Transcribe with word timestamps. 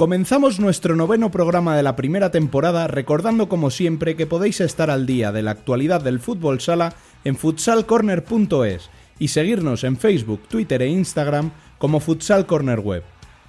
Comenzamos 0.00 0.58
nuestro 0.58 0.96
noveno 0.96 1.30
programa 1.30 1.76
de 1.76 1.82
la 1.82 1.94
primera 1.94 2.30
temporada 2.30 2.86
recordando 2.86 3.50
como 3.50 3.68
siempre 3.68 4.16
que 4.16 4.26
podéis 4.26 4.62
estar 4.62 4.90
al 4.90 5.04
día 5.04 5.30
de 5.30 5.42
la 5.42 5.50
actualidad 5.50 6.00
del 6.00 6.20
fútbol 6.20 6.62
sala 6.62 6.94
en 7.22 7.36
futsalcorner.es 7.36 8.88
y 9.18 9.28
seguirnos 9.28 9.84
en 9.84 9.98
Facebook, 9.98 10.40
Twitter 10.48 10.80
e 10.80 10.88
Instagram 10.88 11.50
como 11.76 12.00
Futsal 12.00 12.46
Corner 12.46 12.80
Web. 12.80 13.02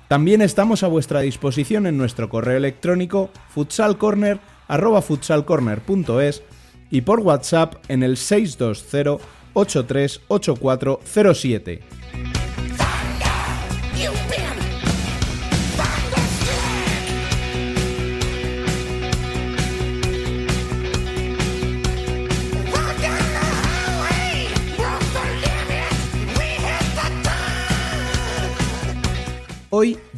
También 0.09 0.41
estamos 0.41 0.83
a 0.83 0.87
vuestra 0.87 1.21
disposición 1.21 1.87
en 1.87 1.97
nuestro 1.97 2.27
correo 2.27 2.57
electrónico 2.57 3.29
futsalcorner@futsalcorner.es 3.55 6.43
y 6.89 6.99
por 6.99 7.21
WhatsApp 7.21 7.75
en 7.87 8.03
el 8.03 8.17
620 8.17 9.23
838407. 9.53 12.00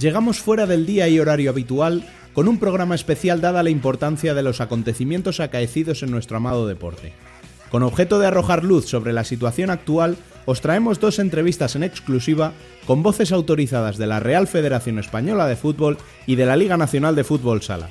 Llegamos 0.03 0.39
fuera 0.39 0.67
del 0.67 0.85
día 0.85 1.07
y 1.07 1.17
horario 1.17 1.49
habitual 1.49 2.03
con 2.33 2.49
un 2.49 2.59
programa 2.59 2.93
especial 2.93 3.39
dada 3.39 3.63
la 3.63 3.69
importancia 3.69 4.33
de 4.33 4.43
los 4.43 4.59
acontecimientos 4.59 5.39
acaecidos 5.39 6.03
en 6.03 6.11
nuestro 6.11 6.35
amado 6.35 6.67
deporte. 6.67 7.13
Con 7.71 7.83
objeto 7.83 8.19
de 8.19 8.27
arrojar 8.27 8.65
luz 8.65 8.85
sobre 8.85 9.13
la 9.13 9.23
situación 9.23 9.69
actual, 9.69 10.17
os 10.45 10.59
traemos 10.59 10.99
dos 10.99 11.19
entrevistas 11.19 11.77
en 11.77 11.83
exclusiva 11.83 12.51
con 12.85 13.01
voces 13.01 13.31
autorizadas 13.31 13.97
de 13.97 14.07
la 14.07 14.19
Real 14.19 14.47
Federación 14.47 14.99
Española 14.99 15.47
de 15.47 15.55
Fútbol 15.55 15.97
y 16.27 16.35
de 16.35 16.45
la 16.47 16.57
Liga 16.57 16.75
Nacional 16.75 17.15
de 17.15 17.23
Fútbol 17.23 17.61
Sala. 17.61 17.87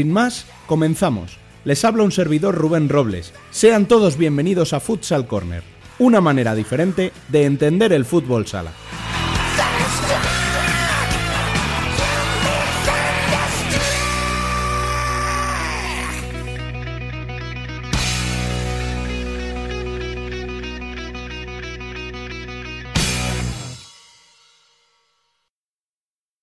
Sin 0.00 0.14
más, 0.14 0.46
comenzamos. 0.66 1.36
Les 1.62 1.84
habla 1.84 2.04
un 2.04 2.10
servidor 2.10 2.54
Rubén 2.54 2.88
Robles. 2.88 3.34
Sean 3.50 3.84
todos 3.84 4.16
bienvenidos 4.16 4.72
a 4.72 4.80
Futsal 4.80 5.26
Corner, 5.26 5.62
una 5.98 6.22
manera 6.22 6.54
diferente 6.54 7.12
de 7.28 7.44
entender 7.44 7.92
el 7.92 8.06
fútbol 8.06 8.46
sala. 8.46 8.72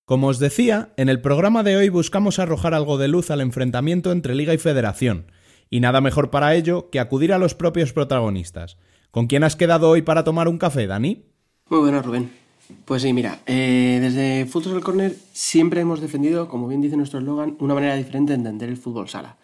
Como 0.07 0.28
os 0.28 0.40
decía, 0.40 0.94
en 0.95 1.09
el 1.09 1.19
programa 1.19 1.63
de 1.63 1.75
hoy 1.75 1.90
buscamos 1.90 2.40
arrojar 2.40 2.73
algo 2.73 2.97
de 2.97 3.09
luz 3.09 3.29
al 3.29 3.41
enfrentamiento 3.41 4.13
entre 4.13 4.35
Liga 4.35 4.53
y 4.53 4.57
Federación, 4.57 5.29
y 5.69 5.81
nada 5.81 6.00
mejor 6.00 6.29
para 6.29 6.56
ello 6.56 6.90
que 6.90 7.01
acudir 7.01 7.34
a 7.34 7.38
los 7.38 7.56
propios 7.56 7.91
protagonistas. 7.91 8.78
¿Con 9.12 9.28
quién 9.28 9.44
has 9.44 9.57
quedado 9.57 9.90
hoy 9.90 10.03
para 10.03 10.23
tomar 10.23 10.47
un 10.47 10.59
café, 10.59 10.88
Dani? 10.88 11.25
Muy 11.69 11.81
bueno, 11.81 12.01
Rubén. 12.01 12.31
Pues 12.85 13.01
sí, 13.01 13.12
mira, 13.12 13.41
eh, 13.47 14.00
desde 14.01 14.46
Futsal 14.46 14.79
Corner 14.79 15.13
siempre 15.34 15.81
hemos 15.81 16.00
defendido, 16.00 16.47
como 16.47 16.69
bien 16.69 16.79
dice 16.79 16.96
nuestro 16.96 17.19
eslogan, 17.19 17.57
una 17.59 17.73
manera 17.73 17.97
diferente 17.97 18.31
de 18.31 18.38
entender 18.38 18.69
el 18.69 18.78
fútbol 18.78 19.09
sala. 19.09 19.35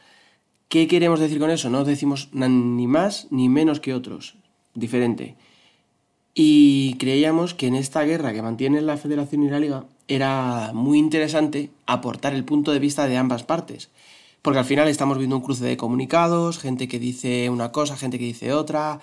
¿Qué 0.69 0.87
queremos 0.87 1.19
decir 1.19 1.39
con 1.39 1.49
eso? 1.49 1.69
No 1.69 1.83
decimos 1.83 2.29
ni 2.31 2.87
más 2.87 3.27
ni 3.31 3.49
menos 3.49 3.81
que 3.81 3.93
otros, 3.93 4.37
diferente. 4.75 5.35
Y 6.33 6.95
creíamos 6.95 7.53
que 7.53 7.67
en 7.67 7.75
esta 7.75 8.03
guerra 8.03 8.33
que 8.33 8.41
mantienen 8.41 8.87
la 8.87 8.97
Federación 8.97 9.43
y 9.43 9.49
la 9.49 9.59
Liga 9.59 9.85
era 10.07 10.71
muy 10.73 10.97
interesante 10.97 11.69
aportar 11.85 12.33
el 12.33 12.43
punto 12.43 12.71
de 12.71 12.79
vista 12.79 13.07
de 13.07 13.17
ambas 13.17 13.43
partes. 13.43 13.89
Porque 14.41 14.59
al 14.59 14.65
final 14.65 14.87
estamos 14.87 15.17
viendo 15.17 15.37
un 15.37 15.43
cruce 15.43 15.63
de 15.63 15.77
comunicados, 15.77 16.57
gente 16.59 16.87
que 16.87 16.99
dice 16.99 17.49
una 17.49 17.71
cosa, 17.71 17.95
gente 17.95 18.19
que 18.19 18.25
dice 18.25 18.51
otra, 18.51 18.99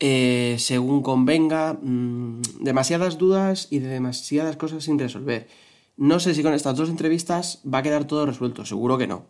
eh, 0.00 0.56
según 0.58 1.02
convenga, 1.02 1.74
mm, 1.74 2.42
demasiadas 2.60 3.18
dudas 3.18 3.68
y 3.70 3.78
de 3.78 3.88
demasiadas 3.88 4.56
cosas 4.56 4.82
sin 4.84 4.98
resolver. 4.98 5.48
No 5.96 6.18
sé 6.20 6.34
si 6.34 6.42
con 6.42 6.54
estas 6.54 6.76
dos 6.76 6.88
entrevistas 6.88 7.60
va 7.72 7.78
a 7.78 7.82
quedar 7.82 8.06
todo 8.06 8.26
resuelto, 8.26 8.64
seguro 8.64 8.98
que 8.98 9.06
no. 9.06 9.26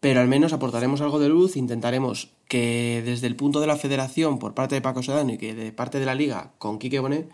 Pero 0.00 0.20
al 0.20 0.28
menos 0.28 0.52
aportaremos 0.52 1.00
algo 1.00 1.18
de 1.18 1.28
luz, 1.28 1.56
intentaremos 1.56 2.30
que 2.46 3.02
desde 3.04 3.26
el 3.26 3.36
punto 3.36 3.60
de 3.60 3.66
la 3.66 3.76
federación 3.76 4.38
por 4.38 4.54
parte 4.54 4.76
de 4.76 4.80
Paco 4.80 5.02
Sedano 5.02 5.32
y 5.32 5.38
que 5.38 5.54
de 5.54 5.72
parte 5.72 5.98
de 5.98 6.06
la 6.06 6.14
liga 6.14 6.52
con 6.58 6.78
Quique 6.78 7.00
Bonet, 7.00 7.28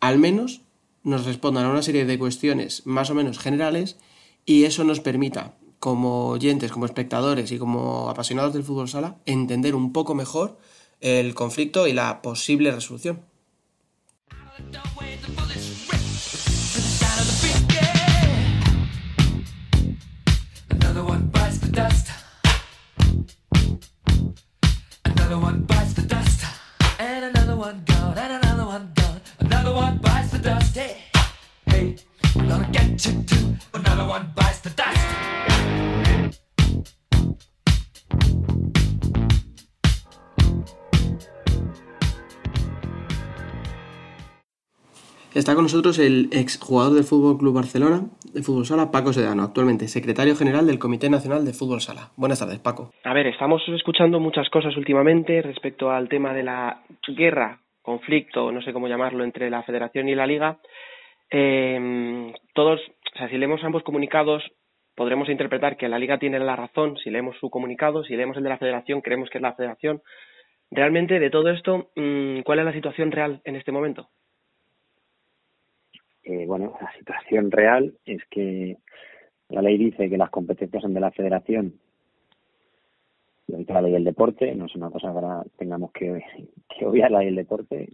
al 0.00 0.18
menos 0.18 0.62
nos 1.02 1.26
respondan 1.26 1.66
a 1.66 1.70
una 1.70 1.82
serie 1.82 2.06
de 2.06 2.18
cuestiones 2.18 2.86
más 2.86 3.10
o 3.10 3.14
menos 3.14 3.38
generales 3.38 3.98
y 4.46 4.64
eso 4.64 4.84
nos 4.84 5.00
permita, 5.00 5.54
como 5.78 6.28
oyentes, 6.28 6.72
como 6.72 6.86
espectadores 6.86 7.52
y 7.52 7.58
como 7.58 8.08
apasionados 8.08 8.54
del 8.54 8.64
fútbol 8.64 8.88
sala, 8.88 9.16
entender 9.26 9.74
un 9.74 9.92
poco 9.92 10.14
mejor 10.14 10.58
el 11.00 11.34
conflicto 11.34 11.86
y 11.86 11.92
la 11.92 12.22
posible 12.22 12.70
resolución. 12.70 13.20
Another 25.30 25.44
one 25.44 25.62
bites 25.62 25.92
the 25.92 26.02
dust, 26.02 26.44
and 26.98 27.24
another 27.26 27.54
one 27.54 27.84
gone, 27.86 28.18
and 28.18 28.32
another 28.32 28.66
one 28.66 28.90
gone. 28.96 29.20
Another 29.38 29.72
one 29.72 29.98
bites 29.98 30.32
the 30.32 30.40
dust. 30.40 30.74
Hey, 30.76 30.96
hey, 31.66 31.96
I'm 32.34 32.48
gonna 32.48 32.68
get 32.72 33.06
you 33.06 33.22
too. 33.22 33.54
Another 33.72 34.08
one 34.08 34.32
bites 34.34 34.58
the 34.58 34.70
dust. 34.70 36.09
Está 45.34 45.54
con 45.54 45.62
nosotros 45.62 46.00
el 46.00 46.28
exjugador 46.32 46.92
del 46.92 47.04
Fútbol 47.04 47.38
Club 47.38 47.54
Barcelona 47.54 48.02
de 48.34 48.42
Fútbol 48.42 48.64
Sala, 48.64 48.90
Paco 48.90 49.12
Sedano, 49.12 49.44
actualmente 49.44 49.86
secretario 49.86 50.34
general 50.34 50.66
del 50.66 50.80
Comité 50.80 51.08
Nacional 51.08 51.44
de 51.44 51.52
Fútbol 51.52 51.80
Sala. 51.80 52.10
Buenas 52.16 52.40
tardes, 52.40 52.58
Paco. 52.58 52.90
A 53.04 53.14
ver, 53.14 53.28
estamos 53.28 53.62
escuchando 53.68 54.18
muchas 54.18 54.50
cosas 54.50 54.76
últimamente 54.76 55.40
respecto 55.40 55.92
al 55.92 56.08
tema 56.08 56.34
de 56.34 56.42
la 56.42 56.82
guerra, 57.06 57.60
conflicto, 57.80 58.50
no 58.50 58.60
sé 58.60 58.72
cómo 58.72 58.88
llamarlo, 58.88 59.22
entre 59.22 59.50
la 59.50 59.62
Federación 59.62 60.08
y 60.08 60.16
la 60.16 60.26
Liga. 60.26 60.58
Eh, 61.30 62.32
todos, 62.52 62.80
o 62.80 63.18
sea, 63.18 63.28
si 63.28 63.38
leemos 63.38 63.62
ambos 63.62 63.84
comunicados, 63.84 64.42
podremos 64.96 65.28
interpretar 65.28 65.76
que 65.76 65.88
la 65.88 66.00
Liga 66.00 66.18
tiene 66.18 66.40
la 66.40 66.56
razón 66.56 66.96
si 66.98 67.08
leemos 67.08 67.36
su 67.38 67.50
comunicado, 67.50 68.02
si 68.02 68.16
leemos 68.16 68.36
el 68.36 68.42
de 68.42 68.48
la 68.48 68.58
Federación, 68.58 69.00
creemos 69.00 69.30
que 69.30 69.38
es 69.38 69.42
la 69.42 69.54
Federación. 69.54 70.02
Realmente, 70.72 71.20
de 71.20 71.30
todo 71.30 71.50
esto, 71.50 71.90
mm, 71.94 72.40
¿cuál 72.40 72.58
es 72.58 72.64
la 72.64 72.72
situación 72.72 73.12
real 73.12 73.40
en 73.44 73.54
este 73.54 73.70
momento? 73.70 74.08
Eh, 76.22 76.44
bueno, 76.46 76.76
la 76.80 76.92
situación 76.98 77.50
real 77.50 77.94
es 78.04 78.22
que 78.30 78.76
la 79.48 79.62
ley 79.62 79.78
dice 79.78 80.08
que 80.08 80.18
las 80.18 80.30
competencias 80.30 80.82
son 80.82 80.94
de 80.94 81.00
la 81.00 81.10
federación 81.10 81.74
y 83.48 83.64
la 83.64 83.82
ley 83.82 83.92
del 83.92 84.04
deporte, 84.04 84.54
no 84.54 84.66
es 84.66 84.74
una 84.76 84.90
cosa 84.90 85.10
que 85.10 85.18
ahora 85.18 85.44
tengamos 85.56 85.90
que, 85.92 86.22
que 86.68 86.86
obviar 86.86 87.10
la 87.10 87.18
ley 87.18 87.28
del 87.28 87.36
deporte 87.36 87.88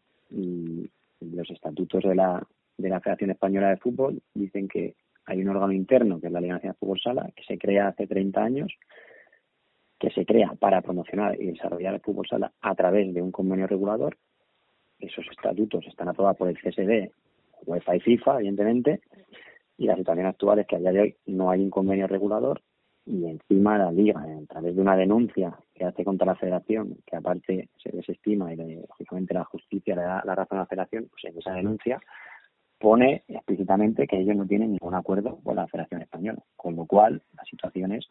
los 1.21 1.51
estatutos 1.51 2.03
de 2.03 2.15
la, 2.15 2.47
de 2.77 2.89
la 2.89 3.01
Federación 3.01 3.31
Española 3.31 3.71
de 3.71 3.77
Fútbol 3.79 4.21
dicen 4.35 4.69
que 4.69 4.95
hay 5.25 5.41
un 5.41 5.49
órgano 5.49 5.73
interno 5.73 6.21
que 6.21 6.27
es 6.27 6.33
la 6.33 6.41
Liga 6.41 6.59
de 6.59 6.75
Fútbol 6.75 7.01
Sala, 7.01 7.31
que 7.35 7.43
se 7.45 7.59
crea 7.59 7.89
hace 7.89 8.07
30 8.07 8.43
años, 8.43 8.73
que 9.99 10.11
se 10.11 10.25
crea 10.25 10.53
para 10.59 10.83
promocionar 10.83 11.41
y 11.41 11.47
desarrollar 11.47 11.95
el 11.95 12.01
fútbol 12.01 12.27
sala 12.29 12.53
a 12.61 12.75
través 12.75 13.13
de 13.15 13.23
un 13.23 13.33
convenio 13.33 13.67
regulador. 13.67 14.17
Esos 14.99 15.27
estatutos 15.31 15.87
están 15.87 16.09
aprobados 16.09 16.39
por 16.39 16.49
el 16.49 16.59
CSD, 16.59 17.11
UEFA 17.65 17.97
y 17.97 18.01
FIFA, 18.01 18.37
evidentemente, 18.39 19.01
y 19.79 19.87
la 19.87 19.97
situación 19.97 20.27
actual 20.27 20.61
es 20.61 20.67
que 20.67 20.77
a 20.77 20.79
día 20.79 20.93
de 20.93 21.01
hoy 21.01 21.17
no 21.27 21.51
hay 21.51 21.63
un 21.63 21.71
convenio 21.71 22.07
regulador 22.07 22.63
y 23.05 23.25
encima 23.27 23.79
la 23.79 23.93
liga, 23.93 24.21
a 24.21 24.47
través 24.47 24.75
de 24.75 24.83
una 24.83 24.97
denuncia 24.97 25.57
que 25.75 25.85
hace 25.85 26.05
contra 26.05 26.27
la 26.27 26.35
federación, 26.35 26.97
que 27.07 27.17
aparte 27.17 27.69
se 27.77 27.91
desestima 27.91 28.53
y 28.53 28.57
lógicamente 28.57 29.35
la 29.35 29.45
justicia 29.45 29.95
le 29.95 30.03
da 30.03 30.23
la 30.25 30.35
razón 30.35 30.59
a 30.59 30.63
la 30.63 30.67
federación, 30.67 31.09
pues 31.11 31.25
en 31.25 31.39
esa 31.39 31.53
denuncia 31.53 32.01
pone 32.79 33.25
explícitamente 33.29 34.07
que 34.07 34.19
ellos 34.19 34.37
no 34.37 34.47
tienen 34.47 34.73
ningún 34.73 34.95
acuerdo 34.95 35.39
con 35.43 35.57
la 35.57 35.67
Federación 35.69 36.03
Española, 36.03 36.43
con 36.57 36.77
lo 36.77 36.85
cual 36.85 37.23
la 37.35 37.45
situación 37.45 37.93
es 37.93 38.07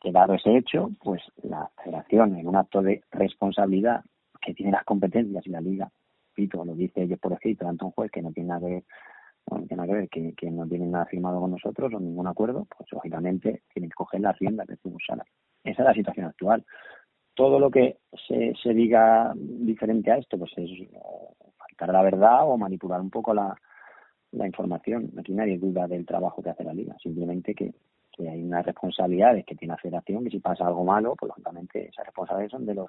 que 0.00 0.12
dado 0.12 0.34
ese 0.34 0.56
hecho, 0.56 0.90
pues 1.02 1.22
la 1.42 1.70
Federación 1.82 2.36
en 2.36 2.46
un 2.46 2.56
acto 2.56 2.82
de 2.82 3.02
responsabilidad 3.10 4.02
que 4.40 4.54
tiene 4.54 4.72
las 4.72 4.84
competencias 4.84 5.46
y 5.46 5.50
la 5.50 5.60
Liga, 5.60 5.90
pito, 6.36 6.64
lo 6.64 6.74
dice 6.74 7.02
ellos 7.02 7.18
por 7.18 7.32
escrito 7.32 7.66
ante 7.66 7.84
un 7.84 7.90
juez 7.90 8.10
que 8.12 8.22
no 8.22 8.30
tiene 8.32 8.50
nada 8.50 8.60
que 8.60 8.74
ver 8.74 8.84
tiene 9.46 9.76
nada 9.76 9.86
que 9.86 9.94
ver, 9.94 10.34
que, 10.34 10.50
no 10.50 10.66
tienen 10.66 10.90
nada 10.90 11.06
firmado 11.06 11.40
con 11.40 11.52
nosotros 11.52 11.92
o 11.94 12.00
ningún 12.00 12.26
acuerdo, 12.26 12.66
pues 12.76 12.90
lógicamente 12.92 13.62
tienen 13.72 13.90
que 13.90 13.94
coger 13.94 14.20
la 14.20 14.30
hacienda 14.30 14.64
de 14.66 14.76
fútbol 14.76 15.00
sala. 15.06 15.24
Esa 15.62 15.82
es 15.82 15.88
la 15.88 15.94
situación 15.94 16.26
actual. 16.26 16.64
Todo 17.34 17.60
lo 17.60 17.70
que 17.70 17.98
se, 18.26 18.54
se 18.60 18.74
diga 18.74 19.32
diferente 19.36 20.10
a 20.10 20.16
esto, 20.16 20.38
pues 20.38 20.52
es 20.56 20.70
faltar 21.56 21.90
a 21.90 21.92
la 21.92 22.02
verdad 22.02 22.48
o 22.48 22.56
manipular 22.56 23.00
un 23.00 23.10
poco 23.10 23.34
la, 23.34 23.54
la 24.32 24.46
información. 24.46 25.12
Aquí 25.18 25.32
nadie 25.32 25.58
duda 25.58 25.86
del 25.86 26.06
trabajo 26.06 26.42
que 26.42 26.50
hace 26.50 26.64
la 26.64 26.74
liga, 26.74 26.96
simplemente 27.00 27.54
que, 27.54 27.74
que 28.10 28.28
hay 28.28 28.42
unas 28.42 28.64
responsabilidades 28.64 29.44
que 29.44 29.54
tiene 29.54 29.74
la 29.74 29.78
federación, 29.78 30.24
que 30.24 30.30
si 30.30 30.40
pasa 30.40 30.66
algo 30.66 30.84
malo, 30.84 31.14
pues 31.16 31.28
lógicamente 31.28 31.88
esas 31.88 32.06
responsabilidades 32.06 32.52
son 32.52 32.66
de 32.66 32.74
los 32.74 32.88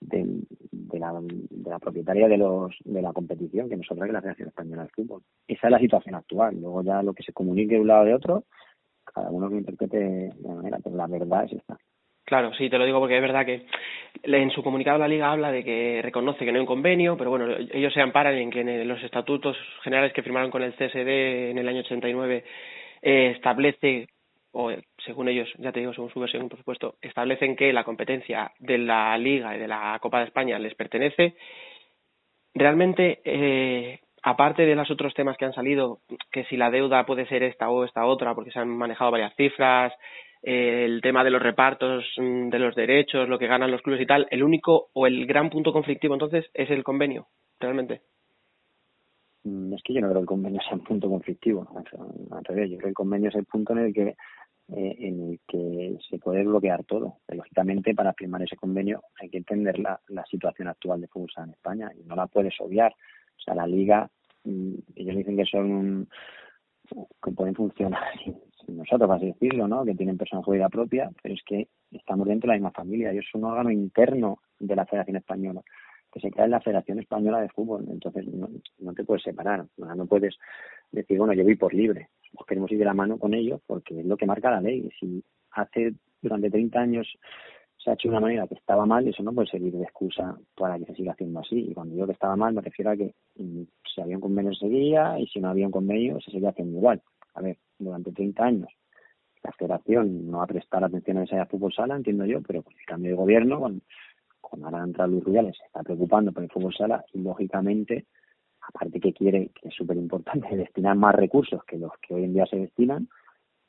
de, 0.00 0.26
de, 0.70 0.98
la, 0.98 1.12
de 1.20 1.70
la 1.70 1.78
propietaria 1.78 2.28
de 2.28 2.38
los 2.38 2.74
de 2.84 3.02
la 3.02 3.12
competición, 3.12 3.68
que 3.68 3.76
nosotros 3.76 4.06
es 4.06 4.12
la 4.12 4.20
Federación 4.20 4.48
Española 4.48 4.82
de 4.84 4.88
Fútbol. 4.88 5.22
Esa 5.46 5.66
es 5.66 5.70
la 5.70 5.78
situación 5.78 6.14
actual. 6.14 6.56
Luego 6.60 6.82
ya 6.82 7.02
lo 7.02 7.14
que 7.14 7.22
se 7.22 7.32
comunique 7.32 7.74
de 7.74 7.80
un 7.80 7.88
lado 7.88 8.04
de 8.04 8.14
otro, 8.14 8.44
cada 9.04 9.30
uno 9.30 9.48
lo 9.48 9.56
interprete 9.56 9.98
de 9.98 10.32
una 10.42 10.56
manera, 10.56 10.78
pero 10.82 10.96
la 10.96 11.06
verdad 11.06 11.44
es 11.44 11.52
esta. 11.52 11.76
Claro, 12.24 12.52
sí, 12.54 12.70
te 12.70 12.78
lo 12.78 12.84
digo 12.84 13.00
porque 13.00 13.16
es 13.16 13.22
verdad 13.22 13.44
que 13.44 13.66
en 14.22 14.50
su 14.50 14.62
comunicado 14.62 14.98
la 14.98 15.08
Liga 15.08 15.32
habla 15.32 15.50
de 15.50 15.64
que 15.64 16.00
reconoce 16.00 16.44
que 16.44 16.52
no 16.52 16.58
hay 16.58 16.60
un 16.60 16.66
convenio, 16.66 17.16
pero 17.16 17.30
bueno, 17.30 17.46
ellos 17.72 17.92
se 17.92 18.00
amparan 18.00 18.34
en 18.34 18.50
que 18.50 18.60
en 18.60 18.86
los 18.86 19.02
estatutos 19.02 19.56
generales 19.82 20.12
que 20.12 20.22
firmaron 20.22 20.50
con 20.50 20.62
el 20.62 20.74
CSD 20.74 21.50
en 21.50 21.58
el 21.58 21.66
año 21.66 21.80
89 21.80 22.44
eh, 23.02 23.32
establece 23.34 24.06
o 24.52 24.70
según 25.04 25.28
ellos, 25.28 25.48
ya 25.58 25.72
te 25.72 25.80
digo, 25.80 25.92
según 25.92 26.10
su 26.10 26.20
versión, 26.20 26.48
por 26.48 26.58
supuesto, 26.58 26.96
establecen 27.00 27.56
que 27.56 27.72
la 27.72 27.84
competencia 27.84 28.52
de 28.58 28.78
la 28.78 29.16
Liga 29.16 29.56
y 29.56 29.58
de 29.58 29.68
la 29.68 29.98
Copa 30.00 30.18
de 30.18 30.26
España 30.26 30.58
les 30.58 30.74
pertenece. 30.74 31.34
Realmente, 32.54 33.20
eh, 33.24 34.00
aparte 34.22 34.66
de 34.66 34.74
los 34.74 34.90
otros 34.90 35.14
temas 35.14 35.36
que 35.36 35.44
han 35.44 35.52
salido, 35.52 36.00
que 36.32 36.44
si 36.44 36.56
la 36.56 36.70
deuda 36.70 37.06
puede 37.06 37.26
ser 37.26 37.42
esta 37.42 37.70
o 37.70 37.84
esta 37.84 38.04
otra, 38.06 38.34
porque 38.34 38.50
se 38.50 38.58
han 38.58 38.68
manejado 38.68 39.12
varias 39.12 39.34
cifras, 39.36 39.92
eh, 40.42 40.84
el 40.86 41.02
tema 41.02 41.22
de 41.22 41.30
los 41.30 41.42
repartos 41.42 42.04
mm, 42.16 42.48
de 42.48 42.58
los 42.58 42.74
derechos, 42.74 43.28
lo 43.28 43.38
que 43.38 43.46
ganan 43.46 43.70
los 43.70 43.82
clubes 43.82 44.00
y 44.00 44.06
tal, 44.06 44.26
el 44.30 44.42
único 44.42 44.88
o 44.94 45.06
el 45.06 45.26
gran 45.26 45.50
punto 45.50 45.72
conflictivo 45.72 46.14
entonces 46.14 46.50
es 46.54 46.70
el 46.70 46.82
convenio, 46.82 47.28
realmente. 47.58 48.02
Mm, 49.44 49.74
es 49.74 49.82
que 49.82 49.92
yo 49.92 50.00
no 50.00 50.08
creo 50.08 50.20
que 50.20 50.22
el 50.22 50.26
convenio 50.26 50.60
sea 50.62 50.74
un 50.74 50.84
punto 50.84 51.08
conflictivo, 51.08 51.66
al 52.30 52.44
revés, 52.44 52.70
yo 52.70 52.76
creo 52.76 52.86
que 52.86 52.88
el 52.88 52.94
convenio 52.94 53.28
es 53.28 53.34
el 53.34 53.44
punto 53.44 53.74
en 53.74 53.78
el 53.80 53.94
que 53.94 54.16
eh, 54.76 54.96
en 54.98 55.30
el 55.30 55.40
que 55.48 55.96
se 56.08 56.18
puede 56.18 56.44
bloquear 56.44 56.84
todo. 56.84 57.18
lógicamente, 57.28 57.94
para 57.94 58.12
firmar 58.12 58.42
ese 58.42 58.56
convenio 58.56 59.02
hay 59.20 59.28
que 59.28 59.38
entender 59.38 59.78
la, 59.78 60.00
la 60.08 60.24
situación 60.26 60.68
actual 60.68 61.00
de 61.00 61.08
fútbol 61.08 61.30
en 61.38 61.50
España 61.50 61.90
y 61.98 62.04
no 62.04 62.14
la 62.14 62.26
puedes 62.26 62.54
obviar. 62.60 62.92
O 62.92 63.40
sea, 63.42 63.54
la 63.54 63.66
liga, 63.66 64.08
mm, 64.44 64.74
ellos 64.96 65.16
dicen 65.16 65.36
que 65.36 65.44
son 65.44 66.08
que 67.22 67.32
pueden 67.32 67.54
funcionar 67.54 68.02
sin, 68.66 68.76
nosotros, 68.76 69.10
así 69.10 69.26
decirlo, 69.26 69.66
¿no? 69.66 69.84
Que 69.84 69.94
tienen 69.94 70.18
personalidad 70.18 70.70
propia, 70.70 71.10
pero 71.22 71.34
es 71.34 71.42
que 71.44 71.68
estamos 71.90 72.26
dentro 72.28 72.48
de 72.48 72.54
la 72.54 72.60
misma 72.60 72.70
familia. 72.72 73.10
Ellos 73.10 73.26
son 73.30 73.44
un 73.44 73.50
órgano 73.50 73.70
interno 73.70 74.38
de 74.58 74.76
la 74.76 74.86
Federación 74.86 75.16
Española 75.16 75.62
que 76.12 76.20
se 76.20 76.30
crea 76.30 76.44
en 76.44 76.50
la 76.50 76.60
Federación 76.60 76.98
Española 76.98 77.40
de 77.40 77.48
Fútbol. 77.50 77.86
Entonces, 77.88 78.26
no, 78.26 78.48
no 78.78 78.94
te 78.94 79.04
puedes 79.04 79.22
separar. 79.22 79.64
No 79.76 80.06
puedes 80.06 80.36
decir, 80.90 81.18
bueno, 81.18 81.32
yo 81.34 81.44
voy 81.44 81.54
por 81.54 81.72
libre. 81.72 82.08
Pues 82.32 82.46
queremos 82.46 82.70
ir 82.72 82.78
de 82.78 82.84
la 82.84 82.94
mano 82.94 83.18
con 83.18 83.34
ellos 83.34 83.60
porque 83.66 84.00
es 84.00 84.06
lo 84.06 84.16
que 84.16 84.26
marca 84.26 84.50
la 84.50 84.60
ley. 84.60 84.88
Si 84.98 85.22
hace 85.52 85.94
durante 86.22 86.50
30 86.50 86.78
años 86.78 87.06
se 87.76 87.90
ha 87.90 87.94
hecho 87.94 88.08
de 88.08 88.12
una 88.12 88.20
manera 88.20 88.46
que 88.46 88.54
estaba 88.54 88.84
mal, 88.86 89.06
eso 89.08 89.22
no 89.22 89.32
puede 89.32 89.48
servir 89.48 89.72
de 89.72 89.84
excusa 89.84 90.36
para 90.54 90.78
que 90.78 90.84
se 90.86 90.94
siga 90.94 91.12
haciendo 91.12 91.40
así. 91.40 91.70
Y 91.70 91.74
cuando 91.74 91.94
digo 91.94 92.06
que 92.06 92.12
estaba 92.12 92.36
mal, 92.36 92.54
me 92.54 92.60
refiero 92.60 92.90
a 92.90 92.96
que 92.96 93.14
mm, 93.36 93.62
si 93.94 94.00
había 94.00 94.16
un 94.16 94.20
convenio 94.20 94.52
se 94.52 94.66
seguía 94.66 95.18
y 95.18 95.26
si 95.26 95.40
no 95.40 95.48
había 95.48 95.66
un 95.66 95.72
convenio 95.72 96.20
se 96.20 96.30
seguía 96.30 96.50
haciendo 96.50 96.78
igual. 96.78 97.02
A 97.34 97.40
ver, 97.40 97.58
durante 97.78 98.12
30 98.12 98.44
años 98.44 98.68
la 99.42 99.52
federación 99.52 100.30
no 100.30 100.38
va 100.38 100.44
a 100.44 100.48
prestar 100.48 100.84
atención 100.84 101.18
a 101.18 101.24
esa 101.24 101.46
fútbol 101.46 101.72
sala, 101.72 101.96
entiendo 101.96 102.26
yo, 102.26 102.42
pero 102.42 102.62
con 102.62 102.74
el 102.74 102.84
cambio 102.84 103.12
de 103.12 103.16
gobierno, 103.16 103.60
con, 103.60 103.82
con 104.40 104.64
ahora 104.64 105.06
Luis 105.06 105.24
Rubiales, 105.24 105.56
se 105.56 105.64
está 105.64 105.82
preocupando 105.82 106.32
por 106.32 106.42
el 106.42 106.50
fútbol 106.50 106.74
sala 106.74 107.04
y 107.12 107.20
lógicamente 107.20 108.06
aparte 108.74 109.00
que 109.00 109.12
quiere, 109.12 109.50
que 109.54 109.68
es 109.68 109.74
súper 109.74 109.96
importante, 109.96 110.48
destinar 110.56 110.96
más 110.96 111.14
recursos 111.14 111.62
que 111.64 111.78
los 111.78 111.92
que 112.00 112.14
hoy 112.14 112.24
en 112.24 112.34
día 112.34 112.46
se 112.46 112.56
destinan, 112.56 113.08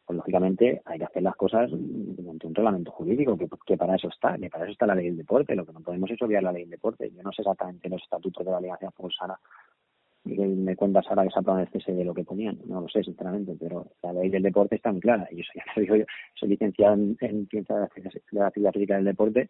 pues 0.06 0.18
lógicamente 0.18 0.81
hay 0.86 1.00
que 1.00 1.06
hacer 1.06 1.24
las 1.24 1.36
cosas 1.36 1.71
mediante 1.71 2.48
un 2.48 2.56
reglamento 2.56 2.92
jurídico, 2.92 3.38
que, 3.38 3.77
para 3.77 3.95
eso 3.95 4.09
está, 4.09 4.38
que 4.38 4.50
para 4.50 4.65
eso 4.65 4.74
está 4.74 4.86
la 4.86 4.95
ley 4.95 5.06
del 5.06 5.18
deporte, 5.18 5.56
lo 5.56 5.65
que 5.65 5.74
no 5.74 5.81
podemos 5.81 6.09
es 6.12 6.21
obviar 6.21 6.44
la 6.44 6.51
ley 6.51 6.63
del 6.63 6.71
deporte. 6.71 7.12
Yo 7.12 7.24
no 7.24 7.31
sé 7.31 7.42
exactamente 7.42 7.89
los 7.89 8.01
estatutos 8.01 8.45
de 8.45 8.51
la 8.51 8.62
Liga 8.62 8.77
Fútbol 8.95 9.13
Sala, 9.13 9.39
y 10.24 10.36
que 10.36 10.45
me 10.45 10.75
cuentas 10.75 11.06
ahora 11.09 11.24
que 11.24 11.30
se 11.31 11.39
ha 11.39 11.62
el 11.62 11.69
CSE 11.69 11.94
de 11.94 12.06
lo 12.06 12.13
que 12.13 12.24
ponían, 12.24 12.59
no 12.65 12.81
lo 12.81 12.88
sé 12.89 13.04
sinceramente, 13.04 13.56
pero 13.59 13.88
la 14.04 14.13
ley 14.13 14.30
del 14.30 14.44
deporte 14.44 14.75
está 14.75 14.92
muy 14.92 15.01
clara, 15.01 15.27
y 15.31 15.42
eso 15.42 15.51
ya 15.56 15.63
lo 15.75 15.81
digo 15.81 15.95
yo, 15.95 16.06
soy 16.36 16.50
licenciado 16.50 16.94
en, 16.94 17.47
ciencia 17.47 17.75
de 17.75 17.81
la 18.31 18.47
actividad 18.47 18.71
física 18.71 18.95
del 18.95 19.06
deporte, 19.06 19.50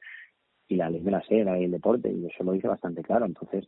y 0.67 0.75
la 0.75 0.89
ley 0.89 1.01
me 1.01 1.11
la 1.11 1.21
sé, 1.23 1.43
la 1.43 1.53
ley 1.53 1.63
del 1.63 1.71
deporte, 1.71 2.09
y 2.11 2.25
eso 2.25 2.43
lo 2.43 2.53
dice 2.53 2.67
bastante 2.67 3.01
claro, 3.03 3.25
entonces 3.25 3.65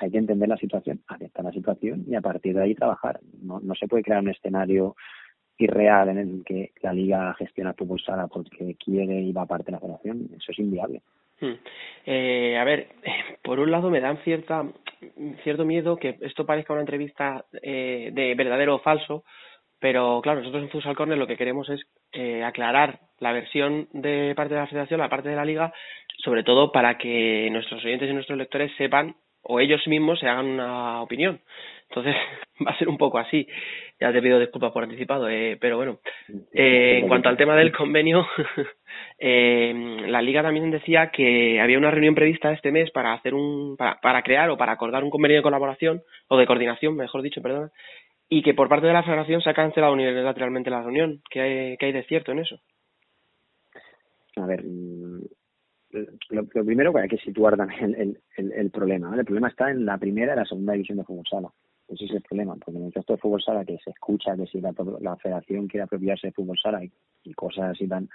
hay 0.00 0.10
que 0.10 0.18
entender 0.18 0.48
la 0.48 0.56
situación, 0.56 1.00
aceptar 1.06 1.44
la 1.44 1.52
situación 1.52 2.04
y 2.08 2.14
a 2.14 2.20
partir 2.20 2.54
de 2.54 2.62
ahí 2.62 2.74
trabajar. 2.74 3.20
No, 3.42 3.60
no 3.60 3.74
se 3.74 3.86
puede 3.86 4.02
crear 4.02 4.20
un 4.20 4.30
escenario 4.30 4.96
irreal 5.58 6.08
en 6.08 6.18
el 6.18 6.42
que 6.44 6.72
la 6.82 6.92
liga 6.92 7.34
gestiona 7.34 7.74
tu 7.74 7.98
sala 7.98 8.26
porque 8.28 8.76
quiere 8.82 9.20
y 9.20 9.32
va 9.32 9.42
aparte 9.42 9.66
de 9.66 9.72
la 9.72 9.80
federación. 9.80 10.28
Eso 10.36 10.52
es 10.52 10.58
inviable. 10.58 11.02
Hmm. 11.40 11.54
Eh, 12.06 12.58
a 12.58 12.64
ver, 12.64 12.88
por 13.42 13.60
un 13.60 13.70
lado 13.70 13.90
me 13.90 14.00
dan 14.00 14.18
cierta 14.24 14.64
cierto 15.42 15.64
miedo 15.64 15.96
que 15.96 16.18
esto 16.20 16.44
parezca 16.44 16.72
una 16.72 16.82
entrevista 16.82 17.44
eh, 17.62 18.10
de 18.12 18.34
verdadero 18.34 18.76
o 18.76 18.80
falso, 18.80 19.24
pero 19.78 20.20
claro, 20.22 20.40
nosotros 20.40 20.62
en 20.62 20.70
Futsal 20.70 20.96
Corner 20.96 21.16
lo 21.16 21.26
que 21.26 21.36
queremos 21.36 21.68
es 21.70 21.80
eh, 22.12 22.44
aclarar 22.44 23.00
la 23.18 23.32
versión 23.32 23.88
de 23.92 24.34
parte 24.36 24.54
de 24.54 24.60
la 24.60 24.66
federación, 24.66 25.00
la 25.00 25.08
parte 25.08 25.30
de 25.30 25.36
la 25.36 25.44
liga, 25.44 25.72
sobre 26.22 26.42
todo 26.42 26.70
para 26.70 26.98
que 26.98 27.48
nuestros 27.50 27.82
oyentes 27.84 28.10
y 28.10 28.12
nuestros 28.12 28.38
lectores 28.38 28.72
sepan 28.76 29.16
o 29.42 29.60
ellos 29.60 29.86
mismos 29.86 30.20
se 30.20 30.28
hagan 30.28 30.46
una 30.46 31.02
opinión. 31.02 31.40
Entonces 31.88 32.14
va 32.66 32.70
a 32.70 32.78
ser 32.78 32.88
un 32.88 32.98
poco 32.98 33.18
así. 33.18 33.46
Ya 34.00 34.12
te 34.12 34.22
pido 34.22 34.38
disculpas 34.38 34.72
por 34.72 34.84
anticipado, 34.84 35.28
eh, 35.28 35.58
pero 35.60 35.76
bueno. 35.76 36.00
Eh, 36.54 36.98
en 37.00 37.08
cuanto 37.08 37.28
al 37.28 37.36
tema 37.36 37.56
del 37.56 37.72
convenio, 37.72 38.26
eh, 39.18 39.74
la 40.06 40.22
liga 40.22 40.42
también 40.42 40.70
decía 40.70 41.10
que 41.10 41.60
había 41.60 41.78
una 41.78 41.90
reunión 41.90 42.14
prevista 42.14 42.52
este 42.52 42.72
mes 42.72 42.90
para 42.90 43.12
hacer 43.12 43.34
un, 43.34 43.76
para, 43.76 44.00
para 44.00 44.22
crear 44.22 44.48
o 44.50 44.56
para 44.56 44.72
acordar 44.72 45.04
un 45.04 45.10
convenio 45.10 45.38
de 45.38 45.42
colaboración 45.42 46.02
o 46.28 46.38
de 46.38 46.46
coordinación, 46.46 46.96
mejor 46.96 47.20
dicho, 47.22 47.42
perdón, 47.42 47.70
y 48.28 48.42
que 48.42 48.54
por 48.54 48.68
parte 48.68 48.86
de 48.86 48.92
la 48.92 49.02
Federación 49.02 49.42
se 49.42 49.50
ha 49.50 49.54
cancelado 49.54 49.92
unilateralmente 49.92 50.70
la 50.70 50.82
reunión. 50.82 51.20
¿Qué 51.28 51.40
hay, 51.40 51.76
qué 51.76 51.86
hay 51.86 51.92
de 51.92 52.04
cierto 52.04 52.32
en 52.32 52.38
eso? 52.38 52.60
A 54.36 54.46
ver, 54.46 54.62
lo, 56.30 56.46
primero 56.46 56.92
que 56.92 57.00
hay 57.00 57.08
que 57.08 57.18
situar 57.18 57.56
también 57.56 57.94
el, 58.36 58.52
el, 58.52 58.70
problema. 58.70 59.14
El 59.14 59.24
problema 59.24 59.48
está 59.48 59.70
en 59.70 59.84
la 59.84 59.98
primera 59.98 60.34
y 60.34 60.36
la 60.36 60.44
segunda 60.44 60.72
división 60.72 60.98
de 60.98 61.04
fútbol 61.04 61.26
sala. 61.28 61.48
Ese 61.88 62.04
es 62.04 62.10
el 62.12 62.22
problema, 62.22 62.54
porque 62.56 62.78
en 62.78 62.86
el 62.86 62.92
resto 62.92 63.14
de 63.14 63.18
fútbol 63.18 63.42
sala 63.42 63.64
que 63.64 63.78
se 63.84 63.90
escucha 63.90 64.36
que 64.36 64.46
si 64.46 64.60
la, 64.60 64.72
la 65.00 65.16
federación 65.16 65.66
quiere 65.66 65.84
apropiarse 65.84 66.28
de 66.28 66.32
fútbol 66.32 66.58
sala 66.58 66.82
y, 66.84 67.34
cosas 67.34 67.70
así 67.70 67.86
tan 67.86 68.08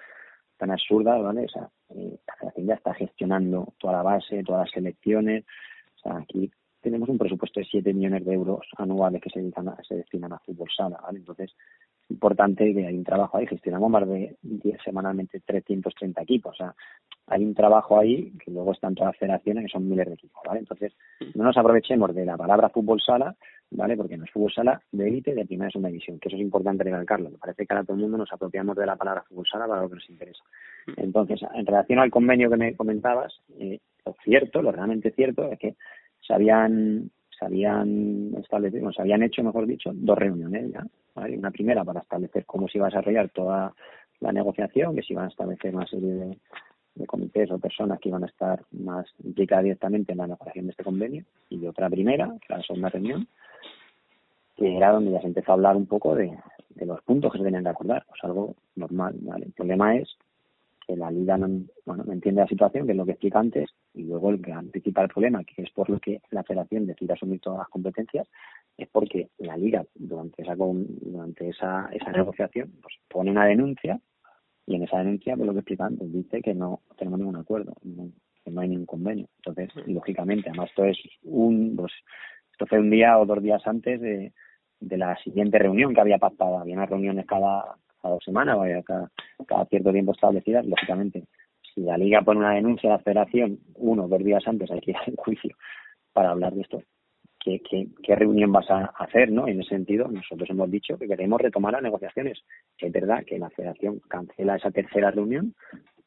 tan 0.57 0.71
absurdas, 0.71 1.21
¿vale? 1.21 1.45
O 1.45 1.49
sea, 1.49 1.69
eh, 1.89 2.17
la 2.25 2.35
federación 2.35 2.67
ya 2.67 2.73
está 2.75 2.93
gestionando 2.93 3.73
toda 3.77 3.93
la 3.93 4.03
base, 4.03 4.41
todas 4.43 4.61
las 4.61 4.71
selecciones. 4.71 5.43
O 5.97 5.99
sea, 5.99 6.17
aquí 6.19 6.49
tenemos 6.79 7.09
un 7.09 7.17
presupuesto 7.17 7.59
de 7.59 7.65
7 7.65 7.93
millones 7.93 8.23
de 8.23 8.33
euros 8.33 8.65
anuales 8.77 9.21
que 9.21 9.29
se, 9.29 9.41
se 9.85 9.95
destinan 9.95 10.31
a 10.31 10.39
fútbol 10.39 10.69
sala, 10.73 10.97
¿vale? 11.03 11.19
Entonces, 11.19 11.53
importante 12.09 12.73
que 12.73 12.85
hay 12.85 12.95
un 12.95 13.03
trabajo 13.03 13.37
ahí. 13.37 13.47
Gestionamos 13.47 13.89
más 13.89 14.07
de 14.07 14.35
10 14.41 14.81
semanalmente 14.83 15.39
330 15.39 16.21
equipos. 16.21 16.53
O 16.53 16.57
sea, 16.57 16.75
hay 17.27 17.43
un 17.43 17.53
trabajo 17.53 17.99
ahí 17.99 18.31
que 18.43 18.51
luego 18.51 18.71
están 18.71 18.95
todas 18.95 19.13
las 19.13 19.19
federaciones 19.19 19.65
que 19.65 19.71
son 19.71 19.89
miles 19.89 20.07
de 20.07 20.13
equipos, 20.13 20.41
¿vale? 20.45 20.59
Entonces, 20.59 20.93
no 21.33 21.43
nos 21.43 21.57
aprovechemos 21.57 22.13
de 22.13 22.25
la 22.25 22.37
palabra 22.37 22.69
fútbol 22.69 23.01
sala 23.01 23.35
¿vale? 23.71 23.97
Porque 23.97 24.17
no 24.17 24.25
es 24.25 24.31
fútbol 24.31 24.51
sala 24.51 24.81
de 24.91 25.07
élite 25.07 25.33
de 25.33 25.45
primera 25.45 25.69
segunda 25.69 25.89
división, 25.89 26.19
que 26.19 26.29
eso 26.29 26.37
es 26.37 26.41
importante 26.41 26.83
recalcarlo. 26.83 27.29
Me 27.29 27.37
parece 27.37 27.65
que 27.65 27.73
ahora 27.73 27.83
todo 27.83 27.95
el 27.95 28.01
mundo 28.01 28.17
nos 28.17 28.31
apropiamos 28.31 28.75
de 28.75 28.85
la 28.85 28.95
palabra 28.95 29.23
fútbol 29.23 29.45
sala 29.47 29.67
para 29.67 29.81
lo 29.81 29.89
que 29.89 29.95
nos 29.95 30.09
interesa. 30.09 30.43
Entonces, 30.97 31.41
en 31.53 31.65
relación 31.65 31.99
al 31.99 32.11
convenio 32.11 32.49
que 32.49 32.57
me 32.57 32.75
comentabas, 32.75 33.33
eh, 33.59 33.79
lo 34.05 34.15
cierto, 34.23 34.61
lo 34.61 34.71
realmente 34.71 35.11
cierto 35.11 35.51
es 35.51 35.59
que 35.59 35.75
se 36.21 36.33
habían, 36.33 37.11
se 37.37 37.45
habían 37.45 38.33
establecido, 38.39 38.91
se 38.91 39.01
habían 39.01 39.23
hecho, 39.23 39.43
mejor 39.43 39.65
dicho, 39.65 39.91
dos 39.93 40.17
reuniones 40.17 40.71
ya. 40.71 40.85
Una 41.15 41.51
primera 41.51 41.83
para 41.83 42.01
establecer 42.01 42.45
cómo 42.45 42.67
se 42.67 42.77
iba 42.77 42.87
a 42.87 42.89
desarrollar 42.89 43.29
toda 43.29 43.73
la 44.19 44.31
negociación, 44.31 44.95
que 44.95 45.03
se 45.03 45.13
iban 45.13 45.25
a 45.25 45.29
establecer 45.29 45.75
una 45.75 45.87
serie 45.87 46.13
de, 46.13 46.37
comités 47.07 47.51
o 47.51 47.59
personas 47.59 47.99
que 47.99 48.07
iban 48.07 48.23
a 48.23 48.27
estar 48.27 48.63
más 48.71 49.05
implicadas 49.23 49.65
directamente 49.65 50.13
en 50.13 50.17
la 50.19 50.25
elaboración 50.25 50.65
de 50.65 50.71
este 50.71 50.83
convenio, 50.83 51.25
y 51.49 51.65
otra 51.67 51.89
primera, 51.89 52.33
la 52.47 52.61
segunda 52.61 52.89
reunión, 52.89 53.27
que 54.55 54.77
era 54.77 54.91
donde 54.91 55.11
ya 55.11 55.19
se 55.19 55.27
empezó 55.27 55.51
a 55.51 55.55
hablar 55.55 55.75
un 55.75 55.87
poco 55.87 56.15
de, 56.15 56.37
los 56.85 57.01
puntos 57.01 57.31
que 57.31 57.39
se 57.39 57.43
tenían 57.43 57.63
que 57.63 57.69
acordar, 57.69 58.05
pues 58.07 58.23
algo 58.23 58.55
normal. 58.75 59.15
El 59.41 59.51
problema 59.51 59.95
es 59.97 60.17
que 60.95 61.01
la 61.01 61.11
liga 61.11 61.37
no, 61.37 61.47
bueno, 61.85 62.03
no 62.05 62.13
entiende 62.13 62.41
la 62.41 62.47
situación, 62.47 62.85
que 62.85 62.93
es 62.93 62.97
lo 62.97 63.05
que 63.05 63.11
explica 63.11 63.39
antes, 63.39 63.69
y 63.93 64.03
luego 64.03 64.29
el 64.29 64.37
gran 64.37 64.69
principal 64.69 65.09
problema, 65.09 65.43
que 65.43 65.61
es 65.61 65.69
por 65.71 65.89
lo 65.89 65.99
que 65.99 66.21
la 66.31 66.43
federación 66.43 66.87
decide 66.87 67.13
asumir 67.13 67.41
todas 67.41 67.59
las 67.59 67.69
competencias, 67.69 68.27
es 68.77 68.87
porque 68.89 69.29
la 69.37 69.57
liga 69.57 69.85
durante 69.93 70.41
esa 70.41 70.55
durante 70.55 71.49
esa, 71.49 71.89
esa 71.91 72.11
negociación 72.11 72.73
pues 72.81 72.95
pone 73.07 73.31
una 73.31 73.45
denuncia 73.45 73.99
y 74.65 74.75
en 74.75 74.83
esa 74.83 74.97
denuncia 74.99 75.35
pues 75.35 75.47
lo 75.47 75.53
que 75.53 75.59
explica 75.59 75.85
antes 75.85 76.11
dice 76.11 76.41
que 76.41 76.53
no 76.53 76.81
tenemos 76.97 77.19
ningún 77.19 77.37
acuerdo 77.37 77.73
que 78.43 78.51
no 78.51 78.61
hay 78.61 78.69
ningún 78.69 78.85
convenio. 78.85 79.27
Entonces 79.37 79.69
lógicamente 79.87 80.49
además 80.49 80.69
esto 80.69 80.85
es 80.85 80.97
un 81.23 81.75
pues 81.75 81.93
esto 82.51 82.65
fue 82.67 82.79
un 82.79 82.89
día 82.89 83.17
o 83.17 83.25
dos 83.25 83.41
días 83.41 83.65
antes 83.65 83.99
de, 84.01 84.33
de 84.79 84.97
la 84.97 85.17
siguiente 85.17 85.57
reunión 85.57 85.93
que 85.93 86.01
había 86.01 86.17
pactado. 86.17 86.59
Había 86.59 86.75
unas 86.75 86.89
reuniones 86.89 87.25
cada, 87.25 87.77
cada 88.05 88.13
dos 88.13 88.23
semanas, 88.23 88.57
cada, 88.85 89.09
cada 89.47 89.65
cierto 89.65 89.91
tiempo 89.91 90.11
establecidas. 90.11 90.65
Lógicamente, 90.65 91.23
si 91.73 91.81
la 91.81 91.97
Liga 91.97 92.21
pone 92.21 92.39
una 92.39 92.53
denuncia 92.53 92.89
a 92.89 92.97
la 92.97 93.03
Federación 93.03 93.59
uno 93.75 94.05
o 94.05 94.07
dos 94.07 94.23
días 94.23 94.47
antes, 94.47 94.69
hay 94.69 94.79
que 94.81 94.91
ir 94.91 94.97
al 94.97 95.15
juicio 95.15 95.55
para 96.13 96.29
hablar 96.29 96.53
de 96.53 96.61
esto. 96.61 96.83
¿Qué, 97.39 97.61
qué, 97.61 98.15
reunión 98.15 98.51
vas 98.51 98.69
a 98.69 98.85
hacer? 98.97 99.31
¿no? 99.31 99.47
En 99.47 99.59
ese 99.59 99.69
sentido, 99.69 100.07
nosotros 100.07 100.49
hemos 100.49 100.69
dicho 100.69 100.97
que 100.97 101.07
queremos 101.07 101.41
retomar 101.41 101.73
las 101.73 101.83
negociaciones. 101.83 102.39
Es 102.77 102.91
verdad 102.91 103.23
que 103.25 103.39
la 103.39 103.49
Federación 103.51 103.99
cancela 104.07 104.55
esa 104.55 104.71
tercera 104.71 105.11
reunión 105.11 105.53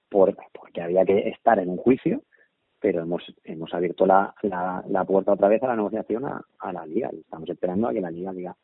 por, 0.08 0.36
porque 0.52 0.82
había 0.82 1.04
que 1.04 1.28
estar 1.28 1.58
en 1.58 1.68
un 1.68 1.76
juicio 1.78 2.22
pero 2.80 3.02
hemos 3.02 3.24
hemos 3.42 3.74
abierto 3.74 4.06
la, 4.06 4.32
la, 4.42 5.04
puerta 5.04 5.32
otra 5.32 5.48
vez 5.48 5.60
a 5.64 5.66
la 5.66 5.74
negociación 5.74 6.26
a, 6.26 6.72
la 6.72 6.86
liga 6.86 7.10
estamos 7.12 7.50
esperando 7.50 7.88
a 7.88 7.92
que 7.92 8.00
la 8.00 8.12
liga 8.12 8.32
diga 8.32 8.56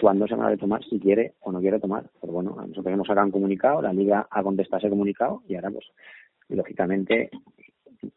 cuándo 0.00 0.26
se 0.26 0.34
van 0.34 0.52
a 0.52 0.56
tomar, 0.56 0.84
si 0.84 0.98
quiere 0.98 1.34
o 1.40 1.52
no 1.52 1.60
quiere 1.60 1.80
tomar. 1.80 2.04
Pero 2.20 2.32
bueno, 2.32 2.56
nosotros 2.56 2.86
hemos 2.86 3.06
sacado 3.06 3.26
un 3.26 3.32
comunicado, 3.32 3.82
la 3.82 3.92
liga 3.92 4.26
ha 4.30 4.42
contestado 4.42 4.78
ese 4.78 4.90
comunicado 4.90 5.42
y 5.48 5.54
ahora 5.54 5.70
pues 5.70 5.86
lógicamente 6.48 7.30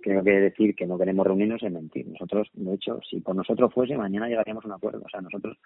creo 0.02 0.24
que 0.24 0.32
decir 0.32 0.76
que 0.76 0.86
no 0.86 0.98
queremos 0.98 1.26
reunirnos 1.26 1.64
es 1.64 1.72
mentir. 1.72 2.08
Nosotros, 2.08 2.50
de 2.54 2.74
hecho, 2.74 3.00
si 3.10 3.22
por 3.22 3.36
nosotros 3.36 3.74
fuese, 3.74 3.98
mañana 3.98 4.28
llegaríamos 4.28 4.66
a 4.66 4.68
un 4.68 4.74
acuerdo. 4.74 5.02
O 5.06 5.10
sea, 5.10 5.22
nosotros 5.22 5.58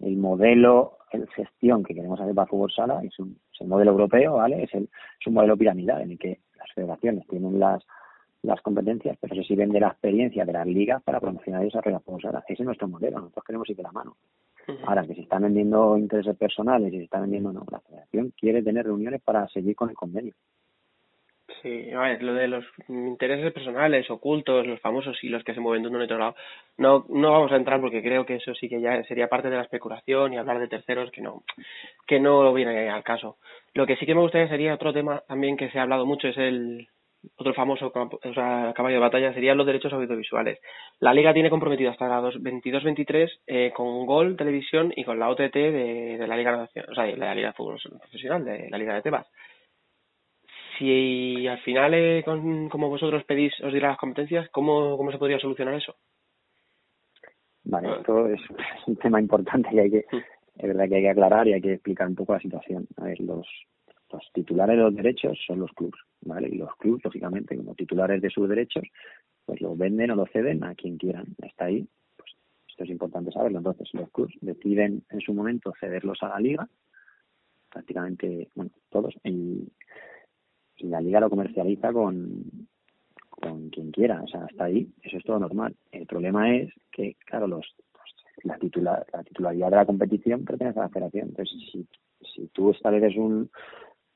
el 0.00 0.16
modelo 0.16 0.98
de 1.12 1.26
gestión 1.28 1.84
que 1.84 1.94
queremos 1.94 2.20
hacer 2.20 2.34
para 2.34 2.48
fútbol 2.48 2.72
sala 2.72 3.02
es, 3.04 3.16
un, 3.18 3.38
es 3.52 3.60
el 3.60 3.68
modelo 3.68 3.92
europeo, 3.92 4.34
¿vale? 4.34 4.64
Es, 4.64 4.74
el, 4.74 4.84
es 4.84 5.26
un 5.26 5.34
modelo 5.34 5.56
piramidal 5.56 6.02
en 6.02 6.12
el 6.12 6.18
que 6.18 6.40
las 6.58 6.72
federaciones 6.74 7.26
tienen 7.28 7.60
las 7.60 7.84
las 8.42 8.60
competencias, 8.60 9.16
pero 9.20 9.36
se 9.36 9.44
sirven 9.44 9.70
de 9.70 9.80
la 9.80 9.88
experiencia 9.88 10.44
de 10.44 10.52
las 10.52 10.66
ligas 10.66 11.02
para 11.04 11.20
promocionar 11.20 11.62
y 11.62 11.66
desarrollar 11.66 12.02
juegos. 12.02 12.24
ese 12.48 12.62
es 12.62 12.66
nuestro 12.66 12.88
modelo, 12.88 13.18
nosotros 13.18 13.44
queremos 13.44 13.70
ir 13.70 13.76
de 13.76 13.84
la 13.84 13.92
mano. 13.92 14.16
Ahora, 14.84 15.06
que 15.06 15.14
se 15.14 15.22
están 15.22 15.42
vendiendo 15.42 15.96
intereses 15.96 16.36
personales 16.36 16.92
y 16.92 16.98
se 16.98 17.04
están 17.04 17.22
vendiendo, 17.22 17.52
no, 17.52 17.64
la 17.70 17.80
federación 17.80 18.32
quiere 18.38 18.62
tener 18.62 18.86
reuniones 18.86 19.20
para 19.22 19.48
seguir 19.48 19.74
con 19.74 19.90
el 19.90 19.96
convenio. 19.96 20.34
Sí, 21.60 21.90
a 21.92 22.00
ver, 22.00 22.22
lo 22.22 22.34
de 22.34 22.48
los 22.48 22.64
intereses 22.88 23.52
personales, 23.52 24.10
ocultos, 24.10 24.66
los 24.66 24.80
famosos 24.80 25.22
y 25.22 25.28
los 25.28 25.44
que 25.44 25.54
se 25.54 25.60
mueven 25.60 25.82
de 25.82 25.88
en 25.88 25.96
otro 25.96 26.18
lado, 26.18 26.34
no, 26.76 27.04
no 27.08 27.30
vamos 27.30 27.52
a 27.52 27.56
entrar 27.56 27.80
porque 27.80 28.02
creo 28.02 28.26
que 28.26 28.36
eso 28.36 28.54
sí 28.54 28.68
que 28.68 28.80
ya 28.80 29.02
sería 29.04 29.28
parte 29.28 29.48
de 29.48 29.56
la 29.56 29.62
especulación 29.62 30.32
y 30.32 30.38
hablar 30.38 30.58
de 30.58 30.68
terceros 30.68 31.10
que 31.12 31.20
no, 31.20 31.44
que 32.06 32.18
no 32.18 32.52
viene 32.52 32.88
al 32.88 33.04
caso. 33.04 33.36
Lo 33.74 33.86
que 33.86 33.96
sí 33.96 34.06
que 34.06 34.14
me 34.14 34.22
gustaría 34.22 34.48
sería 34.48 34.74
otro 34.74 34.92
tema 34.92 35.22
también 35.28 35.56
que 35.56 35.70
se 35.70 35.78
ha 35.78 35.82
hablado 35.82 36.06
mucho, 36.06 36.28
es 36.28 36.38
el, 36.38 36.88
otro 37.36 37.54
famoso 37.54 37.92
o 37.94 38.34
sea, 38.34 38.72
caballo 38.74 38.96
de 38.96 39.00
batalla 39.00 39.32
serían 39.32 39.56
los 39.56 39.66
derechos 39.66 39.92
audiovisuales. 39.92 40.58
La 41.00 41.14
liga 41.14 41.32
tiene 41.32 41.50
comprometido 41.50 41.90
hasta 41.90 42.08
la 42.08 42.20
22-23 42.20 43.30
eh, 43.46 43.72
con 43.74 44.06
Gol 44.06 44.36
Televisión 44.36 44.92
y 44.94 45.04
con 45.04 45.18
la 45.18 45.30
OTT 45.30 45.54
de, 45.54 46.24
la 46.26 46.36
Liga 46.36 46.68
o 46.88 46.94
sea, 46.94 47.04
de 47.04 47.16
la 47.16 47.34
Liga 47.34 47.48
de 47.48 47.54
Fútbol 47.54 47.78
Profesional, 48.00 48.44
de 48.44 48.68
la 48.70 48.78
Liga 48.78 48.94
de 48.94 49.02
Tebas. 49.02 49.26
Si 50.78 51.46
al 51.46 51.58
final, 51.60 51.94
eh, 51.94 52.24
como 52.24 52.88
vosotros 52.88 53.24
pedís, 53.24 53.52
os 53.62 53.72
dirá 53.72 53.90
las 53.90 53.98
competencias, 53.98 54.48
¿cómo, 54.50 54.96
¿cómo 54.96 55.12
se 55.12 55.18
podría 55.18 55.38
solucionar 55.38 55.74
eso? 55.74 55.94
Vale, 57.64 57.92
esto 57.98 58.26
es 58.26 58.40
un 58.86 58.96
tema 58.96 59.20
importante 59.20 59.68
y 59.72 59.78
hay 59.78 59.90
que, 59.90 60.04
mm. 60.10 60.16
es 60.56 60.68
verdad 60.68 60.88
que 60.88 60.96
hay 60.96 61.02
que 61.02 61.10
aclarar 61.10 61.46
y 61.46 61.52
hay 61.52 61.60
que 61.60 61.74
explicar 61.74 62.08
un 62.08 62.16
poco 62.16 62.32
la 62.32 62.40
situación. 62.40 62.86
A 62.96 63.04
ver, 63.04 63.20
los, 63.20 63.46
los 64.12 64.30
titulares 64.32 64.76
de 64.76 64.82
los 64.82 64.94
derechos 64.94 65.38
son 65.46 65.60
los 65.60 65.72
clubes, 65.72 66.00
¿vale? 66.20 66.48
Y 66.48 66.56
los 66.56 66.74
clubes, 66.76 67.04
lógicamente, 67.04 67.56
como 67.56 67.74
titulares 67.74 68.20
de 68.20 68.30
sus 68.30 68.48
derechos, 68.48 68.84
pues 69.44 69.60
los 69.60 69.76
venden 69.76 70.10
o 70.10 70.16
los 70.16 70.30
ceden 70.30 70.62
a 70.64 70.74
quien 70.74 70.98
quieran. 70.98 71.26
Está 71.42 71.66
ahí, 71.66 71.86
pues 72.16 72.30
esto 72.68 72.84
es 72.84 72.90
importante 72.90 73.32
saberlo. 73.32 73.58
Entonces, 73.58 73.88
los 73.94 74.10
clubes 74.10 74.34
deciden 74.40 75.02
en 75.10 75.20
su 75.20 75.34
momento 75.34 75.72
cederlos 75.80 76.18
a 76.22 76.28
la 76.28 76.40
liga, 76.40 76.68
prácticamente, 77.70 78.48
bueno, 78.54 78.70
todos, 78.90 79.14
y, 79.24 79.68
la 80.78 81.00
liga 81.00 81.20
lo 81.20 81.30
comercializa 81.30 81.92
con, 81.92 82.66
con 83.30 83.70
quien 83.70 83.92
quiera, 83.92 84.20
o 84.20 84.26
sea, 84.26 84.44
hasta 84.44 84.64
ahí, 84.64 84.90
eso 85.02 85.16
es 85.16 85.24
todo 85.24 85.38
normal. 85.38 85.76
El 85.92 86.06
problema 86.06 86.56
es 86.56 86.72
que, 86.90 87.14
claro, 87.24 87.46
los, 87.46 87.64
la, 88.42 88.58
titular, 88.58 89.06
la 89.12 89.22
titularidad 89.22 89.70
de 89.70 89.76
la 89.76 89.86
competición 89.86 90.44
pertenece 90.44 90.80
a 90.80 90.84
la 90.84 90.88
federación. 90.88 91.28
Entonces, 91.28 91.56
si, 91.70 91.86
si 92.34 92.48
tú 92.48 92.70
estableces 92.70 93.16
un, 93.16 93.48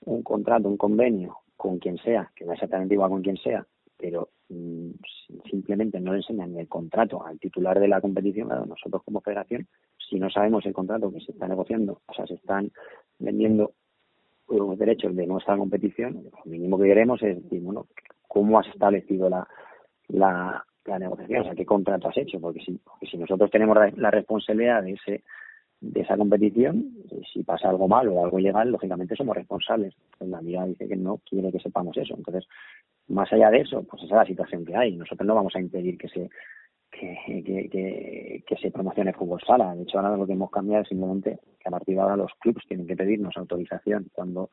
un 0.07 0.23
contrato, 0.23 0.69
un 0.69 0.77
convenio 0.77 1.39
con 1.57 1.79
quien 1.79 1.99
sea, 1.99 2.31
que 2.35 2.45
no 2.45 2.53
exactamente 2.53 2.95
igual 2.95 3.11
con 3.11 3.23
quien 3.23 3.37
sea, 3.37 3.67
pero 3.99 4.29
mm, 4.49 4.91
simplemente 5.51 6.01
no 6.01 6.13
le 6.13 6.19
enseñan 6.19 6.53
ni 6.53 6.61
el 6.61 6.69
contrato 6.69 7.25
al 7.25 7.39
titular 7.39 7.79
de 7.79 7.89
la 7.89 8.01
competición, 8.01 8.49
nosotros 8.49 9.03
como 9.05 9.21
federación, 9.21 9.67
si 10.09 10.19
no 10.19 10.31
sabemos 10.31 10.65
el 10.67 10.73
contrato 10.73 11.13
que 11.13 11.21
se 11.21 11.33
está 11.33 11.49
negociando, 11.49 12.01
o 12.07 12.15
sea, 12.15 12.27
se 12.27 12.35
están 12.35 12.71
vendiendo 13.19 13.73
los 14.49 14.79
derechos 14.79 15.15
de 15.17 15.27
nuestra 15.27 15.57
competición, 15.57 16.25
lo 16.25 16.51
mínimo 16.51 16.79
que 16.79 16.85
queremos 16.85 17.21
es 17.23 17.43
decir, 17.43 17.61
bueno, 17.63 17.87
¿cómo 18.29 18.61
has 18.61 18.69
establecido 18.69 19.29
la, 19.29 19.49
la, 20.09 20.65
la 20.85 20.99
negociación? 20.99 21.41
O 21.41 21.45
sea, 21.45 21.55
¿qué 21.55 21.67
contrato 21.67 22.09
has 22.09 22.17
hecho? 22.17 22.39
Porque 22.41 22.61
si, 22.61 22.79
si 23.11 23.19
nosotros 23.19 23.51
tenemos 23.51 23.77
la 23.97 24.11
responsabilidad 24.13 24.85
de 24.85 24.93
ese 24.93 25.25
de 25.93 26.01
esa 26.01 26.17
competición, 26.17 26.93
si 27.33 27.43
pasa 27.43 27.69
algo 27.69 27.89
malo 27.89 28.15
o 28.15 28.25
algo 28.25 28.39
ilegal, 28.39 28.71
lógicamente 28.71 29.17
somos 29.17 29.37
responsables. 29.37 29.95
la 30.21 30.41
liga 30.43 30.67
dice 30.67 30.89
que 30.89 30.97
no 30.97 31.19
quiere 31.19 31.53
que 31.53 31.61
sepamos 31.61 31.97
eso. 31.97 32.15
Entonces, 32.17 32.47
más 33.09 33.33
allá 33.33 33.51
de 33.51 33.61
eso, 33.61 33.85
pues 33.85 34.03
esa 34.03 34.15
es 34.15 34.21
la 34.21 34.27
situación 34.27 34.65
que 34.65 34.77
hay. 34.77 34.97
Nosotros 34.97 35.27
no 35.27 35.35
vamos 35.35 35.55
a 35.57 35.61
impedir 35.61 35.97
que 35.97 36.09
se 36.09 36.29
que, 36.91 37.43
que, 37.45 38.43
que, 38.47 38.57
se 38.57 38.71
promocione 38.71 39.13
fútbol 39.13 39.41
sala. 39.47 39.75
De 39.75 39.83
hecho, 39.83 39.99
ahora 39.99 40.17
lo 40.17 40.27
que 40.27 40.33
hemos 40.33 40.51
cambiado 40.51 40.83
es 40.83 40.89
simplemente 40.89 41.39
que 41.61 41.69
a 41.69 41.71
partir 41.71 41.95
de 41.95 42.01
ahora 42.01 42.17
los 42.17 42.33
clubes 42.41 42.65
tienen 42.67 42.87
que 42.87 42.97
pedirnos 42.97 43.37
autorización 43.37 44.09
cuando 44.13 44.51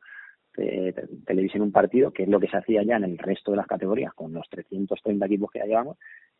eh, 0.56 0.94
televisen 1.26 1.62
un 1.62 1.72
partido, 1.72 2.12
que 2.12 2.24
es 2.24 2.28
lo 2.28 2.38
que 2.38 2.48
se 2.48 2.56
hacía 2.56 2.82
ya 2.82 2.96
en 2.96 3.04
el 3.04 3.18
resto 3.18 3.50
de 3.50 3.56
las 3.56 3.66
categorías 3.66 4.12
con 4.14 4.32
los 4.32 4.48
330 4.50 5.26
equipos 5.26 5.50
que 5.50 5.60
ya 5.60 5.66
llevamos, 5.66 5.96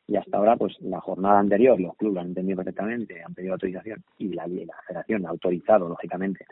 y 0.06 0.16
hasta 0.16 0.36
ahora, 0.36 0.56
pues 0.56 0.78
la 0.80 1.00
jornada 1.00 1.38
anterior, 1.38 1.80
los 1.80 1.96
clubes 1.96 2.14
lo 2.14 2.20
han 2.20 2.28
entendido 2.28 2.56
perfectamente, 2.56 3.22
han 3.22 3.34
pedido 3.34 3.54
autorización 3.54 4.04
y 4.18 4.28
la, 4.28 4.46
la 4.46 4.74
federación 4.86 5.26
ha 5.26 5.30
autorizado, 5.30 5.88
lógicamente, 5.88 6.44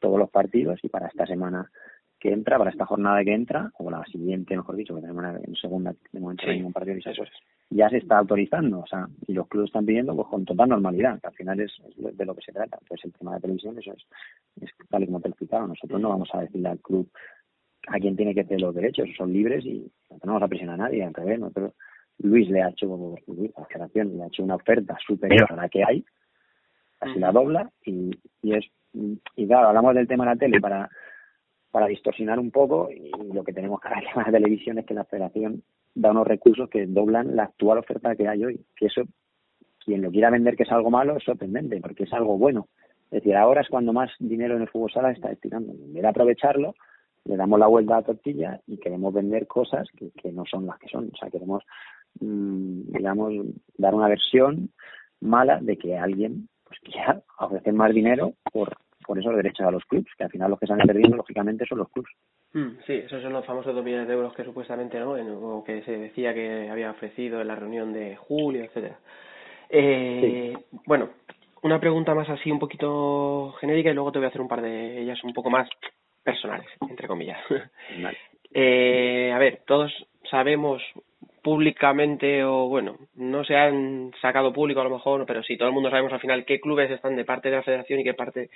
todos 0.00 0.18
los 0.18 0.30
partidos 0.30 0.80
y 0.82 0.88
para 0.88 1.06
esta 1.06 1.26
semana 1.26 1.70
que 2.18 2.32
entra, 2.32 2.58
para 2.58 2.70
esta 2.70 2.86
jornada 2.86 3.22
que 3.22 3.34
entra, 3.34 3.70
o 3.78 3.90
la 3.90 4.02
siguiente, 4.06 4.56
mejor 4.56 4.76
dicho, 4.76 4.94
que 4.94 5.02
tenemos 5.02 5.24
en 5.44 5.54
segunda, 5.54 5.94
de 6.12 6.20
momento 6.20 6.44
sí, 6.46 6.62
un 6.62 6.72
partido 6.72 6.96
eso 6.96 7.24
ya 7.70 7.88
se 7.90 7.98
está 7.98 8.18
autorizando, 8.18 8.80
o 8.80 8.86
sea, 8.86 9.08
y 9.26 9.34
los 9.34 9.48
clubes 9.48 9.68
están 9.68 9.84
pidiendo 9.84 10.14
pues 10.14 10.28
con 10.28 10.44
total 10.44 10.68
normalidad, 10.68 11.20
que 11.20 11.26
al 11.26 11.34
final 11.34 11.60
es, 11.60 11.72
de 11.96 12.24
lo 12.24 12.34
que 12.34 12.42
se 12.42 12.52
trata. 12.52 12.78
Entonces 12.80 13.04
el 13.04 13.12
tema 13.12 13.34
de 13.34 13.40
televisión, 13.40 13.78
eso 13.78 13.92
es, 13.92 14.06
es 14.62 14.70
tal 14.88 15.02
y 15.02 15.06
como 15.06 15.20
te 15.20 15.28
he 15.28 15.30
explicado, 15.30 15.66
nosotros 15.66 16.00
no 16.00 16.10
vamos 16.10 16.28
a 16.32 16.40
decirle 16.40 16.68
al 16.68 16.78
club 16.78 17.10
a 17.88 17.98
quién 17.98 18.16
tiene 18.16 18.34
que 18.34 18.44
tener 18.44 18.60
los 18.60 18.74
derechos, 18.74 19.08
son 19.16 19.32
libres 19.32 19.64
y 19.64 19.90
no 20.10 20.32
vamos 20.32 20.42
a 20.42 20.48
presionar 20.48 20.80
a 20.80 20.84
nadie, 20.84 21.04
al 21.04 21.14
revés, 21.14 21.40
nosotros 21.40 21.72
Luis 22.18 22.48
le 22.48 22.62
ha 22.62 22.70
hecho, 22.70 23.16
la 23.26 23.64
federación 23.66 24.16
le 24.16 24.24
ha 24.24 24.26
hecho 24.26 24.42
una 24.42 24.56
oferta 24.56 24.96
superior 25.06 25.52
a 25.52 25.56
la 25.56 25.68
que 25.68 25.84
hay, 25.84 26.04
así 27.00 27.18
la 27.18 27.32
dobla 27.32 27.70
y, 27.84 28.10
y 28.42 28.54
es, 28.54 28.64
y 28.92 29.46
claro, 29.46 29.68
hablamos 29.68 29.94
del 29.94 30.08
tema 30.08 30.24
de 30.24 30.30
la 30.30 30.36
tele 30.36 30.60
para, 30.60 30.88
para 31.70 31.86
distorsionar 31.86 32.38
un 32.38 32.50
poco 32.50 32.88
y 32.90 33.10
lo 33.32 33.44
que 33.44 33.52
tenemos 33.52 33.80
que 33.80 33.88
hacer 33.94 34.04
en 34.14 34.22
la 34.22 34.32
televisión 34.32 34.78
es 34.78 34.86
que 34.86 34.94
la 34.94 35.04
federación 35.04 35.62
da 35.94 36.10
unos 36.10 36.26
recursos 36.26 36.68
que 36.68 36.86
doblan 36.86 37.36
la 37.36 37.44
actual 37.44 37.78
oferta 37.78 38.16
que 38.16 38.28
hay 38.28 38.44
hoy, 38.44 38.60
que 38.76 38.86
eso 38.86 39.02
quien 39.86 40.02
lo 40.02 40.10
quiera 40.10 40.30
vender 40.30 40.56
que 40.56 40.64
es 40.64 40.72
algo 40.72 40.90
malo 40.90 41.16
es 41.16 41.24
sorprendente, 41.24 41.80
porque 41.80 42.04
es 42.04 42.12
algo 42.12 42.36
bueno. 42.36 42.68
Es 43.06 43.22
decir, 43.22 43.36
ahora 43.36 43.60
es 43.60 43.68
cuando 43.68 43.92
más 43.92 44.10
dinero 44.18 44.56
en 44.56 44.62
el 44.62 44.68
fútbol 44.68 44.90
sala 44.90 45.12
está 45.12 45.28
destinando. 45.28 45.72
En 45.72 45.94
vez 45.94 46.02
de 46.02 46.08
aprovecharlo, 46.08 46.74
le 47.24 47.36
damos 47.36 47.58
la 47.58 47.68
vuelta 47.68 47.94
a 47.94 48.00
la 48.00 48.06
tortilla 48.06 48.60
y 48.66 48.78
queremos 48.78 49.14
vender 49.14 49.46
cosas 49.46 49.88
que, 49.96 50.10
que 50.10 50.32
no 50.32 50.44
son 50.44 50.66
las 50.66 50.78
que 50.78 50.88
son. 50.88 51.10
O 51.12 51.16
sea, 51.16 51.30
queremos, 51.30 51.62
mm, 51.62 51.95
digamos, 52.20 53.32
dar 53.78 53.94
una 53.94 54.08
versión 54.08 54.70
mala 55.20 55.58
de 55.60 55.76
que 55.76 55.96
alguien 55.96 56.48
pues 56.64 56.80
quiera 56.80 57.22
ofrecer 57.38 57.72
más 57.72 57.92
dinero 57.92 58.32
por, 58.52 58.76
por 59.06 59.18
esos 59.18 59.36
derechos 59.36 59.66
a 59.66 59.70
los 59.70 59.84
clubes, 59.84 60.12
que 60.16 60.24
al 60.24 60.30
final 60.30 60.50
los 60.50 60.58
que 60.58 60.66
están 60.66 60.78
perdiendo, 60.78 61.16
lógicamente, 61.16 61.64
son 61.66 61.78
los 61.78 61.88
clubes. 61.90 62.12
Mm, 62.52 62.78
sí, 62.86 62.94
esos 62.94 63.22
son 63.22 63.32
los 63.32 63.44
famosos 63.44 63.74
dos 63.74 63.84
millones 63.84 64.08
de 64.08 64.14
euros 64.14 64.34
que 64.34 64.44
supuestamente, 64.44 64.98
¿no? 64.98 65.16
En, 65.16 65.28
o 65.30 65.62
que 65.64 65.82
se 65.82 65.96
decía 65.96 66.34
que 66.34 66.68
había 66.70 66.90
ofrecido 66.90 67.40
en 67.40 67.48
la 67.48 67.56
reunión 67.56 67.92
de 67.92 68.16
julio, 68.16 68.64
etcétera. 68.64 68.98
Eh, 69.68 70.56
Bueno, 70.86 71.10
una 71.62 71.80
pregunta 71.80 72.14
más 72.14 72.28
así 72.28 72.50
un 72.50 72.58
poquito 72.58 73.54
genérica 73.60 73.90
y 73.90 73.94
luego 73.94 74.12
te 74.12 74.18
voy 74.18 74.26
a 74.26 74.28
hacer 74.28 74.40
un 74.40 74.48
par 74.48 74.62
de 74.62 75.00
ellas 75.02 75.22
un 75.24 75.32
poco 75.32 75.50
más 75.50 75.68
personales, 76.22 76.68
entre 76.88 77.08
comillas. 77.08 77.38
eh, 78.52 79.32
a 79.34 79.38
ver, 79.38 79.62
todos 79.66 79.92
sabemos 80.30 80.82
públicamente 81.46 82.42
o 82.42 82.66
bueno, 82.66 82.96
no 83.14 83.44
se 83.44 83.54
han 83.54 84.10
sacado 84.20 84.52
público 84.52 84.80
a 84.80 84.84
lo 84.84 84.90
mejor, 84.90 85.24
pero 85.26 85.44
sí, 85.44 85.56
todo 85.56 85.68
el 85.68 85.74
mundo 85.74 85.90
sabemos 85.90 86.12
al 86.12 86.18
final 86.18 86.44
qué 86.44 86.58
clubes 86.58 86.90
están 86.90 87.14
de 87.14 87.24
parte 87.24 87.50
de 87.50 87.54
la 87.54 87.62
federación 87.62 88.00
y 88.00 88.02
qué 88.02 88.14
parte 88.14 88.50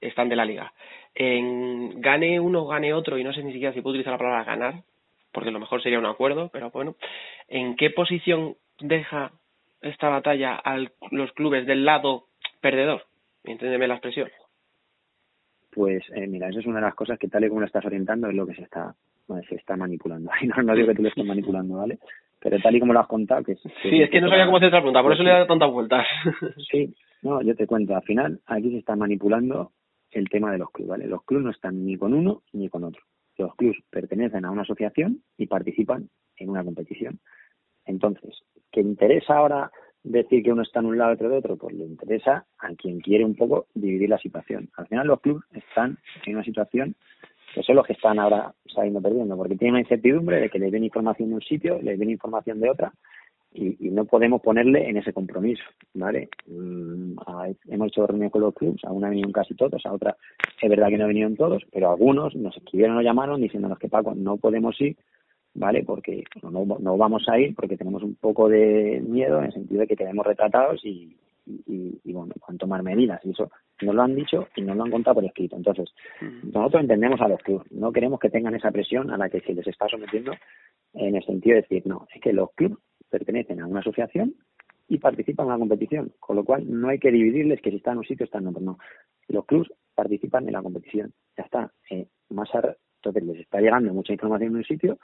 están 0.00 0.30
de 0.30 0.36
la 0.36 0.46
liga. 0.46 0.72
En 1.14 2.00
gane 2.00 2.40
uno, 2.40 2.66
gane 2.66 2.94
otro, 2.94 3.18
y 3.18 3.24
no 3.24 3.34
sé 3.34 3.42
ni 3.42 3.52
siquiera 3.52 3.74
si 3.74 3.82
puedo 3.82 3.92
utilizar 3.92 4.12
la 4.12 4.18
palabra 4.18 4.44
ganar, 4.44 4.74
porque 5.32 5.50
lo 5.50 5.60
mejor 5.60 5.82
sería 5.82 5.98
un 5.98 6.06
acuerdo, 6.06 6.48
pero 6.50 6.70
bueno, 6.70 6.96
¿en 7.46 7.76
qué 7.76 7.90
posición 7.90 8.56
deja 8.80 9.32
esta 9.82 10.08
batalla 10.08 10.54
a 10.54 10.78
los 11.10 11.30
clubes 11.32 11.66
del 11.66 11.84
lado 11.84 12.28
perdedor? 12.62 13.04
Entiéndeme 13.44 13.86
la 13.86 13.96
expresión. 13.96 14.30
Pues 15.72 16.02
eh, 16.14 16.26
mira, 16.26 16.48
esa 16.48 16.60
es 16.60 16.66
una 16.66 16.76
de 16.76 16.86
las 16.86 16.94
cosas 16.94 17.18
que 17.18 17.28
tal 17.28 17.44
y 17.44 17.48
como 17.48 17.60
lo 17.60 17.66
estás 17.66 17.84
orientando 17.84 18.28
es 18.30 18.34
lo 18.34 18.46
que 18.46 18.54
se 18.54 18.62
está 18.62 18.94
se 19.48 19.56
está 19.56 19.76
manipulando. 19.76 20.30
no, 20.56 20.62
no 20.62 20.74
digo 20.74 20.88
que 20.88 20.94
tú 20.94 21.02
lo 21.02 21.08
estés 21.08 21.24
manipulando, 21.24 21.76
¿vale? 21.76 21.98
Pero 22.40 22.58
tal 22.58 22.76
y 22.76 22.80
como 22.80 22.92
lo 22.92 23.00
has 23.00 23.06
contado, 23.06 23.42
que, 23.42 23.56
Sí, 23.56 24.02
es 24.02 24.10
que 24.10 24.20
no 24.20 24.28
sabía 24.28 24.44
cómo 24.44 24.58
hacer 24.58 24.66
esta 24.66 24.80
pregunta, 24.80 25.02
por 25.02 25.14
eso 25.14 25.22
le 25.22 25.30
he 25.30 25.32
dado 25.32 25.46
tantas 25.46 25.70
vueltas. 25.70 26.06
sí, 26.70 26.94
no, 27.22 27.40
yo 27.40 27.56
te 27.56 27.66
cuento, 27.66 27.96
al 27.96 28.02
final 28.02 28.40
aquí 28.46 28.70
se 28.70 28.78
está 28.78 28.94
manipulando 28.96 29.72
el 30.10 30.28
tema 30.28 30.52
de 30.52 30.58
los 30.58 30.70
clubes, 30.70 30.90
¿vale? 30.90 31.06
Los 31.06 31.24
clubes 31.24 31.44
no 31.44 31.50
están 31.50 31.84
ni 31.84 31.96
con 31.96 32.12
uno 32.12 32.42
ni 32.52 32.68
con 32.68 32.84
otro. 32.84 33.02
Los 33.38 33.54
clubes 33.56 33.78
pertenecen 33.90 34.44
a 34.44 34.50
una 34.50 34.62
asociación 34.62 35.22
y 35.38 35.46
participan 35.46 36.08
en 36.36 36.50
una 36.50 36.62
competición. 36.62 37.18
Entonces, 37.86 38.42
¿qué 38.70 38.80
interesa 38.80 39.36
ahora 39.36 39.70
decir 40.02 40.42
que 40.42 40.52
uno 40.52 40.62
está 40.62 40.80
en 40.80 40.86
un 40.86 40.98
lado 40.98 41.12
y 41.12 41.14
otro 41.14 41.30
de 41.30 41.38
otro? 41.38 41.56
Pues 41.56 41.74
le 41.74 41.84
interesa 41.84 42.46
a 42.58 42.74
quien 42.74 43.00
quiere 43.00 43.24
un 43.24 43.34
poco 43.34 43.66
dividir 43.74 44.10
la 44.10 44.18
situación. 44.18 44.68
Al 44.76 44.86
final 44.86 45.06
los 45.06 45.20
clubes 45.20 45.44
están 45.52 45.98
en 46.26 46.34
una 46.34 46.44
situación 46.44 46.94
que 47.54 47.62
son 47.62 47.76
los 47.76 47.86
que 47.86 47.92
están 47.92 48.18
ahora 48.18 48.52
saliendo 48.66 49.00
perdiendo, 49.00 49.36
porque 49.36 49.56
tienen 49.56 49.74
una 49.74 49.80
incertidumbre 49.80 50.40
de 50.40 50.50
que 50.50 50.58
les 50.58 50.72
den 50.72 50.84
información 50.84 51.28
de 51.28 51.34
un 51.36 51.40
sitio, 51.40 51.78
les 51.80 51.98
den 51.98 52.10
información 52.10 52.60
de 52.60 52.68
otra, 52.68 52.92
y, 53.56 53.76
no 53.90 54.04
podemos 54.04 54.42
ponerle 54.42 54.88
en 54.88 54.96
ese 54.96 55.12
compromiso, 55.12 55.62
¿vale? 55.94 56.28
Mm, 56.48 57.14
hemos 57.68 57.86
hecho 57.86 58.04
reuniones 58.04 58.32
con 58.32 58.40
los 58.40 58.52
clubes, 58.52 58.82
a 58.84 58.90
una 58.90 59.08
venido 59.08 59.30
casi 59.30 59.54
todos, 59.54 59.86
a 59.86 59.92
otra 59.92 60.16
es 60.60 60.68
verdad 60.68 60.88
que 60.88 60.98
no 60.98 61.06
vinieron 61.06 61.36
todos, 61.36 61.62
pero 61.72 61.90
algunos 61.90 62.34
nos 62.34 62.56
escribieron 62.56 62.96
o 62.96 63.02
llamaron 63.02 63.40
diciéndonos 63.40 63.78
que 63.78 63.88
Paco 63.88 64.12
no 64.16 64.38
podemos 64.38 64.80
ir, 64.80 64.96
¿vale? 65.54 65.84
Porque 65.84 66.24
no, 66.42 66.64
no 66.80 66.96
vamos 66.96 67.28
a 67.28 67.38
ir 67.38 67.54
porque 67.54 67.76
tenemos 67.76 68.02
un 68.02 68.16
poco 68.16 68.48
de 68.48 69.00
miedo 69.06 69.38
en 69.38 69.44
el 69.44 69.52
sentido 69.52 69.82
de 69.82 69.86
que 69.86 69.96
quedemos 69.96 70.26
retratados 70.26 70.84
y, 70.84 71.16
y, 71.46 72.00
y, 72.02 72.12
bueno, 72.12 72.34
a 72.46 72.54
tomar 72.54 72.82
medidas. 72.82 73.20
Y 73.24 73.30
eso 73.30 73.50
nos 73.82 73.94
lo 73.94 74.02
han 74.02 74.14
dicho 74.14 74.48
y 74.56 74.62
nos 74.62 74.76
lo 74.76 74.84
han 74.84 74.90
contado 74.90 75.16
por 75.16 75.24
escrito. 75.24 75.56
Entonces, 75.56 75.92
nosotros 76.20 76.82
entendemos 76.82 77.20
a 77.20 77.28
los 77.28 77.40
clubes. 77.40 77.70
No 77.72 77.92
queremos 77.92 78.20
que 78.20 78.30
tengan 78.30 78.54
esa 78.54 78.70
presión 78.70 79.10
a 79.10 79.18
la 79.18 79.28
que 79.28 79.40
se 79.40 79.54
les 79.54 79.66
está 79.66 79.88
sometiendo 79.88 80.32
en 80.94 81.16
el 81.16 81.24
sentido 81.24 81.56
de 81.56 81.62
decir, 81.62 81.82
no, 81.86 82.06
es 82.14 82.20
que 82.20 82.32
los 82.32 82.52
clubes 82.52 82.78
pertenecen 83.10 83.60
a 83.60 83.66
una 83.66 83.80
asociación 83.80 84.34
y 84.88 84.98
participan 84.98 85.46
en 85.46 85.52
una 85.52 85.58
competición. 85.58 86.12
Con 86.20 86.36
lo 86.36 86.44
cual, 86.44 86.64
no 86.68 86.88
hay 86.88 86.98
que 86.98 87.10
dividirles 87.10 87.60
que 87.60 87.70
si 87.70 87.76
están 87.76 87.92
en 87.92 87.98
un 87.98 88.04
sitio, 88.04 88.24
están 88.24 88.42
en 88.42 88.48
otro. 88.48 88.62
No. 88.62 88.78
Los 89.28 89.44
clubes 89.46 89.68
participan 89.94 90.46
en 90.46 90.52
la 90.52 90.62
competición. 90.62 91.12
Ya 91.36 91.44
está. 91.44 91.72
Eh, 91.90 92.06
más 92.30 92.48
entonces 93.04 93.22
les 93.24 93.40
está 93.40 93.60
llegando 93.60 93.92
mucha 93.92 94.12
información 94.12 94.50
en 94.50 94.56
un 94.56 94.64
sitio 94.64 94.98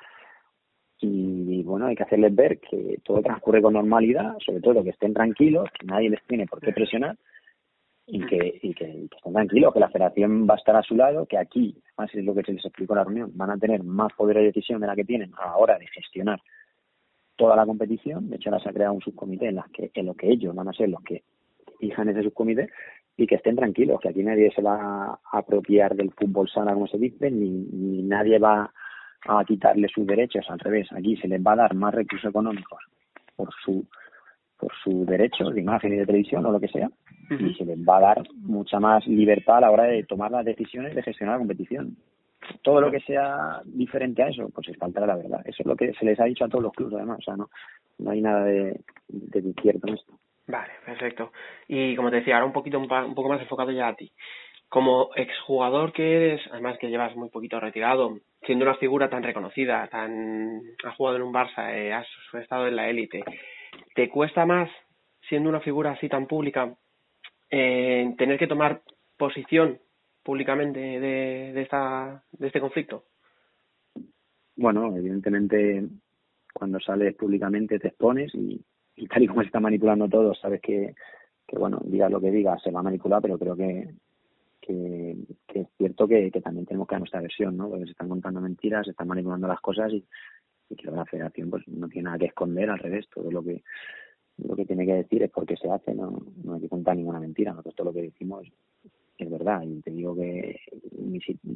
y 1.00 1.62
bueno, 1.62 1.86
hay 1.86 1.96
que 1.96 2.02
hacerles 2.02 2.34
ver 2.34 2.58
que 2.60 2.98
todo 3.02 3.22
transcurre 3.22 3.62
con 3.62 3.72
normalidad, 3.72 4.36
sobre 4.44 4.60
todo 4.60 4.84
que 4.84 4.90
estén 4.90 5.14
tranquilos, 5.14 5.68
que 5.78 5.86
nadie 5.86 6.10
les 6.10 6.22
tiene 6.26 6.46
por 6.46 6.60
qué 6.60 6.72
presionar 6.72 7.16
y 8.06 8.26
que, 8.26 8.58
y 8.62 8.74
que, 8.74 8.84
estén 8.84 9.32
tranquilos, 9.32 9.72
que 9.72 9.80
la 9.80 9.88
federación 9.88 10.46
va 10.48 10.54
a 10.54 10.58
estar 10.58 10.76
a 10.76 10.82
su 10.82 10.96
lado, 10.96 11.26
que 11.26 11.38
aquí, 11.38 11.76
además 11.96 12.14
es 12.14 12.24
lo 12.24 12.34
que 12.34 12.42
se 12.42 12.52
les 12.52 12.64
explicó 12.64 12.94
en 12.94 12.98
la 12.98 13.04
reunión, 13.04 13.30
van 13.34 13.50
a 13.50 13.56
tener 13.56 13.82
más 13.82 14.12
poder 14.14 14.38
de 14.38 14.44
decisión 14.44 14.80
de 14.80 14.86
la 14.86 14.96
que 14.96 15.04
tienen 15.04 15.32
a 15.38 15.46
la 15.46 15.56
hora 15.56 15.78
de 15.78 15.86
gestionar 15.86 16.40
toda 17.36 17.56
la 17.56 17.66
competición. 17.66 18.28
De 18.28 18.36
hecho, 18.36 18.50
ahora 18.50 18.62
se 18.62 18.68
ha 18.68 18.72
creado 18.72 18.94
un 18.94 19.00
subcomité 19.00 19.48
en, 19.48 19.56
las 19.56 19.70
que, 19.70 19.90
en 19.94 20.06
lo 20.06 20.14
que 20.14 20.28
ellos 20.28 20.54
van 20.54 20.68
a 20.68 20.72
ser 20.72 20.88
los 20.88 21.02
que 21.02 21.22
fijan 21.78 22.08
ese 22.08 22.24
subcomité 22.24 22.68
y 23.16 23.26
que 23.26 23.36
estén 23.36 23.56
tranquilos, 23.56 24.00
que 24.00 24.08
aquí 24.08 24.22
nadie 24.22 24.50
se 24.50 24.62
va 24.62 25.12
a 25.14 25.38
apropiar 25.38 25.94
del 25.94 26.10
fútbol 26.12 26.48
sala, 26.48 26.74
como 26.74 26.86
se 26.88 26.98
dice, 26.98 27.30
ni, 27.30 27.48
ni 27.50 28.02
nadie 28.02 28.38
va 28.38 28.72
a 29.28 29.44
quitarle 29.44 29.88
sus 29.88 30.06
derechos, 30.06 30.44
al 30.48 30.58
revés, 30.58 30.88
aquí 30.92 31.16
se 31.16 31.28
les 31.28 31.40
va 31.40 31.52
a 31.52 31.56
dar 31.56 31.74
más 31.74 31.94
recursos 31.94 32.30
económicos 32.30 32.80
por 33.36 33.48
su 33.64 33.86
por 34.60 34.72
su 34.84 35.06
derecho 35.06 35.48
de 35.50 35.60
imagen 35.60 35.94
y 35.94 35.96
de 35.96 36.06
televisión 36.06 36.44
o 36.44 36.52
lo 36.52 36.60
que 36.60 36.68
sea, 36.68 36.90
y 37.30 37.54
se 37.54 37.64
les 37.64 37.78
va 37.78 37.96
a 37.96 38.00
dar 38.00 38.22
mucha 38.42 38.78
más 38.78 39.06
libertad 39.06 39.56
a 39.56 39.60
la 39.62 39.70
hora 39.70 39.84
de 39.84 40.04
tomar 40.04 40.30
las 40.30 40.44
decisiones 40.44 40.94
de 40.94 41.02
gestionar 41.02 41.36
la 41.36 41.38
competición. 41.38 41.96
Todo 42.62 42.80
lo 42.80 42.90
que 42.90 43.00
sea 43.00 43.62
diferente 43.64 44.22
a 44.22 44.28
eso, 44.28 44.50
pues 44.50 44.68
es 44.68 44.76
falta 44.76 45.06
la 45.06 45.16
verdad. 45.16 45.40
Eso 45.46 45.62
es 45.62 45.66
lo 45.66 45.76
que 45.76 45.92
se 45.94 46.04
les 46.04 46.20
ha 46.20 46.24
dicho 46.24 46.44
a 46.44 46.48
todos 46.48 46.64
los 46.64 46.72
clubes, 46.72 46.94
además. 46.96 47.20
O 47.20 47.22
sea, 47.22 47.36
no, 47.36 47.48
no 47.98 48.10
hay 48.10 48.20
nada 48.20 48.44
de, 48.44 48.80
de 49.08 49.54
cierto 49.62 49.88
en 49.88 49.94
esto. 49.94 50.18
Vale, 50.46 50.72
perfecto. 50.84 51.32
Y 51.68 51.94
como 51.94 52.10
te 52.10 52.16
decía, 52.16 52.34
ahora 52.34 52.46
un 52.46 52.52
poquito 52.52 52.78
un, 52.78 52.88
poco 52.88 53.28
más 53.28 53.40
enfocado 53.40 53.70
ya 53.70 53.88
a 53.88 53.94
ti. 53.94 54.10
Como 54.70 55.10
exjugador 55.16 55.92
que 55.92 56.14
eres, 56.14 56.40
además 56.50 56.78
que 56.78 56.88
llevas 56.88 57.14
muy 57.16 57.28
poquito 57.28 57.60
retirado, 57.60 58.18
siendo 58.46 58.64
una 58.64 58.76
figura 58.76 59.10
tan 59.10 59.22
reconocida, 59.22 59.86
tan 59.88 60.62
has 60.84 60.96
jugado 60.96 61.16
en 61.16 61.22
un 61.22 61.34
Barça, 61.34 61.74
eh, 61.74 61.92
has 61.92 62.06
estado 62.40 62.66
en 62.66 62.76
la 62.76 62.88
élite, 62.88 63.22
¿te 63.94 64.08
cuesta 64.08 64.46
más, 64.46 64.70
siendo 65.28 65.50
una 65.50 65.60
figura 65.60 65.90
así 65.90 66.08
tan 66.08 66.26
pública, 66.26 66.74
eh, 67.50 68.14
tener 68.16 68.38
que 68.38 68.46
tomar 68.46 68.80
posición 69.18 69.78
públicamente 70.22 70.78
de, 70.78 71.52
de, 71.52 71.62
esta, 71.62 72.22
de 72.30 72.46
este 72.46 72.60
conflicto? 72.60 73.04
Bueno, 74.56 74.96
evidentemente 74.96 75.84
cuando 76.54 76.78
sales 76.80 77.14
públicamente 77.16 77.78
te 77.78 77.88
expones 77.88 78.34
y, 78.34 78.60
y 78.96 79.06
tal 79.08 79.22
y 79.22 79.26
como 79.26 79.40
se 79.40 79.46
está 79.46 79.60
manipulando 79.60 80.08
todo, 80.08 80.34
sabes 80.34 80.60
que, 80.60 80.94
bueno, 81.52 81.80
digas 81.84 82.10
lo 82.10 82.20
que 82.20 82.30
digas, 82.30 82.62
se 82.62 82.70
va 82.70 82.80
a 82.80 82.84
manipular, 82.84 83.20
pero 83.22 83.38
creo 83.38 83.56
que, 83.56 83.88
que, 84.60 85.16
es 85.54 85.66
cierto 85.76 86.06
que, 86.06 86.30
que, 86.30 86.40
también 86.40 86.66
tenemos 86.66 86.86
que 86.86 86.94
dar 86.94 87.00
nuestra 87.00 87.20
versión, 87.20 87.56
¿no? 87.56 87.68
Porque 87.68 87.84
se 87.84 87.92
están 87.92 88.08
contando 88.08 88.40
mentiras, 88.40 88.84
se 88.84 88.92
están 88.92 89.08
manipulando 89.08 89.48
las 89.48 89.60
cosas 89.60 89.92
y, 89.92 90.04
y 90.68 90.76
que 90.76 90.90
la 90.90 91.04
federación 91.04 91.50
pues 91.50 91.66
no 91.68 91.88
tiene 91.88 92.06
nada 92.06 92.18
que 92.18 92.26
esconder, 92.26 92.70
al 92.70 92.78
revés, 92.78 93.08
todo 93.12 93.30
lo 93.30 93.42
que 93.42 93.62
lo 94.38 94.56
que 94.56 94.64
tiene 94.64 94.86
que 94.86 94.94
decir 94.94 95.22
es 95.22 95.30
porque 95.30 95.56
se 95.56 95.70
hace, 95.70 95.94
no, 95.94 96.18
no 96.42 96.54
hay 96.54 96.60
que 96.60 96.68
contar 96.68 96.96
ninguna 96.96 97.20
mentira, 97.20 97.50
nosotros 97.50 97.74
todo 97.74 97.86
lo 97.88 97.92
que 97.92 98.02
decimos 98.02 98.46
es 99.18 99.30
verdad 99.30 99.62
y 99.62 99.82
te 99.82 99.90
digo 99.90 100.16
que 100.16 100.58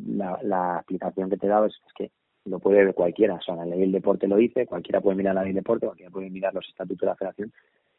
la, 0.06 0.38
la 0.42 0.76
explicación 0.78 1.30
que 1.30 1.38
te 1.38 1.46
he 1.46 1.48
dado 1.48 1.66
es, 1.66 1.74
es 1.86 1.92
que 1.94 2.10
lo 2.44 2.58
puede 2.58 2.84
ver 2.84 2.94
cualquiera, 2.94 3.34
o 3.34 3.40
sea, 3.40 3.56
la 3.56 3.64
ley 3.64 3.80
del 3.80 3.92
deporte 3.92 4.28
lo 4.28 4.36
dice, 4.36 4.66
cualquiera 4.66 5.00
puede 5.00 5.16
mirar 5.16 5.34
la 5.34 5.42
ley 5.42 5.52
del 5.52 5.62
deporte, 5.62 5.86
cualquiera 5.86 6.10
puede 6.10 6.28
mirar 6.28 6.52
los 6.52 6.68
estatutos 6.68 7.00
de 7.00 7.06
la 7.06 7.16
federación, 7.16 7.52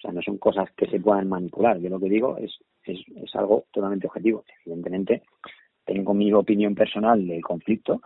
sea, 0.05 0.13
no 0.13 0.21
son 0.21 0.37
cosas 0.37 0.69
que 0.71 0.87
se 0.87 0.99
puedan 0.99 1.29
manipular, 1.29 1.79
yo 1.79 1.89
lo 1.89 1.99
que 1.99 2.09
digo 2.09 2.37
es, 2.37 2.51
es, 2.83 2.99
es 3.15 3.35
algo 3.35 3.65
totalmente 3.71 4.07
objetivo, 4.07 4.43
evidentemente 4.65 5.23
tengo 5.85 6.13
mi 6.13 6.33
opinión 6.33 6.75
personal 6.75 7.27
del 7.27 7.41
conflicto, 7.41 8.01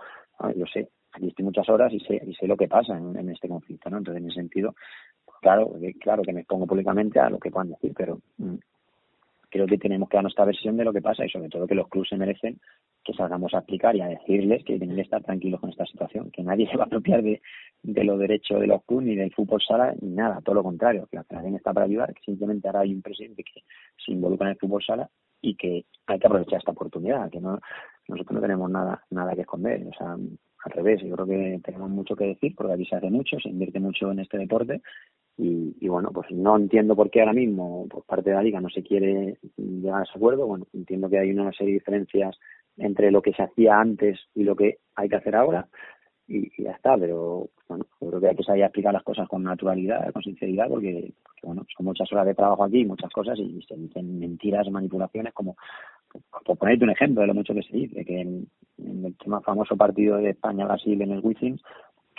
yo 0.56 0.66
sé, 0.66 0.90
aquí 1.12 1.28
estoy 1.28 1.46
muchas 1.46 1.68
horas 1.70 1.92
y 1.94 2.00
sé, 2.00 2.22
y 2.26 2.34
sé 2.36 2.48
lo 2.48 2.58
que 2.58 2.68
pasa 2.68 2.98
en, 2.98 3.16
en 3.16 3.30
este 3.30 3.48
conflicto, 3.48 3.90
¿no? 3.90 3.98
Entonces, 3.98 4.22
en 4.22 4.30
ese 4.30 4.40
sentido, 4.40 4.76
claro, 5.42 5.74
claro 6.00 6.24
que 6.24 6.34
me 6.34 6.44
pongo 6.44 6.68
públicamente 6.68 7.20
a 7.20 7.30
lo 7.30 7.40
que 7.40 7.52
puedan 7.52 7.70
decir, 7.70 7.94
pero 7.96 8.20
mm, 8.38 8.56
creo 9.50 9.68
que 9.68 9.78
tenemos 9.78 10.10
que 10.10 10.18
dar 10.18 10.24
nuestra 10.24 10.46
versión 10.46 10.78
de 10.78 10.84
lo 10.84 10.94
que 10.94 11.02
pasa 11.02 11.26
y 11.26 11.30
sobre 11.30 11.50
todo 11.50 11.68
que 11.68 11.76
los 11.76 11.88
clubes 11.88 12.10
se 12.10 12.18
merecen 12.18 12.60
que 13.04 13.14
salgamos 13.14 13.54
a 13.54 13.60
explicar 13.60 13.96
y 13.96 14.02
a 14.02 14.08
decirles 14.08 14.64
que 14.64 14.78
tienen 14.78 14.96
que 14.96 15.04
estar 15.04 15.24
tranquilos 15.24 15.60
con 15.60 15.70
esta 15.70 15.86
situación, 15.86 16.30
que 16.32 16.44
nadie 16.44 16.68
se 16.72 16.78
va 16.78 16.84
a 16.84 16.88
apropiar 16.88 17.24
de, 17.24 17.42
de 17.82 18.04
los 18.04 18.20
derechos 18.20 18.60
de 18.60 18.68
los 18.68 18.84
clubes 18.84 19.08
ni 19.08 19.16
del 19.16 19.34
fútbol 19.34 19.62
sala 19.62 19.94
ni 20.02 20.12
nada, 20.12 20.42
todo 20.42 20.56
lo 20.56 20.64
contrario, 20.64 21.08
que 21.10 21.18
la 21.18 21.24
federación 21.24 21.56
está 21.56 21.74
para 21.74 21.86
ayudar, 21.86 22.14
que 22.14 22.22
simplemente 22.22 22.68
ahora 22.68 22.82
hay 22.82 22.94
un 22.94 23.02
presidente 23.02 23.44
que 23.44 23.62
se 24.04 24.12
involucra 24.12 24.48
en 24.48 24.52
el 24.52 24.58
fútbol 24.58 24.84
sala 24.84 25.10
y 25.42 25.56
que 25.56 25.86
hay 26.08 26.20
que 26.20 26.28
aprovechar 26.28 26.60
esta 26.60 26.72
oportunidad, 26.72 27.30
que 27.30 27.40
no 27.40 27.60
nosotros 28.08 28.36
no 28.36 28.42
tenemos 28.42 28.70
nada 28.70 29.04
nada 29.12 29.36
que 29.36 29.42
esconder, 29.42 29.88
o 29.88 29.94
sea, 29.94 30.18
al 30.66 30.72
revés, 30.72 31.02
yo 31.02 31.16
creo 31.16 31.26
que 31.26 31.62
tenemos 31.64 31.90
mucho 31.90 32.16
que 32.16 32.26
decir 32.26 32.54
porque 32.56 32.74
aquí 32.74 32.86
se 32.86 32.96
hace 32.96 33.10
mucho, 33.10 33.40
se 33.40 33.50
invierte 33.50 33.80
mucho 33.80 34.12
en 34.12 34.20
este 34.20 34.38
deporte 34.38 34.82
Y, 35.41 35.88
bueno, 35.88 36.12
pues 36.12 36.30
no 36.32 36.58
entiendo 36.58 36.97
por 36.97 37.10
qué 37.10 37.21
ahora 37.21 37.32
mismo 37.32 37.88
por 37.89 38.04
parte 38.04 38.30
de 38.30 38.36
la 38.36 38.43
liga 38.43 38.60
no 38.60 38.69
se 38.69 38.84
quiere 38.84 39.38
llegar 39.56 40.02
a 40.02 40.04
ese 40.04 40.12
acuerdo. 40.15 40.45
Bueno, 40.45 40.67
entiendo 40.73 41.10
que 41.10 41.17
hay 41.17 41.32
una 41.32 41.54
serie 41.54 41.73
de 41.73 41.80
diferencias 41.80 42.38
entre 42.78 43.10
lo 43.10 43.21
que 43.21 43.32
se 43.32 43.43
hacía 43.43 43.80
antes 43.80 44.19
y 44.36 44.43
lo 44.43 44.58
que 44.58 44.80
hay 44.95 45.08
que 45.08 45.15
hacer 45.15 45.38
ahora 45.38 45.65
y, 46.30 46.63
ya 46.63 46.71
está, 46.71 46.95
pero 46.97 47.49
bueno, 47.67 47.86
creo 47.99 48.21
que 48.21 48.28
hay 48.28 48.36
que 48.36 48.43
saber 48.43 48.62
explicar 48.62 48.93
las 48.93 49.04
cosas 49.04 49.28
con 49.28 49.43
naturalidad, 49.43 50.12
con 50.13 50.21
sinceridad, 50.21 50.67
porque, 50.69 51.12
bueno, 51.41 51.65
son 51.75 51.86
muchas 51.86 52.12
horas 52.13 52.28
de 52.28 52.36
trabajo 52.36 52.63
aquí, 52.63 52.86
muchas 52.86 53.12
cosas 53.12 53.38
y 53.39 53.62
se 53.67 53.75
dicen 53.75 54.19
mentiras, 54.19 54.69
manipulaciones, 54.69 55.34
como 55.34 55.58
por 56.45 56.58
ponerte 56.58 56.84
un 56.84 56.91
ejemplo 56.91 57.21
de 57.21 57.28
lo 57.28 57.34
mucho 57.34 57.54
que 57.54 57.63
se 57.63 57.75
dice, 57.75 58.06
que 58.06 58.21
en, 58.21 58.47
el 58.78 59.15
tema 59.17 59.41
famoso 59.41 59.75
partido 59.75 60.17
de 60.17 60.30
España-Brasil 60.30 61.02
en 61.02 61.12
el 61.12 61.19
Wizzing, 61.21 61.60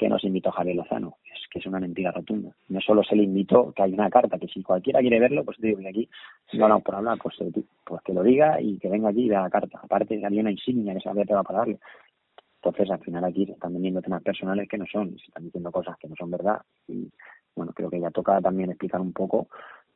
que 0.01 0.09
nos 0.09 0.25
invitó 0.25 0.51
Javier 0.51 0.77
Lozano. 0.77 1.19
Es 1.27 1.47
que 1.51 1.59
es 1.59 1.67
una 1.67 1.79
mentira 1.79 2.11
rotunda. 2.11 2.57
No 2.71 2.81
solo 2.81 3.05
se 3.05 3.15
le 3.15 3.23
invitó, 3.25 3.71
que 3.73 3.83
hay 3.83 3.93
una 3.93 4.09
carta, 4.09 4.39
que 4.39 4.49
si 4.49 4.63
cualquiera 4.63 5.01
quiere 5.01 5.21
verlo, 5.21 5.45
pues 5.45 5.59
digo 5.61 5.79
que 5.79 5.89
aquí 5.89 6.09
no 6.55 6.65
hablamos 6.65 6.85
por 6.85 6.95
hablar, 6.95 7.19
pues, 7.23 7.39
eh, 7.43 7.63
pues 7.85 8.01
que 8.03 8.15
lo 8.15 8.23
diga 8.23 8.59
y 8.63 8.79
que 8.79 8.89
venga 8.89 9.11
aquí 9.11 9.25
y 9.25 9.29
vea 9.29 9.43
la 9.43 9.51
carta. 9.51 9.79
Aparte, 9.83 10.25
había 10.25 10.41
una 10.41 10.53
insignia 10.53 10.95
que 10.95 11.01
se 11.01 11.11
había 11.11 11.27
pegado 11.27 11.45
para 11.45 11.59
darle. 11.59 11.81
Entonces, 12.63 12.91
al 12.91 13.01
final 13.01 13.25
aquí 13.27 13.45
se 13.45 13.53
están 13.53 13.75
vendiendo 13.75 14.01
temas 14.01 14.23
personales 14.23 14.67
que 14.71 14.79
no 14.79 14.87
son, 14.87 15.11
se 15.19 15.27
están 15.27 15.45
diciendo 15.45 15.71
cosas 15.71 15.99
que 15.99 16.09
no 16.09 16.17
son 16.17 16.31
verdad. 16.31 16.63
Y 16.89 17.11
bueno, 17.55 17.73
creo 17.75 17.91
que 17.91 18.01
ya 18.01 18.11
toca 18.11 18.41
también 18.41 18.71
explicar 18.71 19.03
un 19.03 19.13
poco 19.13 19.49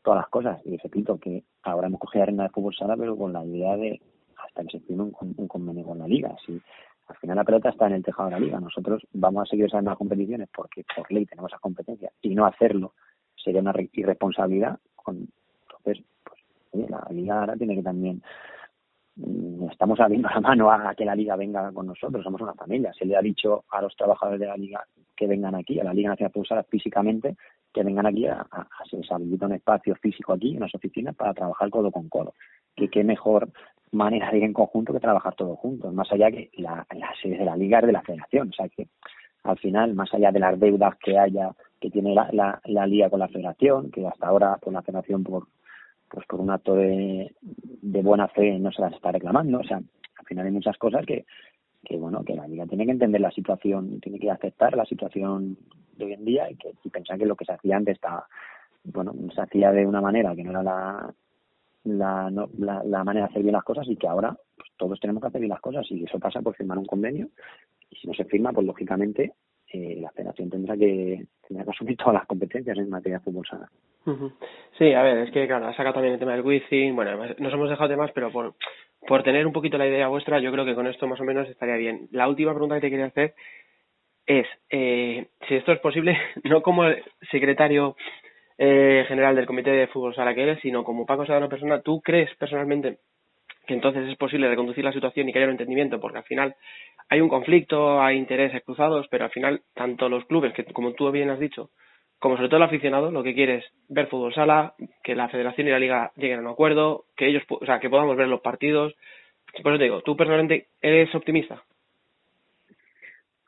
todas 0.03 0.19
las 0.19 0.29
cosas. 0.29 0.61
Y 0.67 0.77
repito 0.77 1.19
que 1.19 1.45
ahora 1.63 1.87
hemos 1.87 2.01
cogido 2.01 2.25
arena 2.25 2.43
de 2.43 2.51
fútbol 2.51 2.75
sala, 2.75 2.95
pero 2.95 3.17
con 3.17 3.33
la 3.33 3.43
idea 3.43 3.75
de 3.79 4.03
hasta 4.37 4.65
que 4.65 4.79
se 4.79 4.81
firme 4.81 5.05
un, 5.05 5.35
un 5.39 5.49
convenio 5.49 5.87
con 5.87 5.99
la 5.99 6.07
liga. 6.07 6.37
Si 6.45 6.61
al 7.07 7.17
final 7.17 7.37
la 7.37 7.45
pelota 7.45 7.69
está 7.69 7.87
en 7.87 7.95
el 7.95 8.03
tejado 8.03 8.29
de 8.31 8.35
la 8.35 8.41
liga. 8.41 8.61
Nosotros 8.61 9.07
vamos 9.13 9.43
a 9.43 9.51
seguir 9.51 9.67
esas 9.67 9.85
competiciones 9.97 10.49
porque 10.55 10.85
por 10.97 11.11
ley 11.13 11.27
tenemos 11.27 11.51
esas 11.51 11.61
competencias 11.61 12.13
y 12.23 12.35
no 12.35 12.47
hacerlo 12.47 12.95
sería 13.37 13.61
una 13.61 13.75
irresponsabilidad. 13.93 14.79
entonces, 15.07 16.05
pues, 16.25 16.91
la 16.91 17.07
liga 17.11 17.41
ahora 17.41 17.57
tiene 17.57 17.77
que 17.77 17.83
también 17.83 18.23
mm, 19.17 19.69
estamos 19.71 20.01
abriendo 20.01 20.29
la 20.31 20.41
mano 20.41 20.71
a, 20.71 20.95
que 20.95 21.05
la 21.05 21.15
liga 21.15 21.37
venga 21.37 21.71
con 21.73 21.87
nosotros, 21.87 22.25
somos 22.25 22.41
una 22.41 22.55
familia. 22.55 22.93
Se 22.95 23.05
le 23.05 23.17
ha 23.17 23.21
dicho 23.21 23.65
a 23.71 23.83
los 23.83 23.95
trabajadores 23.97 24.41
de 24.41 24.47
la 24.47 24.57
liga 24.57 24.85
que 25.15 25.27
vengan 25.27 25.55
aquí, 25.55 25.79
a 25.79 25.85
la 25.85 25.95
Liga 25.95 26.11
Nacional 26.11 26.65
físicamente, 26.69 27.37
que 27.73 27.85
vengan 27.85 28.07
aquí 28.07 28.27
a, 28.27 28.47
a, 28.51 28.67
un 29.21 29.53
espacio 29.53 29.95
físico 29.97 30.33
aquí 30.33 30.55
en 30.55 30.61
las 30.61 30.75
oficinas 30.75 31.15
para 31.15 31.35
trabajar 31.35 31.71
codo 31.71 31.93
con 31.93 32.09
codo. 32.09 32.35
Que 32.75 32.89
qué 32.89 33.05
mejor 33.05 33.51
manera 33.95 34.31
de 34.31 34.39
ir 34.39 34.45
en 34.45 34.53
conjunto 34.53 34.93
que 34.93 35.01
trabajar 35.01 35.35
todos 35.35 35.59
juntos, 35.59 35.93
más 35.93 36.11
allá 36.13 36.31
que 36.31 36.51
la, 36.59 36.87
la 36.95 37.13
sede 37.21 37.39
de 37.39 37.45
la 37.45 37.57
liga 37.57 37.81
es 37.81 37.87
de 37.87 37.93
la 37.93 38.03
federación, 38.03 38.49
o 38.49 38.53
sea 38.53 38.69
que 38.69 38.89
al 39.45 39.59
final, 39.59 39.95
más 39.95 40.13
allá 40.15 40.33
de 40.33 40.41
las 40.41 40.59
deudas 40.59 40.95
que 40.97 41.19
haya, 41.19 41.55
que 41.79 41.91
tiene 41.91 42.15
la, 42.15 42.29
la, 42.33 42.61
la 42.65 42.87
liga 42.87 43.11
con 43.11 43.21
la 43.21 43.29
federación, 43.29 43.91
que 43.91 44.07
hasta 44.07 44.27
ahora 44.27 44.59
pues 44.61 44.73
la 44.73 44.83
federación 44.83 45.23
por 45.23 45.49
pues 46.09 46.27
por 46.27 46.41
un 46.41 46.51
acto 46.51 46.75
de, 46.75 47.35
de 47.41 48.03
buena 48.03 48.29
fe 48.29 48.59
no 48.59 48.71
se 48.71 48.83
las 48.83 48.93
está 48.93 49.11
reclamando, 49.11 49.59
o 49.59 49.65
sea, 49.65 49.79
al 49.79 50.27
final 50.27 50.47
hay 50.47 50.53
muchas 50.53 50.79
cosas 50.79 51.05
que, 51.05 51.25
que 51.85 51.97
bueno, 51.97 52.25
que 52.25 52.35
la 52.35 52.47
liga 52.47 52.67
tiene 52.67 52.85
que 52.87 52.93
entender 52.93 53.21
la 53.21 53.33
situación, 53.33 54.01
tiene 54.01 54.19
que 54.19 54.31
aceptar 54.31 54.77
la 54.77 54.85
situación 54.85 55.57
de 55.97 56.05
hoy 56.05 56.13
en 56.13 56.25
día 56.25 56.51
y 56.51 56.57
que 56.57 56.73
y 56.83 56.89
pensar 56.89 57.19
que 57.19 57.27
lo 57.27 57.37
que 57.37 57.45
se 57.45 57.53
hacía 57.53 57.77
antes 57.77 57.97
está, 57.97 58.27
bueno, 58.85 59.13
se 59.35 59.41
hacía 59.41 59.73
de 59.73 59.87
una 59.87 60.01
manera 60.01 60.35
que 60.35 60.45
no 60.45 60.51
era 60.51 60.63
la, 60.63 61.15
la, 61.85 62.31
la, 62.59 63.05
manera 63.05 63.27
de 63.27 63.31
hacer 63.31 63.43
bien 63.43 63.55
las 63.55 63.65
cosas 63.65 63.87
y 63.89 63.97
que 63.97 64.09
ahora 64.09 64.37
pues, 64.57 64.71
todos 64.77 64.99
tenemos 65.01 65.23
que 65.23 65.29
hacer 65.29 65.41
bien 65.41 65.51
las 65.51 65.61
cosas 65.61 65.87
y 65.91 66.05
eso 66.05 66.19
pasa 66.19 66.41
por 66.41 66.57
firmar 66.57 66.79
un 66.79 66.87
convenio 66.87 67.29
y 67.91 67.97
si 67.97 68.07
no 68.07 68.15
se 68.15 68.25
firma, 68.25 68.53
pues 68.53 68.67
lógicamente 68.67 69.33
eh, 69.73 69.99
la 70.01 70.11
federación 70.11 70.51
tendrá 70.51 70.77
que, 70.77 71.27
tendrá 71.47 71.65
que 71.65 71.71
asumir 71.71 71.97
todas 71.97 72.15
las 72.15 72.27
competencias 72.27 72.79
en 72.79 72.89
materia 72.89 73.19
de 73.19 73.25
fútbol 73.25 73.47
sala. 73.47 73.69
Sí, 74.79 74.93
a 74.93 75.03
ver, 75.03 75.19
es 75.19 75.31
que 75.31 75.47
claro, 75.47 75.67
ha 75.67 75.75
sacado 75.75 75.95
también 75.95 76.15
el 76.15 76.21
tema 76.21 76.33
del 76.33 76.45
wifi, 76.45 76.91
bueno, 76.91 77.17
nos 77.39 77.53
hemos 77.53 77.71
dejado 77.71 77.89
temas, 77.89 78.11
pero 78.13 78.31
por, 78.31 78.55
por 79.07 79.23
tener 79.23 79.47
un 79.47 79.53
poquito 79.53 79.79
la 79.79 79.87
idea 79.87 80.09
vuestra, 80.09 80.41
yo 80.41 80.53
creo 80.53 80.65
que 80.65 80.75
con 80.75 80.87
esto 80.87 81.07
más 81.07 81.21
o 81.21 81.25
menos 81.25 81.49
estaría 81.49 81.77
bien. 81.77 82.09
La 82.13 82.29
última 82.29 82.53
pregunta 82.53 82.77
que 82.77 82.83
te 82.83 82.91
quería 82.91 83.07
hacer 83.07 83.35
es, 84.27 84.47
eh, 84.71 85.27
si 85.49 85.55
esto 85.55 85.73
es 85.73 85.81
posible, 85.81 86.17
no 86.45 86.63
como 86.63 86.85
secretario 87.31 87.97
eh, 88.59 89.05
general 89.09 89.35
del 89.35 89.47
Comité 89.47 89.71
de 89.71 89.89
Fútbol 89.89 90.15
Sala 90.15 90.35
que 90.35 90.43
eres, 90.43 90.61
sino 90.61 90.85
como 90.85 91.07
Paco 91.07 91.27
Sadano 91.27 91.49
persona, 91.49 91.81
¿tú 91.81 92.01
crees 92.01 92.35
personalmente 92.37 92.99
que 93.67 93.75
entonces 93.75 94.09
es 94.09 94.17
posible 94.17 94.49
reconducir 94.49 94.85
la 94.85 94.93
situación 94.93 95.29
y 95.29 95.33
que 95.33 95.39
haya 95.39 95.47
un 95.47 95.53
entendimiento? 95.53 96.01
Porque 96.01 96.19
al 96.19 96.25
final 96.25 96.55
hay 97.09 97.21
un 97.21 97.29
conflicto, 97.29 98.01
hay 98.01 98.17
intereses 98.17 98.63
cruzados, 98.63 99.07
pero 99.11 99.25
al 99.25 99.31
final 99.31 99.63
tanto 99.75 100.09
los 100.09 100.25
clubes, 100.27 100.53
que 100.53 100.65
como 100.65 100.93
tú 100.93 101.11
bien 101.11 101.31
has 101.31 101.41
dicho, 101.41 101.71
como 102.19 102.37
sobre 102.37 102.49
todo 102.49 102.59
el 102.59 102.63
aficionado, 102.63 103.11
lo 103.11 103.23
que 103.23 103.35
quiere 103.35 103.57
es 103.57 103.65
ver 103.89 104.07
fútbol 104.07 104.33
sala, 104.33 104.75
que 105.03 105.15
la 105.15 105.29
federación 105.29 105.69
y 105.69 105.71
la 105.71 105.79
liga 105.79 106.13
lleguen 106.17 106.39
a 106.39 106.43
un 106.43 106.49
acuerdo, 106.49 107.05
que 107.17 107.27
ellos, 107.27 107.43
o 107.49 107.67
sea, 107.67 107.81
que 107.81 107.91
podamos 107.91 108.17
ver 108.17 108.29
los 108.29 108.41
partidos. 108.41 108.95
Por 109.63 109.73
eso 109.73 109.79
te 109.79 109.85
digo, 109.85 110.01
¿tú 110.03 110.17
personalmente 110.17 110.69
eres 110.81 111.15
optimista? 111.15 111.63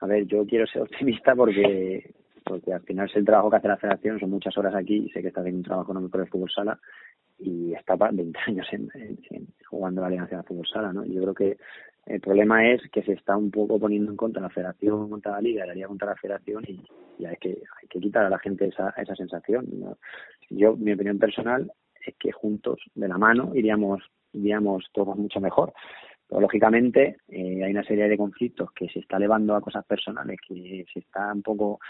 A 0.01 0.07
ver, 0.07 0.27
yo 0.27 0.45
quiero 0.47 0.67
ser 0.67 0.83
optimista 0.83 1.35
porque 1.35 2.11
porque 2.47 2.73
al 2.73 2.83
final 2.83 3.09
es 3.11 3.17
el 3.17 3.25
trabajo 3.25 3.51
que 3.51 3.57
hace 3.57 3.69
la 3.69 3.77
federación, 3.77 4.21
son 4.21 4.31
muchas 4.31 4.57
horas 4.57 4.75
aquí, 4.75 5.11
sé 5.13 5.21
que 5.21 5.29
está 5.29 5.41
haciendo 5.41 5.59
un 5.59 5.65
trabajo 5.65 5.91
económico 5.91 6.19
de 6.19 6.27
fútbol 6.27 6.51
sala 6.51 6.79
y 7.39 7.75
está 7.75 7.97
20 7.97 8.39
años 8.47 8.67
en, 8.73 8.89
jugando 9.69 10.01
la 10.01 10.07
Alianza 10.07 10.37
de 10.37 10.43
Fútbol 10.45 10.67
Sala, 10.67 10.93
¿no? 10.93 11.05
Yo 11.05 11.21
creo 11.23 11.35
que 11.35 11.59
el 12.07 12.21
problema 12.21 12.71
es 12.71 12.81
que 12.91 13.03
se 13.03 13.13
está 13.13 13.37
un 13.37 13.51
poco 13.51 13.81
poniendo 13.81 14.13
en 14.13 14.17
contra 14.17 14.41
la 14.41 14.49
federación 14.49 15.11
contra 15.11 15.33
la 15.33 15.41
liga, 15.41 15.67
la 15.67 15.75
liga 15.75 15.89
contra 15.89 16.11
la 16.11 16.17
federación 16.17 16.65
y, 16.69 16.83
hay 17.25 17.37
que 17.37 17.49
hay 17.49 17.89
que 17.89 17.99
quitar 17.99 18.27
a 18.27 18.31
la 18.31 18.39
gente 18.39 18.67
esa, 18.67 18.91
esa 18.91 19.17
sensación. 19.17 19.67
Yo, 20.51 20.77
mi 20.77 20.93
opinión 20.93 21.19
personal 21.19 21.73
es 22.07 22.15
que 22.17 22.31
juntos, 22.31 22.79
de 22.95 23.09
la 23.09 23.19
mano, 23.19 23.53
iríamos, 23.55 24.03
iríamos 24.33 24.85
todos 24.93 25.17
mucho 25.17 25.41
mejor. 25.41 25.73
Lógicamente 26.31 27.19
eh, 27.29 27.65
hay 27.65 27.71
una 27.71 27.85
serie 27.85 28.09
de 28.09 28.19
conflictos 28.19 28.71
que 28.73 28.89
se 28.89 28.99
está 28.99 29.17
elevando 29.17 29.55
a 29.55 29.61
cosas 29.61 29.85
personales, 29.87 30.39
que 30.47 30.85
se 30.93 31.01
está 31.01 31.33
un 31.33 31.43
poco 31.43 31.81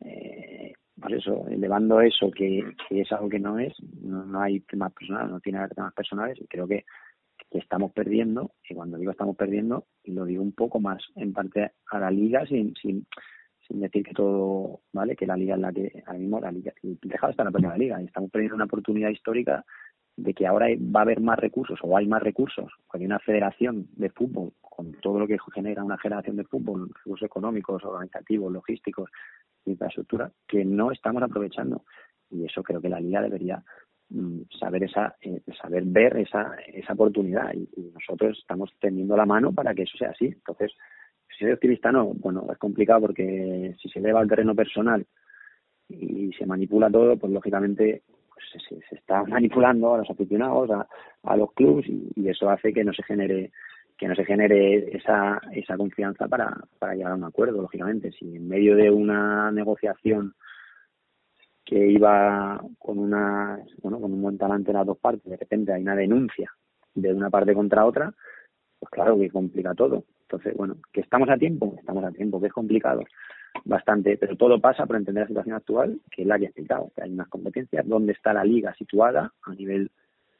eh, 0.00 0.72
pues 1.00 1.14
eso, 1.14 1.46
elevando 1.48 2.00
eso 2.00 2.30
que, 2.30 2.64
es 2.90 3.12
algo 3.12 3.28
que 3.28 3.38
no 3.38 3.58
es, 3.58 3.74
no, 4.00 4.40
hay 4.40 4.60
temas 4.60 4.92
personales, 4.92 5.30
no 5.30 5.40
tiene 5.40 5.66
temas 5.68 5.92
personales 5.94 6.38
y 6.40 6.46
creo 6.46 6.66
que, 6.66 6.84
estamos 7.50 7.92
perdiendo 7.92 8.52
y 8.66 8.74
cuando 8.74 8.96
digo 8.96 9.10
estamos 9.10 9.36
perdiendo 9.36 9.84
lo 10.04 10.24
digo 10.24 10.42
un 10.42 10.52
poco 10.52 10.80
más 10.80 11.02
en 11.16 11.34
parte 11.34 11.72
a 11.90 11.98
la 11.98 12.10
liga 12.10 12.46
sin, 12.46 12.74
sin, 12.76 13.06
sin 13.68 13.80
decir 13.80 14.02
que 14.02 14.14
todo, 14.14 14.80
¿vale? 14.90 15.14
Que 15.14 15.26
la 15.26 15.36
liga 15.36 15.56
es 15.56 15.60
la 15.60 15.70
que, 15.70 16.02
ahora 16.06 16.18
mismo 16.18 16.40
la 16.40 16.50
liga, 16.50 16.72
deja 16.82 17.26
de 17.26 17.30
estar 17.30 17.44
en 17.44 17.52
la 17.52 17.58
primera 17.58 17.76
liga 17.76 18.00
y 18.00 18.06
estamos 18.06 18.30
perdiendo 18.30 18.54
una 18.54 18.64
oportunidad 18.64 19.10
histórica 19.10 19.66
de 20.16 20.34
que 20.34 20.46
ahora 20.46 20.66
va 20.94 21.00
a 21.00 21.02
haber 21.02 21.20
más 21.20 21.38
recursos 21.38 21.78
o 21.82 21.96
hay 21.96 22.06
más 22.06 22.22
recursos, 22.22 22.70
hay 22.90 23.04
una 23.04 23.18
federación 23.18 23.88
de 23.96 24.10
fútbol 24.10 24.52
con 24.60 24.92
todo 25.00 25.18
lo 25.18 25.26
que 25.26 25.38
genera 25.54 25.84
una 25.84 25.98
generación 25.98 26.36
de 26.36 26.44
fútbol, 26.44 26.90
recursos 26.94 27.26
económicos, 27.26 27.84
organizativos, 27.84 28.52
logísticos, 28.52 29.10
infraestructura 29.66 30.30
que 30.48 30.64
no 30.64 30.92
estamos 30.92 31.22
aprovechando. 31.22 31.84
Y 32.30 32.46
eso 32.46 32.62
creo 32.62 32.80
que 32.80 32.88
la 32.88 33.00
liga 33.00 33.20
debería 33.20 33.62
mm, 34.08 34.42
saber 34.58 34.84
esa 34.84 35.16
eh, 35.20 35.42
saber 35.60 35.84
ver 35.84 36.16
esa 36.16 36.56
esa 36.66 36.94
oportunidad. 36.94 37.52
Y, 37.52 37.68
nosotros 37.92 38.38
estamos 38.38 38.72
tendiendo 38.80 39.16
la 39.16 39.26
mano 39.26 39.52
para 39.52 39.74
que 39.74 39.82
eso 39.82 39.96
sea 39.98 40.10
así. 40.10 40.26
Entonces 40.26 40.72
si 41.28 41.44
soy 41.44 41.52
optimista 41.52 41.92
no. 41.92 42.06
Bueno 42.14 42.46
es 42.50 42.58
complicado 42.58 43.02
porque 43.02 43.76
si 43.80 43.88
se 43.88 43.98
eleva 43.98 44.20
al 44.20 44.28
terreno 44.28 44.54
personal 44.54 45.06
y 45.88 46.32
se 46.32 46.46
manipula 46.46 46.90
todo 46.90 47.18
pues 47.18 47.32
lógicamente 47.32 48.02
pues, 48.50 48.84
se, 48.88 48.94
está 48.94 49.22
manipulando 49.24 49.94
a 49.94 49.98
los 49.98 50.10
aficionados 50.10 50.70
a, 50.70 51.36
los 51.36 51.52
clubes 51.52 51.86
y, 51.88 52.28
eso 52.28 52.50
hace 52.50 52.72
que 52.72 52.84
no 52.84 52.92
se 52.92 53.02
genere 53.02 53.50
que 53.98 54.08
no 54.08 54.14
se 54.14 54.24
genere 54.24 54.96
esa, 54.96 55.40
esa 55.52 55.76
confianza 55.76 56.26
para, 56.26 56.56
para 56.78 56.94
llegar 56.94 57.12
a 57.12 57.14
un 57.14 57.24
acuerdo, 57.24 57.62
lógicamente. 57.62 58.10
Si 58.10 58.36
en 58.36 58.48
medio 58.48 58.74
de 58.74 58.90
una 58.90 59.52
negociación 59.52 60.34
que 61.64 61.86
iba 61.86 62.60
con 62.78 62.98
una 62.98 63.60
bueno 63.80 64.00
con 64.00 64.12
un 64.12 64.22
buen 64.22 64.38
talante 64.38 64.72
las 64.72 64.86
dos 64.86 64.98
partes, 64.98 65.30
de 65.30 65.36
repente 65.36 65.72
hay 65.72 65.82
una 65.82 65.94
denuncia 65.94 66.50
de 66.94 67.14
una 67.14 67.30
parte 67.30 67.54
contra 67.54 67.86
otra, 67.86 68.12
pues 68.80 68.90
claro 68.90 69.18
que 69.18 69.30
complica 69.30 69.74
todo. 69.74 70.04
Entonces, 70.22 70.56
bueno, 70.56 70.76
que 70.92 71.02
estamos 71.02 71.28
a 71.28 71.36
tiempo, 71.36 71.74
estamos 71.78 72.04
a 72.04 72.10
tiempo, 72.10 72.40
que 72.40 72.48
es 72.48 72.52
complicado 72.52 73.04
bastante, 73.64 74.16
pero 74.16 74.36
todo 74.36 74.60
pasa 74.60 74.86
por 74.86 74.96
entender 74.96 75.22
la 75.22 75.28
situación 75.28 75.56
actual, 75.56 76.00
que 76.10 76.22
es 76.22 76.28
la 76.28 76.38
que 76.38 76.44
he 76.44 76.48
explicado, 76.48 76.90
que 76.94 77.02
hay 77.02 77.12
unas 77.12 77.28
competencias, 77.28 77.86
dónde 77.86 78.12
está 78.12 78.32
la 78.32 78.44
liga 78.44 78.74
situada 78.74 79.32
a 79.42 79.54
nivel 79.54 79.90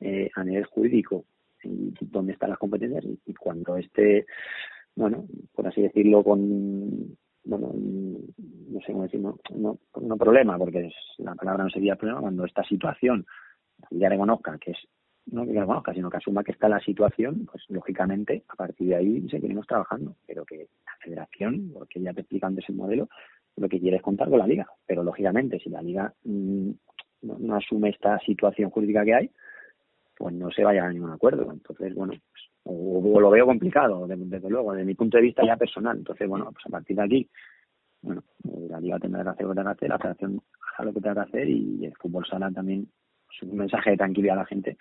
eh, 0.04 0.30
a 0.34 0.42
nivel 0.42 0.64
jurídico 0.64 1.24
y 1.62 1.94
dónde 2.00 2.32
están 2.32 2.50
las 2.50 2.58
competencias 2.58 3.04
y, 3.24 3.34
cuando 3.34 3.76
esté, 3.76 4.26
bueno, 4.96 5.26
por 5.54 5.68
así 5.68 5.80
decirlo, 5.80 6.24
con, 6.24 7.16
bueno, 7.44 7.72
no 7.72 8.80
sé 8.80 8.90
cómo 8.90 9.04
decir, 9.04 9.20
no, 9.20 9.38
no, 9.54 10.16
problema, 10.16 10.58
porque 10.58 10.86
es, 10.86 10.94
la 11.18 11.36
palabra 11.36 11.62
no 11.62 11.70
sería 11.70 11.94
problema, 11.94 12.20
cuando 12.20 12.44
esta 12.44 12.64
situación 12.64 13.24
ya 13.90 14.08
reconozca 14.08 14.58
que 14.58 14.72
es, 14.72 14.78
no 15.26 15.46
que 15.46 15.52
reconozca, 15.52 15.94
sino 15.94 16.10
que 16.10 16.16
asuma 16.16 16.42
que 16.42 16.52
está 16.52 16.68
la 16.68 16.80
situación, 16.80 17.46
pues 17.46 17.64
lógicamente 17.68 18.44
a 18.48 18.56
partir 18.56 18.88
de 18.88 18.96
ahí 18.96 19.28
seguiremos 19.28 19.66
trabajando, 19.66 20.16
pero 20.26 20.44
que 20.44 20.68
la 20.84 20.92
federación, 21.00 21.70
porque 21.72 22.00
ya 22.00 22.12
te 22.12 22.20
explican 22.20 22.54
de 22.54 22.60
ese 22.60 22.72
modelo, 22.72 23.08
lo 23.56 23.68
que 23.68 23.80
quiere 23.80 23.98
es 23.98 24.02
contar 24.02 24.28
con 24.28 24.38
la 24.38 24.46
liga, 24.46 24.66
pero 24.86 25.02
lógicamente 25.02 25.58
si 25.58 25.70
la 25.70 25.82
liga 25.82 26.12
mm, 26.24 26.70
no, 27.22 27.54
asume 27.54 27.90
esta 27.90 28.18
situación 28.20 28.70
jurídica 28.70 29.04
que 29.04 29.14
hay, 29.14 29.30
pues 30.16 30.34
no 30.34 30.50
se 30.50 30.64
va 30.64 30.70
a 30.70 30.72
llegar 30.74 30.88
a 30.90 30.92
ningún 30.92 31.10
acuerdo. 31.10 31.50
Entonces, 31.52 31.94
bueno, 31.94 32.12
pues, 32.12 32.42
o, 32.64 33.20
lo 33.20 33.30
veo 33.30 33.46
complicado, 33.46 34.06
desde, 34.06 34.50
luego, 34.50 34.72
desde 34.72 34.86
mi 34.86 34.94
punto 34.94 35.16
de 35.16 35.24
vista 35.24 35.44
ya 35.44 35.56
personal. 35.56 35.98
Entonces, 35.98 36.28
bueno, 36.28 36.50
pues 36.52 36.66
a 36.66 36.70
partir 36.70 36.96
de 36.96 37.02
aquí, 37.02 37.30
bueno, 38.02 38.22
la 38.68 38.80
liga 38.80 38.98
tendrá 38.98 39.22
que 39.22 39.30
hacer 39.30 39.46
lo 39.46 39.52
que 39.52 39.56
tenga 39.56 39.74
que 39.74 39.78
hacer, 39.78 39.88
la 39.88 39.98
federación 39.98 40.42
hará 40.76 40.84
lo 40.84 40.92
que 40.92 41.00
tenga 41.00 41.14
que 41.14 41.30
hacer 41.30 41.48
y 41.48 41.86
el 41.86 41.94
fútbol 41.96 42.26
sala 42.26 42.50
también, 42.50 42.88
su 43.30 43.46
pues, 43.46 43.58
mensaje 43.58 43.90
de 43.90 43.96
tranquilidad 43.96 44.36
a 44.36 44.40
la 44.40 44.46
gente 44.46 44.76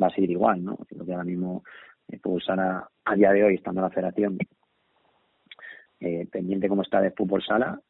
va 0.00 0.08
a 0.08 0.10
seguir 0.10 0.30
igual, 0.30 0.64
¿no? 0.64 0.76
Creo 0.88 1.04
que 1.04 1.12
ahora 1.12 1.24
mismo 1.24 1.62
el 2.08 2.20
fútbol 2.20 2.42
sala, 2.42 2.88
a 3.04 3.14
día 3.14 3.32
de 3.32 3.44
hoy, 3.44 3.54
estando 3.54 3.80
la 3.80 3.90
federación 3.90 4.38
eh, 6.00 6.26
pendiente 6.30 6.68
como 6.68 6.82
está 6.82 7.00
de 7.00 7.12
fútbol 7.12 7.42
sala, 7.42 7.80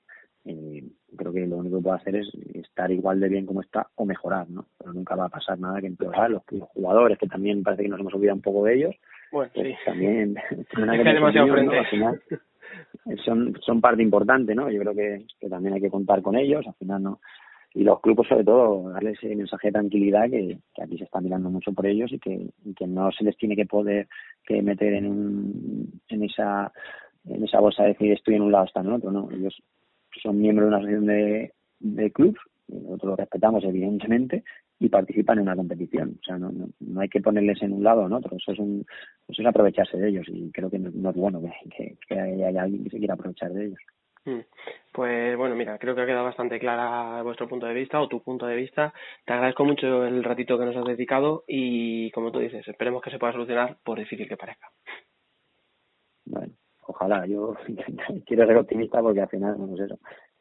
eh, 0.45 0.83
creo 1.17 1.33
que 1.33 1.47
lo 1.47 1.59
único 1.59 1.77
que 1.79 1.83
puede 1.83 1.97
hacer 1.97 2.17
es 2.17 2.29
estar 2.55 2.91
igual 2.91 3.21
de 3.21 3.29
bien 3.29 3.47
como 3.47 3.61
está 3.61 3.89
o 3.97 4.05
mejorar, 4.05 4.49
¿no? 4.49 4.67
Pero 4.79 4.93
nunca 4.93 5.15
va 5.15 5.27
a 5.27 5.31
pasar 5.31 5.59
nada 5.59 5.81
que 5.81 5.87
empeorar. 5.87 6.31
Los, 6.31 6.43
los 6.51 6.69
jugadores, 6.71 7.19
que 7.19 7.27
también 7.27 7.63
parece 7.63 7.83
que 7.83 7.89
nos 7.89 8.01
hemos 8.01 8.15
olvidado 8.15 8.37
un 8.37 8.43
poco 8.43 8.65
de 8.65 8.75
ellos, 8.75 8.95
bueno, 9.33 9.51
pues 9.55 9.77
también 9.85 10.37
al 10.51 11.87
final 11.87 12.23
son, 13.25 13.57
son 13.61 13.81
parte 13.81 14.03
importante, 14.03 14.55
¿no? 14.55 14.71
Yo 14.71 14.81
creo 14.81 14.95
que, 14.95 15.27
que 15.39 15.49
también 15.49 15.75
hay 15.75 15.81
que 15.81 15.91
contar 15.91 16.23
con 16.23 16.37
ellos, 16.37 16.67
al 16.67 16.75
final 16.75 17.03
no 17.03 17.21
y 17.75 17.85
los 17.85 18.01
clubes 18.01 18.27
sobre 18.29 18.45
todo 18.45 18.91
darles 18.91 19.19
ese 19.23 19.37
mensaje 19.37 19.69
de 19.69 19.73
tranquilidad 19.73 20.29
que, 20.29 20.59
aquí 20.83 20.99
se 20.99 21.05
está 21.05 21.21
mirando 21.21 21.51
mucho 21.51 21.73
por 21.73 21.87
ellos 21.87 22.13
y 22.13 22.19
que, 22.19 22.51
que 22.77 22.87
no 22.87 23.13
se 23.13 23.25
les 23.25 23.37
tiene 23.37 23.57
que 23.57 23.67
poder 23.67 24.09
que 24.45 24.61
meter 24.63 24.95
en 24.95 25.07
un, 25.07 26.01
en 26.09 26.23
esa 26.25 26.73
en 27.27 27.45
esa 27.45 27.61
bolsa 27.61 27.83
de 27.83 27.91
decir 27.91 28.13
estoy 28.13 28.35
en 28.35 28.43
un 28.43 28.53
lado 28.53 28.65
está 28.65 28.81
en 28.81 28.87
el 28.87 28.93
otro 28.95 29.13
no 29.13 29.29
ellos 29.31 29.63
son 30.23 30.39
miembros 30.41 30.67
de 30.67 30.69
una 30.69 30.79
asociación 30.79 31.07
de, 31.07 31.53
de 31.79 32.11
clubs 32.11 32.41
nosotros 32.69 33.11
lo 33.11 33.17
respetamos 33.17 33.65
evidentemente 33.65 34.45
y 34.79 34.89
participan 34.89 35.39
en 35.39 35.43
una 35.43 35.57
competición. 35.57 36.19
O 36.21 36.25
sea 36.25 36.39
no, 36.39 36.51
no, 36.51 37.01
hay 37.01 37.09
que 37.09 37.21
ponerles 37.21 37.61
en 37.63 37.73
un 37.73 37.85
lado 37.85 38.03
o 38.03 38.07
en 38.07 38.13
otro. 38.13 38.37
Eso 38.37 38.53
es 38.53 38.59
un 38.59 38.85
eso 39.29 39.43
es 39.43 39.49
aprovecharse 39.49 39.99
de 39.99 40.09
ellos 40.09 40.27
y 40.29 40.51
creo 40.51 40.71
que 40.71 40.79
no, 40.79 41.11
es 41.11 41.17
bueno 41.17 41.43
que, 41.77 41.97
que 42.09 42.19
haya 42.19 42.63
alguien 42.63 42.85
que 42.85 42.91
se 42.91 42.99
quiera 42.99 43.15
aprovechar 43.15 43.53
de 43.53 43.67
ellos. 43.67 43.79
Pues 44.93 45.37
bueno, 45.37 45.55
mira, 45.55 45.79
creo 45.79 45.95
que 45.95 46.03
ha 46.03 46.07
quedado 46.07 46.25
bastante 46.25 46.59
clara 46.59 47.23
vuestro 47.23 47.49
punto 47.49 47.67
de 47.67 47.75
vista 47.75 48.01
o 48.01 48.09
tu 48.09 48.23
punto 48.23 48.47
de 48.47 48.57
vista. 48.57 48.93
Te 49.25 49.33
agradezco 49.33 49.65
mucho 49.65 50.05
el 50.05 50.23
ratito 50.23 50.59
que 50.59 50.65
nos 50.65 50.77
has 50.77 50.85
dedicado 50.85 51.45
y, 51.47 52.11
como 52.11 52.31
tú 52.31 52.39
dices, 52.39 52.67
esperemos 52.67 53.03
que 53.03 53.11
se 53.11 53.19
pueda 53.19 53.33
solucionar 53.33 53.79
por 53.85 53.99
difícil 53.99 54.29
que 54.29 54.37
parezca. 54.37 54.69
Bueno, 56.27 56.53
ojalá. 56.87 57.27
Yo 57.27 57.55
quiero 58.27 58.47
ser 58.47 58.57
optimista 58.57 59.01
porque 59.01 59.23
al 59.23 59.29
final, 59.29 59.57
no 59.59 59.83
eso, 59.83 59.99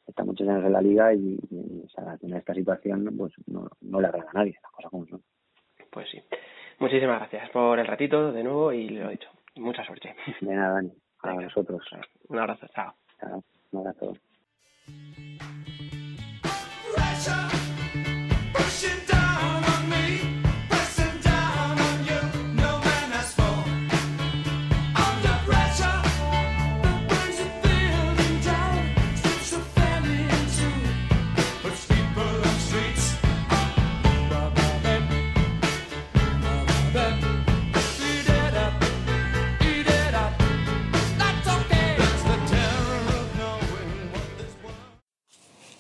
está 0.08 0.24
muchos 0.24 0.48
años 0.48 0.66
en 0.66 0.74
la 0.74 0.82
liga 0.82 1.14
y, 1.14 1.38
en 1.52 2.34
esta 2.34 2.54
situación 2.54 3.16
pues 3.18 3.34
no, 3.48 3.70
no 3.82 4.02
le 4.02 4.08
agrada 4.08 4.30
a 4.30 4.34
nadie, 4.34 4.58
las 4.62 4.72
cosas 4.72 4.92
como 4.92 5.06
son. 5.08 5.22
Pues 5.92 6.10
sí. 6.10 6.22
Muchísimas 6.80 7.20
gracias 7.20 7.50
por 7.50 7.78
el 7.80 7.88
ratito 7.88 8.32
de 8.32 8.44
nuevo 8.44 8.72
y 8.72 8.90
lo 8.90 9.10
he 9.10 9.12
dicho. 9.12 9.30
Mucha 9.56 9.84
suerte. 9.84 10.16
De 10.42 10.56
nada, 10.56 10.76
Dani. 10.76 10.92
A 11.22 11.34
nosotros. 11.34 11.86
Un 12.30 12.40
abrazo. 12.40 12.68
Chao. 12.74 12.94
Chao. 13.20 13.44
Un. 13.72 14.16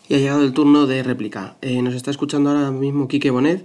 Y 0.10 0.16
ha 0.16 0.18
llegado 0.18 0.44
el 0.44 0.56
turno 0.56 0.88
de 0.88 1.04
réplica. 1.04 1.58
Eh, 1.62 1.84
nos 1.84 1.94
está 1.94 2.10
escuchando 2.10 2.50
ahora 2.50 2.72
mismo 2.72 3.08
Quique 3.08 3.30
Bonet, 3.30 3.62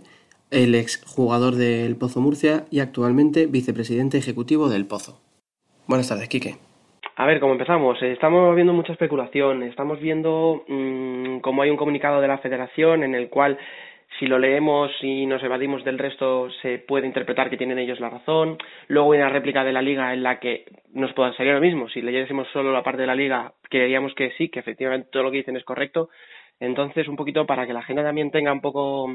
el 0.51 0.75
ex 0.75 1.03
jugador 1.07 1.55
del 1.55 1.97
Pozo 1.97 2.21
Murcia 2.21 2.67
y 2.71 2.81
actualmente 2.81 3.47
vicepresidente 3.47 4.19
ejecutivo 4.19 4.69
del 4.69 4.85
Pozo. 4.85 5.19
Buenas 5.87 6.07
tardes, 6.11 6.29
Quique. 6.29 6.57
A 7.17 7.25
ver, 7.25 7.41
¿cómo 7.41 7.55
empezamos? 7.55 7.97
Eh, 8.03 8.13
estamos 8.13 8.55
viendo 8.55 8.75
mucha 8.75 8.93
especulación. 8.93 9.63
Estamos 9.63 9.99
viendo 10.01 10.65
mmm, 10.69 11.39
cómo 11.39 11.63
hay 11.63 11.71
un 11.71 11.79
comunicado 11.79 12.21
de 12.21 12.29
la 12.29 12.37
Federación 12.37 13.05
en 13.05 13.15
el 13.15 13.31
cual 13.31 13.57
si 14.19 14.27
lo 14.27 14.39
leemos 14.39 14.91
y 15.03 15.27
nos 15.27 15.43
evadimos 15.43 15.83
del 15.85 15.99
resto, 15.99 16.51
se 16.63 16.79
puede 16.79 17.07
interpretar 17.07 17.51
que 17.51 17.57
tienen 17.57 17.79
ellos 17.79 18.01
la 18.01 18.11
razón. 18.11 18.59
Luego 18.89 19.13
hay 19.13 19.21
una 19.21 19.29
réplica 19.29 19.65
de 19.65 19.73
la 19.73 19.83
liga 19.83 20.13
en 20.13 20.23
la 20.23 20.39
que 20.39 20.65
nos 20.93 21.13
pueda 21.15 21.33
sería 21.35 21.55
lo 21.55 21.61
mismo. 21.61 21.89
Si 21.89 22.01
leyésemos 22.01 22.49
solo 22.53 22.73
la 22.73 22.83
parte 22.83 23.03
de 23.03 23.09
la 23.09 23.17
liga, 23.17 23.53
creeríamos 23.69 24.15
que 24.15 24.31
sí, 24.33 24.49
que 24.49 24.61
efectivamente 24.61 25.09
todo 25.11 25.25
lo 25.25 25.31
que 25.31 25.39
dicen 25.39 25.57
es 25.57 25.65
correcto. 25.65 26.11
Entonces, 26.61 27.09
un 27.09 27.17
poquito 27.17 27.47
para 27.47 27.67
que 27.67 27.73
la 27.73 27.83
gente 27.83 28.03
también 28.03 28.31
tenga 28.31 28.53
un 28.53 28.61
poco 28.61 29.07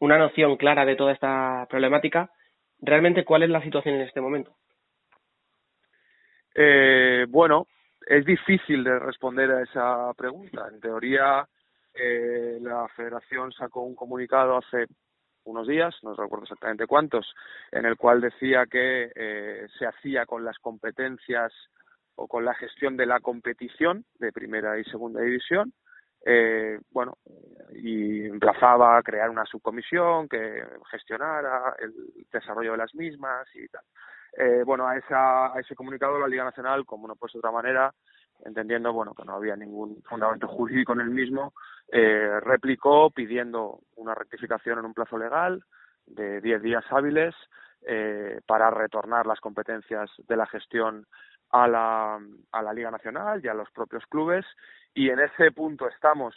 una 0.00 0.18
noción 0.18 0.56
clara 0.56 0.84
de 0.84 0.96
toda 0.96 1.12
esta 1.12 1.66
problemática, 1.70 2.30
realmente, 2.80 3.24
¿cuál 3.24 3.44
es 3.44 3.50
la 3.50 3.62
situación 3.62 3.94
en 3.94 4.02
este 4.02 4.20
momento? 4.20 4.56
Eh, 6.54 7.26
bueno, 7.28 7.66
es 8.06 8.24
difícil 8.24 8.84
de 8.84 8.98
responder 8.98 9.50
a 9.50 9.62
esa 9.62 10.12
pregunta. 10.14 10.66
En 10.72 10.80
teoría, 10.80 11.46
eh, 11.94 12.58
la 12.60 12.88
Federación 12.96 13.52
sacó 13.52 13.82
un 13.82 13.94
comunicado 13.94 14.58
hace 14.58 14.86
unos 15.44 15.66
días, 15.68 15.94
no 16.02 16.14
recuerdo 16.14 16.44
exactamente 16.44 16.86
cuántos, 16.86 17.34
en 17.70 17.84
el 17.84 17.96
cual 17.96 18.20
decía 18.20 18.64
que 18.66 19.12
eh, 19.14 19.66
se 19.78 19.86
hacía 19.86 20.24
con 20.26 20.44
las 20.44 20.58
competencias 20.58 21.52
o 22.16 22.26
con 22.26 22.44
la 22.44 22.54
gestión 22.54 22.96
de 22.96 23.06
la 23.06 23.20
competición 23.20 24.04
de 24.18 24.32
primera 24.32 24.78
y 24.78 24.84
segunda 24.84 25.20
división 25.20 25.72
eh, 26.26 26.80
bueno, 26.90 27.18
y 27.74 28.24
emplazaba 28.26 28.96
a 28.96 29.02
crear 29.02 29.28
una 29.28 29.44
subcomisión 29.44 30.26
que 30.26 30.64
gestionara 30.90 31.76
el 31.78 31.92
desarrollo 32.32 32.72
de 32.72 32.78
las 32.78 32.94
mismas 32.94 33.46
y 33.54 33.68
tal. 33.68 33.82
Eh, 34.38 34.62
bueno, 34.64 34.88
a, 34.88 34.96
esa, 34.96 35.54
a 35.54 35.60
ese 35.60 35.74
comunicado 35.74 36.18
la 36.18 36.28
Liga 36.28 36.44
Nacional, 36.44 36.86
como 36.86 37.06
no 37.06 37.16
puede 37.16 37.32
ser 37.32 37.42
de 37.42 37.48
otra 37.48 37.62
manera, 37.62 37.94
entendiendo 38.44 38.92
bueno 38.92 39.14
que 39.14 39.24
no 39.24 39.34
había 39.34 39.54
ningún 39.54 40.02
fundamento 40.08 40.48
jurídico 40.48 40.94
en 40.94 41.00
el 41.00 41.10
mismo, 41.10 41.52
eh, 41.96 42.40
replicó 42.40 43.08
pidiendo 43.10 43.78
una 43.94 44.16
rectificación 44.16 44.80
en 44.80 44.84
un 44.84 44.94
plazo 44.94 45.16
legal 45.16 45.62
de 46.06 46.40
10 46.40 46.60
días 46.60 46.84
hábiles 46.90 47.36
eh, 47.86 48.40
para 48.46 48.68
retornar 48.68 49.26
las 49.26 49.38
competencias 49.38 50.10
de 50.26 50.36
la 50.36 50.44
gestión 50.46 51.06
a 51.50 51.68
la, 51.68 52.18
a 52.50 52.62
la 52.62 52.72
Liga 52.72 52.90
Nacional 52.90 53.40
y 53.44 53.46
a 53.46 53.54
los 53.54 53.70
propios 53.70 54.04
clubes 54.06 54.44
y 54.92 55.08
en 55.10 55.20
ese 55.20 55.52
punto 55.52 55.88
estamos. 55.88 56.34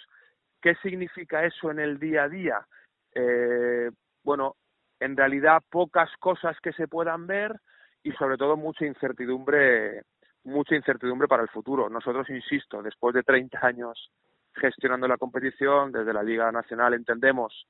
¿Qué 0.61 0.75
significa 0.75 1.43
eso 1.43 1.71
en 1.71 1.79
el 1.79 1.97
día 1.97 2.25
a 2.25 2.29
día? 2.29 2.67
Eh, 3.15 3.89
bueno, 4.23 4.57
en 4.99 5.17
realidad 5.17 5.63
pocas 5.71 6.11
cosas 6.19 6.55
que 6.61 6.73
se 6.73 6.87
puedan 6.87 7.25
ver 7.25 7.59
y 8.03 8.11
sobre 8.11 8.37
todo 8.37 8.57
mucha 8.57 8.85
incertidumbre, 8.85 10.03
mucha 10.43 10.75
incertidumbre 10.75 11.27
para 11.27 11.41
el 11.41 11.49
futuro. 11.49 11.89
Nosotros, 11.89 12.29
insisto, 12.29 12.83
después 12.83 13.15
de 13.15 13.23
30 13.23 13.57
años 13.65 14.11
gestionando 14.59 15.07
la 15.07 15.17
competición, 15.17 15.91
desde 15.91 16.13
la 16.13 16.23
Liga 16.23 16.51
Nacional 16.51 16.93
entendemos 16.93 17.67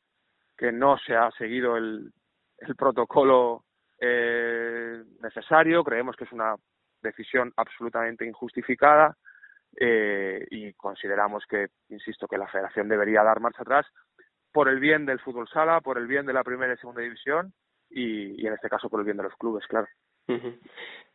que 0.58 0.72
no 0.72 0.98
se 0.98 1.16
ha 1.16 1.30
seguido 1.32 1.78
el, 1.78 2.12
protocolo 2.78 3.64
eh, 4.00 5.04
necesario, 5.22 5.84
creemos 5.84 6.16
que 6.16 6.24
es 6.24 6.32
una 6.32 6.56
decisión 7.02 7.54
absolutamente 7.56 8.26
injustificada 8.26 9.16
eh, 9.80 10.46
y 10.50 10.74
consideramos 10.74 11.46
que, 11.48 11.68
insisto, 11.90 12.28
que 12.28 12.38
la 12.38 12.48
federación 12.48 12.90
debería 12.90 13.24
dar 13.24 13.40
marcha 13.40 13.62
atrás 13.62 13.86
por 14.52 14.70
el 14.70 14.80
bien 14.80 15.06
del 15.06 15.20
fútbol 15.20 15.48
sala, 15.48 15.82
por 15.82 16.00
el 16.00 16.08
bien 16.08 16.26
de 16.26 16.34
la 16.34 16.44
primera 16.44 16.74
y 16.74 16.78
segunda 16.78 17.02
división 17.02 17.54
y, 17.90 18.42
y 18.42 18.48
en 18.48 18.54
este 18.54 18.70
caso 18.70 18.90
por 18.90 19.00
el 19.00 19.06
bien 19.06 19.18
de 19.18 19.24
los 19.24 19.36
clubes, 19.36 19.68
claro. 19.68 19.88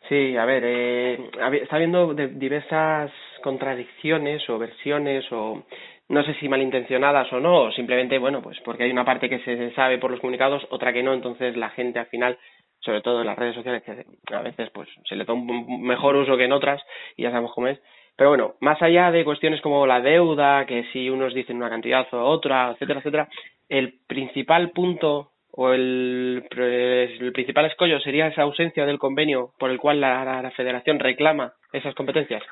Sí, 0.09 0.37
a 0.37 0.45
ver, 0.45 0.63
eh, 0.67 1.31
está 1.63 1.77
habiendo 1.77 2.13
diversas 2.15 3.11
contradicciones 3.43 4.49
o 4.51 4.59
versiones 4.59 5.25
o 5.31 5.65
no 6.09 6.23
sé 6.25 6.35
si 6.35 6.49
malintencionadas 6.49 7.33
o 7.33 7.41
no, 7.41 7.63
o 7.63 7.73
simplemente, 7.73 8.19
bueno, 8.19 8.43
pues 8.43 8.59
porque 8.61 8.85
hay 8.85 8.91
una 8.91 9.05
parte 9.05 9.31
que 9.31 9.39
se 9.41 9.71
sabe 9.73 9.99
por 9.99 10.11
los 10.11 10.21
comunicados, 10.21 10.67
otra 10.71 10.93
que 10.93 11.03
no, 11.03 11.15
entonces 11.15 11.57
la 11.57 11.71
gente 11.71 11.99
al 11.99 12.07
final, 12.07 12.39
sobre 12.81 13.01
todo 13.01 13.21
en 13.21 13.29
las 13.29 13.39
redes 13.39 13.55
sociales, 13.55 13.83
que 13.83 14.35
a 14.35 14.43
veces 14.43 14.69
pues 14.71 14.89
se 15.09 15.17
le 15.17 15.25
da 15.25 15.33
un 15.33 15.83
mejor 15.83 16.17
uso 16.17 16.37
que 16.37 16.45
en 16.45 16.53
otras, 16.53 16.83
y 17.17 17.23
ya 17.23 17.31
sabemos 17.31 17.53
cómo 17.55 17.69
es, 17.69 17.81
pero 18.17 18.31
bueno, 18.31 18.55
más 18.61 18.83
allá 18.83 19.11
de 19.11 19.25
cuestiones 19.25 19.61
como 19.63 19.87
la 19.87 20.01
deuda, 20.01 20.67
que 20.67 20.85
si 20.93 21.09
unos 21.09 21.33
dicen 21.33 21.57
una 21.57 21.71
cantidad 21.71 22.07
o 22.13 22.25
otra, 22.25 22.73
etcétera, 22.73 22.99
etcétera, 22.99 23.29
el 23.69 23.95
principal 24.07 24.71
punto 24.71 25.32
o 25.55 25.73
el, 25.73 26.47
el 26.51 27.33
principal 27.33 27.67
escollo 27.67 28.01
sería 28.01 28.27
esa 28.27 28.43
ausencia 28.43 28.87
del 28.87 28.99
convenio 28.99 29.53
por 29.59 29.71
el 29.71 29.79
cual 29.79 30.01
la, 30.01 30.51
federación 30.57 30.99
reclama 30.99 31.53
esas 31.73 31.95
competencias. 31.95 32.43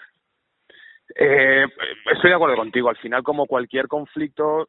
Eh, 1.17 1.67
estoy 2.13 2.31
de 2.31 2.37
acuerdo 2.37 2.57
contigo. 2.57 2.89
Al 2.89 2.99
final, 2.99 3.23
como 3.23 3.47
cualquier 3.47 3.89
conflicto, 3.89 4.69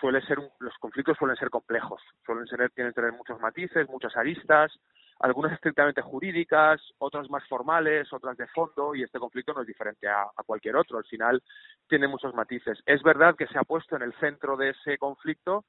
suele 0.00 0.22
ser 0.22 0.38
los 0.60 0.74
conflictos 0.78 1.18
suelen 1.18 1.36
ser 1.36 1.50
complejos, 1.50 2.00
suelen 2.24 2.46
ser, 2.46 2.70
tienen 2.70 2.92
que 2.92 3.00
tener 3.00 3.12
muchos 3.12 3.38
matices, 3.40 3.88
muchas 3.88 4.16
aristas, 4.16 4.72
algunas 5.18 5.52
estrictamente 5.52 6.02
jurídicas, 6.02 6.80
otras 6.98 7.28
más 7.30 7.46
formales, 7.48 8.12
otras 8.12 8.36
de 8.36 8.46
fondo, 8.48 8.94
y 8.94 9.02
este 9.02 9.18
conflicto 9.18 9.52
no 9.52 9.60
es 9.62 9.66
diferente 9.66 10.08
a, 10.08 10.26
cualquier 10.46 10.76
otro. 10.76 10.98
Al 10.98 11.04
final 11.04 11.42
tiene 11.88 12.08
muchos 12.08 12.32
matices. 12.34 12.78
Es 12.86 13.02
verdad 13.02 13.34
que 13.36 13.46
se 13.48 13.58
ha 13.58 13.64
puesto 13.64 13.96
en 13.96 14.02
el 14.02 14.14
centro 14.14 14.56
de 14.56 14.70
ese 14.70 14.98
conflicto 14.98 15.64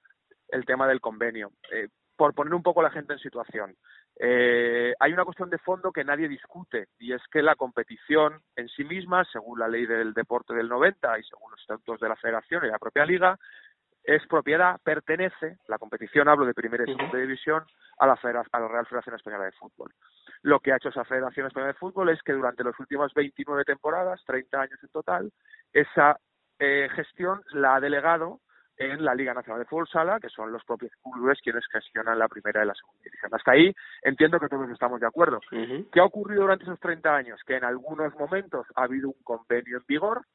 el 0.50 0.66
tema 0.66 0.88
del 0.88 1.02
convenio. 1.02 1.52
Eh, 1.72 1.88
por 2.24 2.34
poner 2.34 2.54
un 2.54 2.64
poco 2.64 2.80
a 2.80 2.84
la 2.84 2.90
gente 2.90 3.12
en 3.12 3.20
situación, 3.20 3.76
eh, 4.18 4.94
hay 4.98 5.12
una 5.12 5.26
cuestión 5.26 5.50
de 5.50 5.58
fondo 5.58 5.92
que 5.92 6.06
nadie 6.06 6.30
discute 6.30 6.88
y 6.98 7.12
es 7.12 7.22
que 7.30 7.42
la 7.42 7.56
competición 7.56 8.40
en 8.56 8.70
sí 8.70 8.86
misma, 8.86 9.26
según 9.26 9.60
la 9.60 9.68
ley 9.68 9.86
del 9.86 10.14
deporte 10.14 10.54
del 10.54 10.70
90 10.70 11.20
y 11.20 11.24
según 11.24 11.52
los 11.52 11.60
estatutos 11.60 12.00
de 12.00 12.08
la 12.08 12.16
federación 12.16 12.64
y 12.64 12.70
la 12.70 12.80
propia 12.80 13.06
liga, 13.06 13.38
es 14.06 14.26
propiedad, 14.28 14.80
pertenece, 14.82 15.58
la 15.68 15.78
competición, 15.78 16.30
hablo 16.30 16.46
de 16.46 16.54
primera 16.54 16.86
y 16.86 16.96
segunda 16.96 17.18
división, 17.18 17.66
a 17.98 18.08
la, 18.08 18.14
a 18.14 18.60
la 18.62 18.68
Real 18.70 18.86
Federación 18.86 19.18
Española 19.18 19.44
de 19.44 19.52
Fútbol. 19.52 19.92
Lo 20.44 20.62
que 20.62 20.72
ha 20.72 20.78
hecho 20.78 20.90
esa 20.90 21.04
Federación 21.04 21.48
Española 21.48 21.74
de 21.74 21.80
Fútbol 21.80 22.08
es 22.08 22.24
que 22.24 22.32
durante 22.32 22.64
las 22.64 22.80
últimas 22.80 23.14
29 23.14 23.66
temporadas, 23.66 24.24
30 24.26 24.62
años 24.62 24.80
en 24.82 24.90
total, 24.92 25.34
esa 25.74 26.18
eh, 26.58 26.88
gestión 26.96 27.42
la 27.52 27.76
ha 27.76 27.82
delegado 27.82 28.40
en 28.78 29.04
la 29.04 29.16
Liga 29.16 29.34
Nacional 29.34 29.62
de 29.62 29.66
Fútbol 29.66 29.88
Sala, 29.88 30.20
que 30.20 30.30
son 30.30 30.52
los 30.52 30.64
propios 30.64 30.92
clubes 31.02 31.40
quienes 31.42 31.66
gestionan 31.72 32.18
la 32.18 32.28
primera 32.28 32.64
y 32.64 32.68
la 32.68 32.74
segunda 32.74 33.04
división. 33.04 33.34
Hasta 33.34 33.52
ahí 33.52 33.74
entiendo 34.02 34.40
que 34.40 34.48
todos 34.48 34.70
estamos 34.70 35.00
de 35.00 35.08
acuerdo. 35.08 35.40
¿Qué 35.92 36.00
ha 36.00 36.06
ocurrido 36.06 36.42
durante 36.42 36.66
esos 36.66 36.80
30 36.80 37.16
años? 37.16 37.42
Que 37.46 37.58
en 37.58 37.64
algunos 37.64 38.14
momentos 38.16 38.66
ha 38.76 38.84
habido 38.84 39.10
un 39.10 39.24
convenio 39.24 39.78
en 39.78 39.84
vigor 39.88 40.26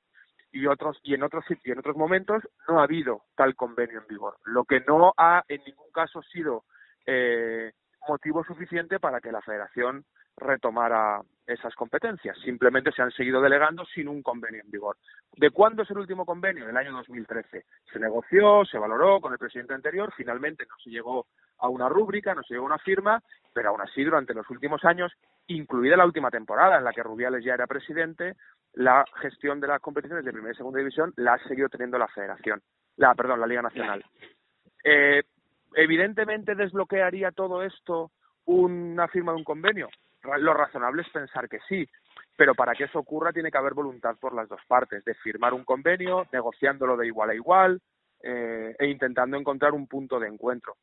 y 0.52 0.66
otros 0.66 0.98
y 1.02 1.14
en 1.14 1.22
otros 1.22 1.44
y 1.62 1.70
en 1.70 1.78
otros 1.78 1.96
momentos 1.96 2.42
no 2.68 2.80
ha 2.80 2.84
habido 2.84 3.22
tal 3.36 3.54
convenio 3.54 4.00
en 4.00 4.06
vigor, 4.06 4.36
lo 4.44 4.64
que 4.64 4.80
no 4.80 5.12
ha 5.16 5.42
en 5.48 5.62
ningún 5.66 5.90
caso 5.92 6.22
sido 6.22 6.64
eh, 7.06 7.72
motivo 8.08 8.44
suficiente 8.44 8.98
para 8.98 9.20
que 9.20 9.32
la 9.32 9.42
Federación 9.42 10.04
retomara 10.36 11.20
esas 11.48 11.74
competencias. 11.74 12.36
Simplemente 12.44 12.92
se 12.92 13.02
han 13.02 13.10
seguido 13.10 13.40
delegando 13.40 13.84
sin 13.86 14.06
un 14.06 14.22
convenio 14.22 14.60
en 14.62 14.70
vigor. 14.70 14.96
¿De 15.34 15.50
cuándo 15.50 15.82
es 15.82 15.90
el 15.90 15.98
último 15.98 16.26
convenio? 16.26 16.66
Del 16.66 16.76
año 16.76 16.92
2013. 16.92 17.64
Se 17.90 17.98
negoció, 17.98 18.64
se 18.66 18.78
valoró 18.78 19.20
con 19.20 19.32
el 19.32 19.38
presidente 19.38 19.72
anterior, 19.72 20.12
finalmente 20.14 20.66
no 20.68 20.76
se 20.84 20.90
llegó 20.90 21.26
a 21.58 21.68
una 21.68 21.88
rúbrica, 21.88 22.34
no 22.34 22.42
se 22.42 22.54
llegó 22.54 22.64
a 22.64 22.74
una 22.74 22.78
firma, 22.78 23.22
pero 23.54 23.70
aún 23.70 23.80
así 23.80 24.04
durante 24.04 24.34
los 24.34 24.48
últimos 24.50 24.84
años, 24.84 25.10
incluida 25.46 25.96
la 25.96 26.04
última 26.04 26.30
temporada 26.30 26.78
en 26.78 26.84
la 26.84 26.92
que 26.92 27.02
Rubiales 27.02 27.42
ya 27.42 27.54
era 27.54 27.66
presidente, 27.66 28.36
la 28.74 29.04
gestión 29.20 29.58
de 29.58 29.68
las 29.68 29.80
competiciones 29.80 30.24
de 30.24 30.32
primera 30.32 30.52
y 30.52 30.56
segunda 30.56 30.78
división 30.78 31.12
la 31.16 31.34
ha 31.34 31.48
seguido 31.48 31.68
teniendo 31.68 31.98
la 31.98 32.08
Federación, 32.08 32.60
la 32.96 33.14
perdón, 33.14 33.40
la 33.40 33.46
Liga 33.46 33.62
Nacional. 33.62 34.04
Eh, 34.84 35.22
evidentemente 35.74 36.54
desbloquearía 36.54 37.32
todo 37.32 37.62
esto 37.62 38.12
una 38.44 39.08
firma 39.08 39.32
de 39.32 39.38
un 39.38 39.44
convenio. 39.44 39.88
Lo 40.38 40.54
razonable 40.54 41.02
es 41.02 41.08
pensar 41.10 41.48
que 41.48 41.58
sí, 41.68 41.88
pero 42.36 42.54
para 42.54 42.74
que 42.74 42.84
eso 42.84 42.98
ocurra 42.98 43.32
tiene 43.32 43.50
que 43.50 43.58
haber 43.58 43.74
voluntad 43.74 44.16
por 44.20 44.34
las 44.34 44.48
dos 44.48 44.60
partes, 44.66 45.04
de 45.04 45.14
firmar 45.14 45.54
un 45.54 45.64
convenio, 45.64 46.26
negociándolo 46.32 46.96
de 46.96 47.06
igual 47.06 47.30
a 47.30 47.34
igual 47.34 47.80
eh, 48.22 48.74
e 48.78 48.86
intentando 48.86 49.36
encontrar 49.36 49.72
un 49.72 49.86
punto 49.86 50.18
de 50.20 50.28
encuentro. 50.28 50.76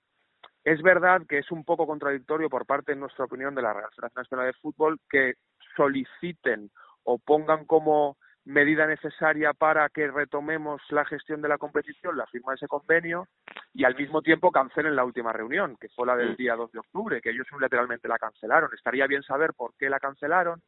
Es 0.64 0.82
verdad 0.82 1.22
que 1.30 1.38
es 1.38 1.52
un 1.52 1.64
poco 1.64 1.86
contradictorio 1.86 2.50
por 2.50 2.66
parte, 2.66 2.94
en 2.94 3.00
nuestra 3.00 3.26
opinión, 3.26 3.54
de 3.54 3.62
la 3.62 3.74
Real 3.74 3.90
Federación 3.96 4.24
Española 4.24 4.48
de 4.48 4.54
Fútbol 4.54 5.00
que 5.10 5.36
soliciten 5.76 6.72
o 7.04 7.20
pongan 7.20 7.66
como 7.66 8.18
medida 8.46 8.86
necesaria 8.86 9.54
para 9.54 9.90
que 9.90 10.08
retomemos 10.08 10.82
la 10.90 11.04
gestión 11.06 11.42
de 11.42 11.50
la 11.50 11.58
competición, 11.58 12.16
la 12.16 12.28
firma 12.28 12.52
de 12.52 12.58
ese 12.58 12.68
convenio 12.68 13.28
y 13.74 13.84
al 13.84 13.96
mismo 13.96 14.22
tiempo 14.22 14.52
cancelen 14.52 14.96
la 14.96 15.04
última 15.04 15.34
reunión, 15.34 15.78
que 15.80 15.90
fue 15.90 16.08
la 16.08 16.16
del 16.16 16.36
día 16.36 16.56
2 16.56 16.72
de 16.72 16.80
octubre, 16.80 17.22
que 17.22 17.32
ellos 17.32 17.52
unilateralmente 17.52 18.08
la 18.08 18.20
cancelaron. 18.20 18.70
Estaría 18.74 19.08
bien 19.08 19.24
saber 19.24 19.54
por 19.54 19.74
qué 19.78 19.90
la 19.90 20.00
cancelaron 20.00 20.62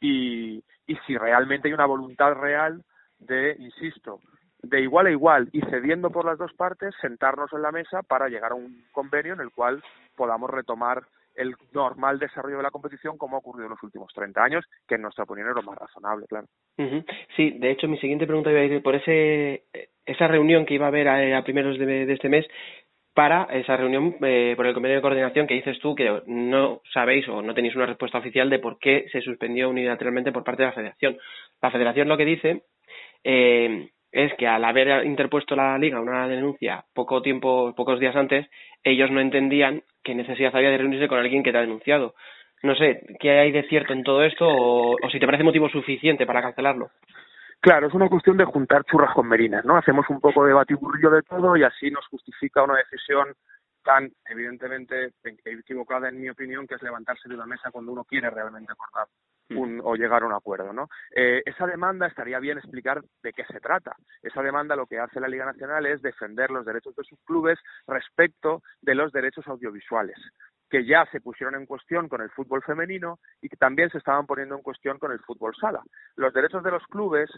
y, 0.00 0.62
y 0.86 0.96
si 1.06 1.16
realmente 1.16 1.68
hay 1.68 1.74
una 1.74 1.86
voluntad 1.86 2.34
real 2.34 2.82
de, 3.18 3.56
insisto, 3.58 4.20
de 4.62 4.80
igual 4.80 5.06
a 5.06 5.10
igual 5.10 5.48
y 5.52 5.60
cediendo 5.62 6.10
por 6.10 6.24
las 6.24 6.38
dos 6.38 6.52
partes, 6.54 6.94
sentarnos 7.00 7.52
en 7.52 7.62
la 7.62 7.72
mesa 7.72 8.02
para 8.02 8.28
llegar 8.28 8.52
a 8.52 8.56
un 8.56 8.84
convenio 8.92 9.34
en 9.34 9.40
el 9.40 9.50
cual 9.50 9.82
podamos 10.14 10.50
retomar 10.50 11.06
el 11.36 11.54
normal 11.72 12.18
desarrollo 12.18 12.58
de 12.58 12.62
la 12.62 12.70
competición 12.70 13.18
como 13.18 13.36
ha 13.36 13.40
ocurrido 13.40 13.66
en 13.66 13.70
los 13.70 13.82
últimos 13.82 14.12
30 14.14 14.42
años, 14.42 14.64
que 14.86 14.96
en 14.96 15.02
nuestra 15.02 15.24
opinión 15.24 15.48
es 15.48 15.54
lo 15.54 15.62
más 15.62 15.78
razonable, 15.78 16.26
claro. 16.26 16.46
Sí, 17.36 17.50
de 17.58 17.70
hecho 17.70 17.88
mi 17.88 17.98
siguiente 17.98 18.26
pregunta 18.26 18.50
iba 18.50 18.60
a 18.60 18.64
ir 18.64 18.82
por 18.82 18.94
ese, 18.94 19.64
esa 20.04 20.28
reunión 20.28 20.66
que 20.66 20.74
iba 20.74 20.86
a 20.86 20.88
haber 20.88 21.08
a, 21.08 21.44
primeros 21.44 21.78
de, 21.78 22.12
este 22.12 22.28
mes, 22.28 22.46
para 23.14 23.44
esa 23.44 23.76
reunión 23.76 24.16
eh, 24.22 24.52
por 24.56 24.66
el 24.66 24.74
convenio 24.74 24.96
de 24.96 25.02
coordinación 25.02 25.46
que 25.46 25.54
dices 25.54 25.78
tú 25.80 25.94
que 25.94 26.22
no 26.26 26.82
sabéis 26.92 27.26
o 27.28 27.40
no 27.40 27.54
tenéis 27.54 27.74
una 27.74 27.86
respuesta 27.86 28.18
oficial 28.18 28.50
de 28.50 28.58
por 28.58 28.78
qué 28.78 29.06
se 29.10 29.22
suspendió 29.22 29.70
unilateralmente 29.70 30.32
por 30.32 30.44
parte 30.44 30.62
de 30.62 30.68
la 30.68 30.74
federación. 30.74 31.18
La 31.62 31.70
federación 31.70 32.08
lo 32.08 32.18
que 32.18 32.26
dice 32.26 32.64
eh, 33.24 33.88
es 34.12 34.32
que 34.34 34.46
al 34.46 34.64
haber 34.64 35.04
interpuesto 35.04 35.56
la 35.56 35.76
liga 35.78 36.00
una 36.00 36.26
denuncia 36.28 36.84
poco 36.94 37.22
tiempo, 37.22 37.74
pocos 37.74 38.00
días 38.00 38.16
antes, 38.16 38.46
ellos 38.82 39.10
no 39.10 39.20
entendían 39.20 39.82
qué 40.02 40.14
necesidad 40.14 40.54
había 40.54 40.70
de 40.70 40.78
reunirse 40.78 41.08
con 41.08 41.18
alguien 41.18 41.42
que 41.42 41.52
te 41.52 41.58
ha 41.58 41.62
denunciado. 41.62 42.14
No 42.62 42.74
sé, 42.74 43.02
¿qué 43.20 43.38
hay 43.38 43.52
de 43.52 43.68
cierto 43.68 43.92
en 43.92 44.02
todo 44.02 44.24
esto 44.24 44.46
o, 44.48 44.96
si 45.10 45.20
te 45.20 45.26
parece 45.26 45.44
motivo 45.44 45.68
suficiente 45.68 46.26
para 46.26 46.42
cancelarlo? 46.42 46.90
Claro, 47.60 47.88
es 47.88 47.94
una 47.94 48.08
cuestión 48.08 48.36
de 48.36 48.44
juntar 48.44 48.84
churras 48.84 49.14
con 49.14 49.28
merinas, 49.28 49.64
¿no? 49.64 49.76
Hacemos 49.76 50.06
un 50.08 50.20
poco 50.20 50.46
de 50.46 50.52
batiburrillo 50.52 51.10
de 51.10 51.22
todo 51.22 51.56
y 51.56 51.64
así 51.64 51.90
nos 51.90 52.06
justifica 52.06 52.62
una 52.62 52.76
decisión 52.76 53.34
tan 53.82 54.10
evidentemente 54.28 55.12
equivocada 55.44 56.08
en 56.08 56.20
mi 56.20 56.28
opinión, 56.28 56.66
que 56.66 56.74
es 56.74 56.82
levantarse 56.82 57.28
de 57.28 57.34
una 57.34 57.46
mesa 57.46 57.70
cuando 57.70 57.92
uno 57.92 58.04
quiere 58.04 58.30
realmente 58.30 58.72
acordar 58.72 59.06
un, 59.50 59.80
o 59.82 59.94
llegar 59.94 60.22
a 60.22 60.26
un 60.26 60.32
acuerdo. 60.32 60.72
¿no? 60.72 60.88
Eh, 61.14 61.42
esa 61.44 61.66
demanda 61.66 62.06
estaría 62.06 62.38
bien 62.38 62.58
explicar 62.58 63.02
de 63.22 63.32
qué 63.32 63.44
se 63.44 63.60
trata. 63.60 63.96
Esa 64.22 64.42
demanda 64.42 64.76
lo 64.76 64.86
que 64.86 64.98
hace 64.98 65.20
la 65.20 65.28
Liga 65.28 65.44
Nacional 65.44 65.86
es 65.86 66.02
defender 66.02 66.50
los 66.50 66.66
derechos 66.66 66.94
de 66.96 67.04
sus 67.04 67.18
clubes 67.24 67.58
respecto 67.86 68.62
de 68.80 68.94
los 68.94 69.12
derechos 69.12 69.46
audiovisuales 69.46 70.18
que 70.68 70.84
ya 70.84 71.06
se 71.12 71.20
pusieron 71.20 71.54
en 71.54 71.66
cuestión 71.66 72.08
con 72.08 72.20
el 72.20 72.30
fútbol 72.30 72.62
femenino 72.62 73.20
y 73.40 73.48
que 73.48 73.56
también 73.56 73.88
se 73.90 73.98
estaban 73.98 74.26
poniendo 74.26 74.56
en 74.56 74.62
cuestión 74.62 74.98
con 74.98 75.12
el 75.12 75.20
fútbol 75.20 75.54
sala. 75.54 75.80
Los 76.16 76.32
derechos 76.34 76.64
de 76.64 76.72
los 76.72 76.84
clubes 76.88 77.30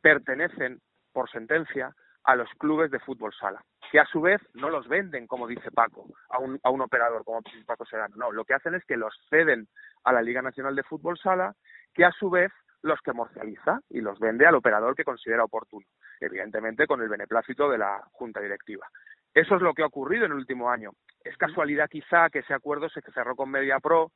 pertenecen, 0.00 0.80
por 1.12 1.28
sentencia, 1.28 1.92
a 2.28 2.36
los 2.36 2.50
clubes 2.58 2.90
de 2.90 2.98
fútbol 2.98 3.32
sala, 3.32 3.64
que 3.90 3.98
a 3.98 4.04
su 4.04 4.20
vez 4.20 4.38
no 4.52 4.68
los 4.68 4.86
venden, 4.86 5.26
como 5.26 5.46
dice 5.46 5.70
Paco, 5.70 6.04
a 6.28 6.38
un, 6.38 6.60
a 6.62 6.68
un 6.68 6.82
operador 6.82 7.24
como 7.24 7.40
Paco 7.64 7.86
Serrano. 7.86 8.16
No, 8.18 8.30
lo 8.30 8.44
que 8.44 8.52
hacen 8.52 8.74
es 8.74 8.84
que 8.84 8.98
los 8.98 9.14
ceden 9.30 9.66
a 10.04 10.12
la 10.12 10.20
Liga 10.20 10.42
Nacional 10.42 10.76
de 10.76 10.82
Fútbol 10.82 11.18
Sala, 11.18 11.54
que 11.94 12.04
a 12.04 12.12
su 12.12 12.28
vez 12.28 12.52
los 12.82 13.00
comercializa 13.00 13.80
y 13.88 14.02
los 14.02 14.18
vende 14.18 14.46
al 14.46 14.56
operador 14.56 14.94
que 14.94 15.04
considera 15.04 15.42
oportuno, 15.42 15.86
evidentemente 16.20 16.86
con 16.86 17.00
el 17.00 17.08
beneplácito 17.08 17.70
de 17.70 17.78
la 17.78 18.02
Junta 18.12 18.42
Directiva. 18.42 18.86
Eso 19.32 19.56
es 19.56 19.62
lo 19.62 19.72
que 19.72 19.82
ha 19.82 19.86
ocurrido 19.86 20.26
en 20.26 20.32
el 20.32 20.38
último 20.38 20.70
año. 20.70 20.90
Es 21.24 21.34
casualidad 21.38 21.88
quizá 21.88 22.28
que 22.28 22.40
ese 22.40 22.52
acuerdo 22.52 22.90
se 22.90 23.00
cerró 23.00 23.36
con 23.36 23.50
MediaPro, 23.50 24.12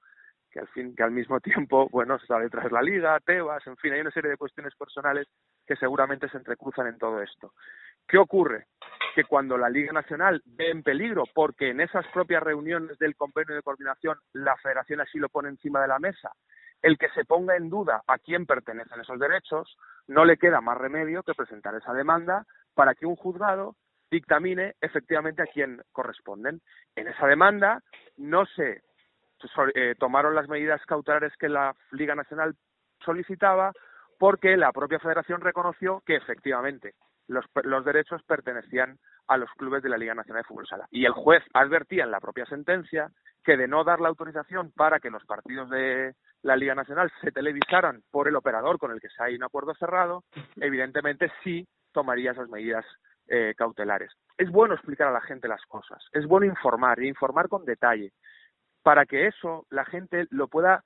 que 0.52 0.60
al 0.60 0.68
fin 0.68 0.94
que 0.94 1.02
al 1.02 1.10
mismo 1.10 1.40
tiempo, 1.40 1.88
bueno, 1.88 2.16
está 2.16 2.38
detrás 2.38 2.66
de 2.66 2.70
la 2.70 2.82
liga, 2.82 3.18
Tebas, 3.20 3.66
en 3.66 3.76
fin, 3.78 3.94
hay 3.94 4.02
una 4.02 4.10
serie 4.10 4.30
de 4.30 4.36
cuestiones 4.36 4.74
personales 4.76 5.26
que 5.66 5.76
seguramente 5.76 6.28
se 6.28 6.36
entrecruzan 6.36 6.86
en 6.86 6.98
todo 6.98 7.22
esto. 7.22 7.54
¿Qué 8.06 8.18
ocurre? 8.18 8.66
Que 9.14 9.24
cuando 9.24 9.58
la 9.58 9.68
Liga 9.68 9.92
Nacional 9.92 10.42
ve 10.44 10.70
en 10.70 10.82
peligro, 10.82 11.24
porque 11.34 11.70
en 11.70 11.80
esas 11.80 12.06
propias 12.08 12.42
reuniones 12.42 12.98
del 12.98 13.16
convenio 13.16 13.54
de 13.54 13.62
coordinación 13.62 14.18
la 14.32 14.56
Federación 14.56 15.00
así 15.00 15.18
lo 15.18 15.28
pone 15.28 15.48
encima 15.48 15.80
de 15.80 15.88
la 15.88 15.98
mesa, 15.98 16.32
el 16.82 16.98
que 16.98 17.08
se 17.10 17.24
ponga 17.24 17.56
en 17.56 17.70
duda 17.70 18.02
a 18.06 18.18
quién 18.18 18.46
pertenecen 18.46 19.00
esos 19.00 19.18
derechos, 19.18 19.76
no 20.08 20.24
le 20.24 20.36
queda 20.36 20.60
más 20.60 20.78
remedio 20.78 21.22
que 21.22 21.34
presentar 21.34 21.74
esa 21.74 21.92
demanda 21.92 22.44
para 22.74 22.94
que 22.94 23.06
un 23.06 23.16
juzgado 23.16 23.76
dictamine 24.10 24.74
efectivamente 24.80 25.42
a 25.42 25.46
quién 25.46 25.80
corresponden. 25.92 26.60
En 26.96 27.08
esa 27.08 27.26
demanda 27.26 27.82
no 28.16 28.44
se 28.46 28.82
eh, 29.74 29.94
tomaron 29.98 30.34
las 30.34 30.48
medidas 30.48 30.84
cautelares 30.86 31.32
que 31.38 31.48
la 31.48 31.74
Liga 31.92 32.14
Nacional 32.14 32.54
solicitaba 33.04 33.72
porque 34.18 34.56
la 34.56 34.72
propia 34.72 35.00
federación 35.00 35.40
reconoció 35.40 36.02
que 36.06 36.16
efectivamente 36.16 36.94
los, 37.32 37.44
los 37.64 37.84
derechos 37.84 38.22
pertenecían 38.24 38.98
a 39.28 39.36
los 39.36 39.50
clubes 39.52 39.82
de 39.82 39.88
la 39.88 39.98
Liga 39.98 40.14
Nacional 40.14 40.42
de 40.42 40.48
Fútbol 40.48 40.66
Sala. 40.66 40.86
Y 40.90 41.04
el 41.04 41.12
juez 41.12 41.42
advertía 41.54 42.04
en 42.04 42.10
la 42.10 42.20
propia 42.20 42.46
sentencia 42.46 43.10
que 43.44 43.56
de 43.56 43.68
no 43.68 43.84
dar 43.84 44.00
la 44.00 44.08
autorización 44.08 44.72
para 44.72 45.00
que 45.00 45.10
los 45.10 45.24
partidos 45.24 45.70
de 45.70 46.14
la 46.42 46.56
Liga 46.56 46.74
Nacional 46.74 47.10
se 47.20 47.32
televisaran 47.32 48.02
por 48.10 48.28
el 48.28 48.36
operador 48.36 48.78
con 48.78 48.92
el 48.92 49.00
que 49.00 49.08
se 49.08 49.22
hay 49.22 49.34
un 49.34 49.44
acuerdo 49.44 49.74
cerrado, 49.74 50.24
evidentemente 50.56 51.30
sí 51.42 51.66
tomaría 51.92 52.32
esas 52.32 52.48
medidas 52.48 52.84
eh, 53.28 53.54
cautelares. 53.56 54.12
Es 54.36 54.50
bueno 54.50 54.74
explicar 54.74 55.08
a 55.08 55.12
la 55.12 55.20
gente 55.20 55.48
las 55.48 55.64
cosas, 55.66 56.04
es 56.12 56.26
bueno 56.26 56.46
informar 56.46 57.00
y 57.02 57.08
informar 57.08 57.48
con 57.48 57.64
detalle 57.64 58.12
para 58.82 59.06
que 59.06 59.28
eso 59.28 59.66
la 59.70 59.84
gente 59.84 60.26
lo 60.30 60.48
pueda 60.48 60.82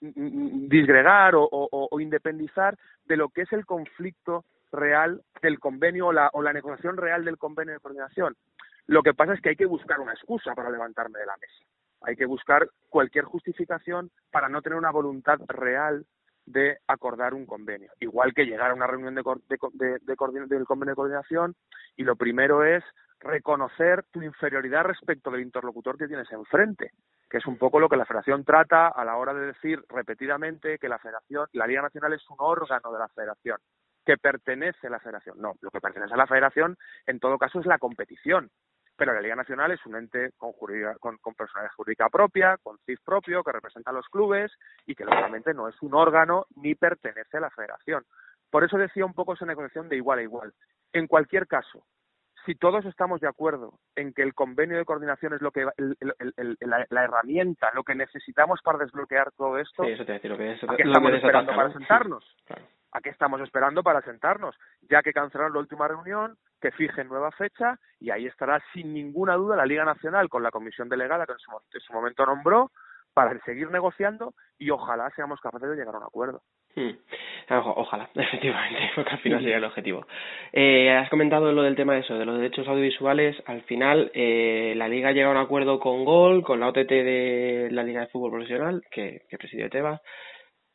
disgregar 0.00 1.34
o, 1.36 2.00
independizar 2.00 2.76
de 3.06 3.16
lo 3.16 3.28
que 3.28 3.42
es 3.42 3.52
el 3.52 3.66
conflicto 3.66 4.44
real 4.72 5.22
del 5.42 5.58
convenio 5.58 6.08
o 6.08 6.12
la, 6.12 6.30
o 6.32 6.42
la 6.42 6.52
negociación 6.52 6.96
real 6.96 7.24
del 7.24 7.38
convenio 7.38 7.74
de 7.74 7.80
coordinación. 7.80 8.36
Lo 8.86 9.02
que 9.02 9.14
pasa 9.14 9.34
es 9.34 9.40
que 9.40 9.50
hay 9.50 9.56
que 9.56 9.66
buscar 9.66 10.00
una 10.00 10.12
excusa 10.12 10.54
para 10.54 10.70
levantarme 10.70 11.18
de 11.18 11.26
la 11.26 11.36
mesa. 11.36 11.64
Hay 12.02 12.16
que 12.16 12.26
buscar 12.26 12.68
cualquier 12.88 13.24
justificación 13.24 14.10
para 14.30 14.48
no 14.48 14.62
tener 14.62 14.78
una 14.78 14.90
voluntad 14.90 15.38
real 15.48 16.06
de 16.46 16.78
acordar 16.86 17.34
un 17.34 17.46
convenio. 17.46 17.92
Igual 18.00 18.34
que 18.34 18.44
llegar 18.44 18.70
a 18.70 18.74
una 18.74 18.86
reunión 18.86 19.14
de, 19.14 19.22
de, 19.74 19.98
del 20.00 20.16
convenio 20.16 20.46
de 20.46 20.94
coordinación 20.94 21.54
y 21.96 22.04
lo 22.04 22.16
primero 22.16 22.64
es 22.64 22.82
reconocer 23.20 24.04
tu 24.10 24.22
inferioridad 24.22 24.84
respecto 24.84 25.30
del 25.30 25.42
interlocutor 25.42 25.98
que 25.98 26.08
tienes 26.08 26.30
enfrente, 26.32 26.92
que 27.28 27.38
es 27.38 27.46
un 27.46 27.58
poco 27.58 27.78
lo 27.78 27.88
que 27.88 27.96
la 27.96 28.06
Federación 28.06 28.44
trata 28.44 28.88
a 28.88 29.04
la 29.04 29.16
hora 29.16 29.34
de 29.34 29.46
decir 29.46 29.84
repetidamente 29.88 30.78
que 30.78 30.88
la 30.88 30.98
Federación, 30.98 31.46
la 31.52 31.66
Liga 31.66 31.82
Nacional 31.82 32.14
es 32.14 32.28
un 32.30 32.36
órgano 32.38 32.92
de 32.92 32.98
la 32.98 33.08
Federación, 33.08 33.58
que 34.04 34.16
pertenece 34.16 34.86
a 34.86 34.90
la 34.90 35.00
Federación. 35.00 35.38
No, 35.38 35.54
lo 35.60 35.70
que 35.70 35.80
pertenece 35.80 36.14
a 36.14 36.16
la 36.16 36.26
Federación 36.26 36.76
en 37.06 37.20
todo 37.20 37.38
caso 37.38 37.60
es 37.60 37.66
la 37.66 37.78
competición, 37.78 38.50
pero 39.00 39.14
la 39.14 39.22
Liga 39.22 39.34
Nacional 39.34 39.70
es 39.70 39.86
un 39.86 39.96
ente 39.96 40.32
con, 40.36 40.52
con, 40.98 41.34
personalidad 41.34 41.72
jurídica 41.74 42.10
propia, 42.10 42.58
con 42.62 42.76
CIF 42.84 43.00
propio, 43.02 43.42
que 43.42 43.50
representa 43.50 43.88
a 43.88 43.94
los 43.94 44.06
clubes 44.10 44.52
y 44.84 44.94
que 44.94 45.06
lógicamente 45.06 45.54
no 45.54 45.68
es 45.68 45.80
un 45.80 45.94
órgano 45.94 46.44
ni 46.56 46.74
pertenece 46.74 47.38
a 47.38 47.40
la 47.40 47.48
Federación. 47.48 48.04
Por 48.50 48.62
eso 48.62 48.76
decía 48.76 49.06
un 49.06 49.14
poco 49.14 49.32
esa 49.32 49.46
negociación 49.46 49.88
de 49.88 49.96
igual 49.96 50.18
a 50.18 50.22
igual. 50.22 50.52
En 50.92 51.06
cualquier 51.06 51.46
caso, 51.46 51.82
si 52.44 52.54
todos 52.56 52.84
estamos 52.84 53.22
de 53.22 53.28
acuerdo 53.28 53.78
en 53.96 54.12
que 54.12 54.20
el 54.20 54.34
convenio 54.34 54.76
de 54.76 54.84
coordinación 54.84 55.32
es 55.32 55.40
lo 55.40 55.50
que 55.50 55.64
la, 55.64 57.02
herramienta, 57.02 57.70
lo 57.72 57.84
que 57.84 57.94
necesitamos 57.94 58.60
para 58.62 58.80
desbloquear 58.80 59.32
todo 59.32 59.56
esto, 59.56 59.82
eso 59.84 60.04
te 60.04 60.28
lo 60.28 60.36
que 60.36 60.58
¿a 60.68 60.76
qué 60.76 60.82
estamos 60.82 61.14
esperando 61.14 61.56
para 61.56 61.72
sentarnos? 61.72 62.36
¿A 62.92 63.00
qué 63.00 63.08
estamos 63.08 63.40
esperando 63.40 63.82
para 63.82 64.02
sentarnos? 64.02 64.54
Ya 64.90 65.00
que 65.00 65.14
cancelaron 65.14 65.54
la 65.54 65.60
última 65.60 65.88
reunión, 65.88 66.36
que 66.60 66.70
fijen 66.72 67.08
nueva 67.08 67.30
fecha 67.32 67.78
y 67.98 68.10
ahí 68.10 68.26
estará 68.26 68.62
sin 68.72 68.92
ninguna 68.92 69.34
duda 69.34 69.56
la 69.56 69.66
Liga 69.66 69.84
Nacional 69.84 70.28
con 70.28 70.42
la 70.42 70.50
comisión 70.50 70.88
delegada 70.88 71.26
que 71.26 71.32
en 71.32 71.80
su 71.80 71.92
momento 71.92 72.26
nombró 72.26 72.70
para 73.14 73.38
seguir 73.40 73.70
negociando 73.70 74.34
y 74.58 74.70
ojalá 74.70 75.10
seamos 75.16 75.40
capaces 75.40 75.68
de 75.68 75.76
llegar 75.76 75.94
a 75.94 75.98
un 75.98 76.04
acuerdo. 76.04 76.42
Hmm. 76.76 76.90
ojalá, 77.48 78.08
efectivamente, 78.14 78.90
porque 78.94 79.10
al 79.10 79.18
final 79.18 79.40
sería 79.40 79.56
el 79.56 79.64
objetivo. 79.64 80.06
Eh, 80.52 80.90
has 80.90 81.10
comentado 81.10 81.52
lo 81.52 81.62
del 81.62 81.74
tema 81.74 81.94
de 81.94 82.00
eso, 82.00 82.14
de 82.14 82.24
los 82.24 82.36
derechos 82.36 82.68
audiovisuales. 82.68 83.36
Al 83.46 83.62
final, 83.62 84.10
eh, 84.14 84.74
la 84.76 84.88
Liga 84.88 85.12
llega 85.12 85.28
a 85.28 85.32
un 85.32 85.38
acuerdo 85.38 85.80
con 85.80 86.04
Gol, 86.04 86.42
con 86.44 86.60
la 86.60 86.68
OTT 86.68 86.88
de 86.88 87.68
la 87.72 87.82
Liga 87.82 88.02
de 88.02 88.06
Fútbol 88.08 88.30
Profesional, 88.30 88.84
que, 88.90 89.22
que 89.28 89.38
presidió 89.38 89.68
Tebas, 89.68 90.00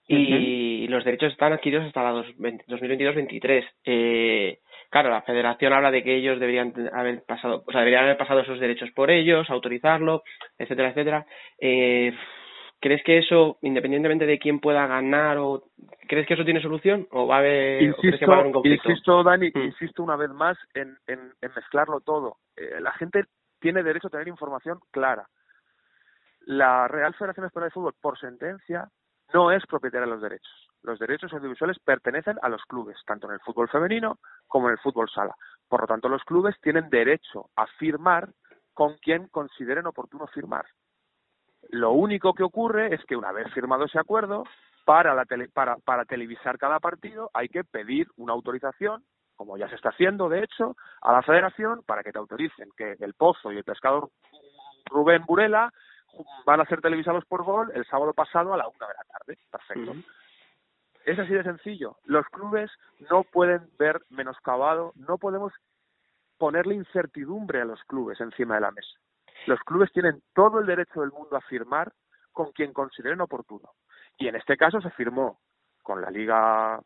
y 0.08 0.88
los 0.88 1.04
derechos 1.04 1.32
están 1.32 1.54
adquiridos 1.54 1.86
hasta 1.86 2.04
la 2.04 2.12
2022-23. 2.12 3.66
Eh, 3.86 4.60
claro, 4.90 5.10
la 5.10 5.22
Federación 5.22 5.74
habla 5.74 5.92
de 5.92 6.04
que 6.04 6.16
ellos 6.16 6.40
deberían 6.40 6.74
haber 6.94 7.24
pasado, 7.24 7.64
o 7.66 7.72
sea, 7.72 7.82
deberían 7.82 8.04
haber 8.04 8.18
pasado 8.18 8.42
esos 8.42 8.60
derechos 8.60 8.92
por 8.92 9.12
ellos, 9.12 9.50
autorizarlo, 9.50 10.24
etcétera, 10.58 10.90
etcétera. 10.90 11.26
Eh, 11.60 12.14
¿Crees 12.80 13.04
que 13.04 13.18
eso, 13.18 13.58
independientemente 13.62 14.26
de 14.26 14.38
quién 14.38 14.60
pueda 14.60 14.86
ganar, 14.86 15.38
o 15.40 15.64
crees 16.08 16.28
que 16.28 16.36
eso 16.36 16.46
tiene 16.46 16.62
solución 16.62 17.08
o 17.12 17.26
va 17.26 17.38
a 17.38 17.40
haber, 17.40 17.82
insisto, 17.82 18.32
un 18.32 18.52
conflicto? 18.52 18.90
Insisto, 18.90 19.24
Dani, 19.24 19.50
mm. 19.54 19.60
insisto 19.60 20.04
una 20.04 20.16
vez 20.16 20.30
más 20.30 20.58
en, 20.74 20.96
en, 21.08 21.32
mezclarlo 21.56 22.02
todo. 22.02 22.38
Eh, 22.56 22.80
la 22.80 22.92
gente 22.92 23.24
tiene 23.60 23.82
derecho 23.82 24.08
a 24.08 24.12
tener 24.12 24.28
información 24.28 24.80
clara. 24.92 25.28
La 26.42 26.88
Real 26.88 27.16
Federación 27.16 27.48
Española 27.48 27.68
de 27.68 27.72
Fútbol, 27.72 27.96
por 28.00 28.20
sentencia, 28.20 28.88
no 29.34 29.52
es 29.52 29.66
propietaria 29.66 30.06
de 30.06 30.12
los 30.12 30.22
derechos. 30.22 30.65
Los 30.86 31.00
derechos 31.00 31.34
audiovisuales 31.34 31.80
pertenecen 31.80 32.38
a 32.42 32.50
los 32.50 32.64
clubes, 32.66 32.98
tanto 33.06 33.28
en 33.28 33.34
el 33.34 33.40
fútbol 33.40 33.68
femenino 33.70 34.20
como 34.48 34.68
en 34.68 34.74
el 34.74 34.80
fútbol 34.80 35.10
sala. 35.10 35.36
Por 35.68 35.82
lo 35.82 35.88
tanto, 35.88 36.08
los 36.08 36.24
clubes 36.24 36.56
tienen 36.62 36.90
derecho 36.90 37.50
a 37.56 37.66
firmar 37.80 38.30
con 38.74 38.96
quien 38.98 39.28
consideren 39.30 39.88
oportuno 39.88 40.28
firmar. 40.28 40.66
Lo 41.70 41.92
único 41.92 42.34
que 42.34 42.44
ocurre 42.44 42.94
es 42.94 43.04
que 43.06 43.16
una 43.16 43.32
vez 43.32 43.52
firmado 43.54 43.86
ese 43.86 44.00
acuerdo, 44.00 44.44
para, 44.86 45.16
la 45.16 45.26
para, 45.52 45.78
para 45.78 46.06
televisar 46.06 46.60
cada 46.60 46.80
partido 46.80 47.32
hay 47.34 47.50
que 47.50 47.64
pedir 47.64 48.08
una 48.18 48.34
autorización, 48.34 49.04
como 49.36 49.58
ya 49.58 49.68
se 49.70 49.76
está 49.76 49.90
haciendo, 49.90 50.30
de 50.30 50.44
hecho, 50.44 50.76
a 51.02 51.12
la 51.12 51.24
federación 51.24 51.82
para 51.84 52.04
que 52.04 52.12
te 52.12 52.20
autoricen 52.20 52.70
que 52.78 52.96
el 53.00 53.16
Pozo 53.16 53.52
y 53.52 53.58
el 53.58 53.64
pescador 53.64 54.10
Rubén 54.86 55.24
Burela 55.26 55.74
van 56.46 56.62
a 56.62 56.66
ser 56.66 56.82
televisados 56.82 57.26
por 57.26 57.44
Gol 57.44 57.72
el 57.74 57.86
sábado 57.88 58.14
pasado 58.14 58.54
a 58.54 58.58
la 58.58 58.68
una 58.68 58.88
de 58.88 58.94
la 58.94 59.04
tarde. 59.04 59.40
Perfecto. 59.52 59.94
Es 61.06 61.20
así 61.20 61.34
de 61.34 61.44
sencillo. 61.44 61.98
Los 62.06 62.26
clubes 62.28 62.72
no 63.12 63.24
pueden 63.24 63.70
ver 63.78 64.02
menoscabado, 64.10 64.92
no 64.96 65.20
podemos 65.20 65.54
ponerle 66.40 66.74
incertidumbre 66.76 67.62
a 67.62 67.66
los 67.66 67.82
clubes 67.84 68.20
encima 68.20 68.56
de 68.56 68.62
la 68.62 68.72
mesa. 68.72 69.00
Los 69.46 69.60
clubes 69.62 69.92
tienen 69.92 70.24
todo 70.34 70.60
el 70.60 70.66
derecho 70.66 71.02
del 71.02 71.12
mundo 71.12 71.38
a 71.38 71.42
firmar 71.42 71.94
con 72.32 72.52
quien 72.52 72.74
consideren 72.74 73.22
oportuno. 73.22 73.70
Y 74.18 74.28
en 74.28 74.36
este 74.36 74.58
caso 74.58 74.82
se 74.82 74.90
firmó 74.92 75.40
con 75.84 76.02
la 76.02 76.10
Liga 76.10 76.82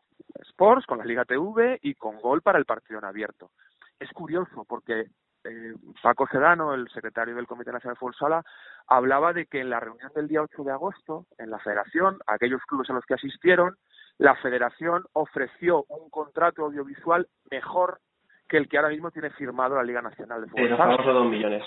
Sports, 0.50 0.84
con 0.86 0.98
la 0.98 1.04
Liga 1.04 1.24
TV 1.24 1.78
y 1.82 1.94
con 1.94 2.20
Gol 2.20 2.42
para 2.42 2.58
el 2.58 2.66
partido 2.66 2.98
en 2.98 3.06
abierto. 3.06 3.50
Es 3.98 4.10
curioso 4.10 4.66
porque 4.68 5.06
eh, 5.44 5.74
Paco 6.02 6.26
Sedano, 6.26 6.74
el 6.74 6.90
secretario 6.90 7.34
del 7.34 7.46
Comité 7.46 7.72
Nacional 7.72 7.94
de 7.94 7.98
Fútbol 7.98 8.14
Sala, 8.14 8.44
hablaba 8.86 9.32
de 9.32 9.46
que 9.46 9.60
en 9.60 9.70
la 9.70 9.80
reunión 9.80 10.12
del 10.14 10.28
día 10.28 10.42
8 10.42 10.62
de 10.64 10.72
agosto, 10.72 11.26
en 11.38 11.50
la 11.50 11.58
federación, 11.58 12.18
aquellos 12.26 12.60
clubes 12.66 12.90
a 12.90 12.92
los 12.92 13.06
que 13.06 13.14
asistieron, 13.14 13.76
la 14.20 14.34
federación 14.36 15.06
ofreció 15.14 15.84
un 15.88 16.10
contrato 16.10 16.66
audiovisual 16.66 17.26
mejor 17.50 18.00
que 18.46 18.58
el 18.58 18.68
que 18.68 18.76
ahora 18.76 18.90
mismo 18.90 19.10
tiene 19.10 19.30
firmado 19.30 19.76
la 19.76 19.82
Liga 19.82 20.02
Nacional 20.02 20.42
de 20.42 20.48
Fútbol 20.48 20.76
Sala. 20.76 21.02
dos 21.02 21.26
millones. 21.26 21.64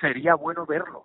Sería 0.00 0.34
bueno 0.34 0.66
verlo. 0.66 1.04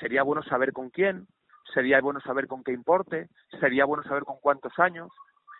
Sería 0.00 0.24
bueno 0.24 0.42
saber 0.42 0.72
con 0.72 0.90
quién, 0.90 1.28
sería 1.72 2.00
bueno 2.00 2.20
saber 2.22 2.48
con 2.48 2.64
qué 2.64 2.72
importe, 2.72 3.28
sería 3.60 3.84
bueno 3.84 4.02
saber 4.02 4.24
con 4.24 4.40
cuántos 4.40 4.76
años. 4.80 5.12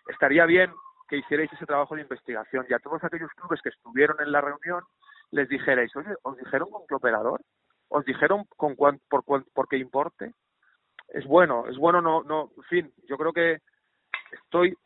Estaría 0.09 0.45
bien 0.45 0.69
que 1.07 1.17
hicierais 1.17 1.53
ese 1.53 1.65
trabajo 1.65 1.95
de 1.95 2.01
investigación 2.01 2.65
y 2.69 2.73
a 2.73 2.79
todos 2.79 3.01
aquellos 3.05 3.31
clubes 3.31 3.61
que 3.61 3.69
estuvieron 3.69 4.17
en 4.19 4.33
la 4.33 4.41
reunión 4.41 4.83
les 5.31 5.47
dijerais, 5.47 5.95
oye, 5.95 6.13
¿os 6.23 6.37
dijeron 6.37 6.69
con 6.69 6.85
qué 6.89 6.95
operador? 6.95 7.39
¿Os 7.87 8.03
dijeron 8.03 8.43
con 8.57 8.75
cuán, 8.75 8.99
por, 9.07 9.23
por 9.23 9.67
qué 9.69 9.77
importe? 9.77 10.33
Es 11.07 11.25
bueno, 11.25 11.67
es 11.69 11.77
bueno 11.77 12.01
no, 12.01 12.21
no, 12.23 12.49
en 12.57 12.63
fin, 12.63 12.93
yo 13.07 13.17
creo 13.17 13.31
que 13.31 13.59
estoy, 14.33 14.77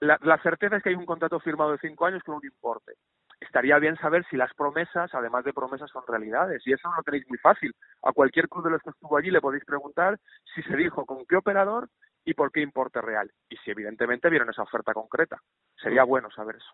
la, 0.00 0.18
la 0.22 0.38
certeza 0.38 0.76
es 0.76 0.82
que 0.82 0.90
hay 0.90 0.94
un 0.94 1.06
contrato 1.06 1.40
firmado 1.40 1.72
de 1.72 1.78
cinco 1.78 2.06
años 2.06 2.22
con 2.22 2.36
un 2.36 2.44
importe. 2.44 2.92
Estaría 3.40 3.78
bien 3.78 3.96
saber 3.96 4.24
si 4.30 4.36
las 4.36 4.54
promesas, 4.54 5.12
además 5.14 5.44
de 5.44 5.52
promesas, 5.52 5.90
son 5.90 6.04
realidades. 6.06 6.62
Y 6.64 6.72
eso 6.72 6.88
no 6.88 6.96
lo 6.96 7.02
tenéis 7.02 7.28
muy 7.28 7.38
fácil. 7.38 7.74
A 8.02 8.12
cualquier 8.12 8.48
club 8.48 8.64
de 8.64 8.70
los 8.70 8.82
que 8.82 8.90
estuvo 8.90 9.16
allí 9.16 9.30
le 9.30 9.40
podéis 9.40 9.64
preguntar 9.64 10.18
si 10.54 10.62
se 10.62 10.76
dijo 10.76 11.04
con 11.04 11.26
qué 11.26 11.36
operador 11.36 11.88
y 12.24 12.34
por 12.34 12.52
qué 12.52 12.60
importe 12.60 13.00
real. 13.00 13.30
Y 13.48 13.56
si 13.56 13.70
evidentemente 13.70 14.30
vieron 14.30 14.48
esa 14.48 14.62
oferta 14.62 14.94
concreta. 14.94 15.38
Sería 15.76 16.04
bueno 16.04 16.30
saber 16.30 16.56
eso. 16.56 16.72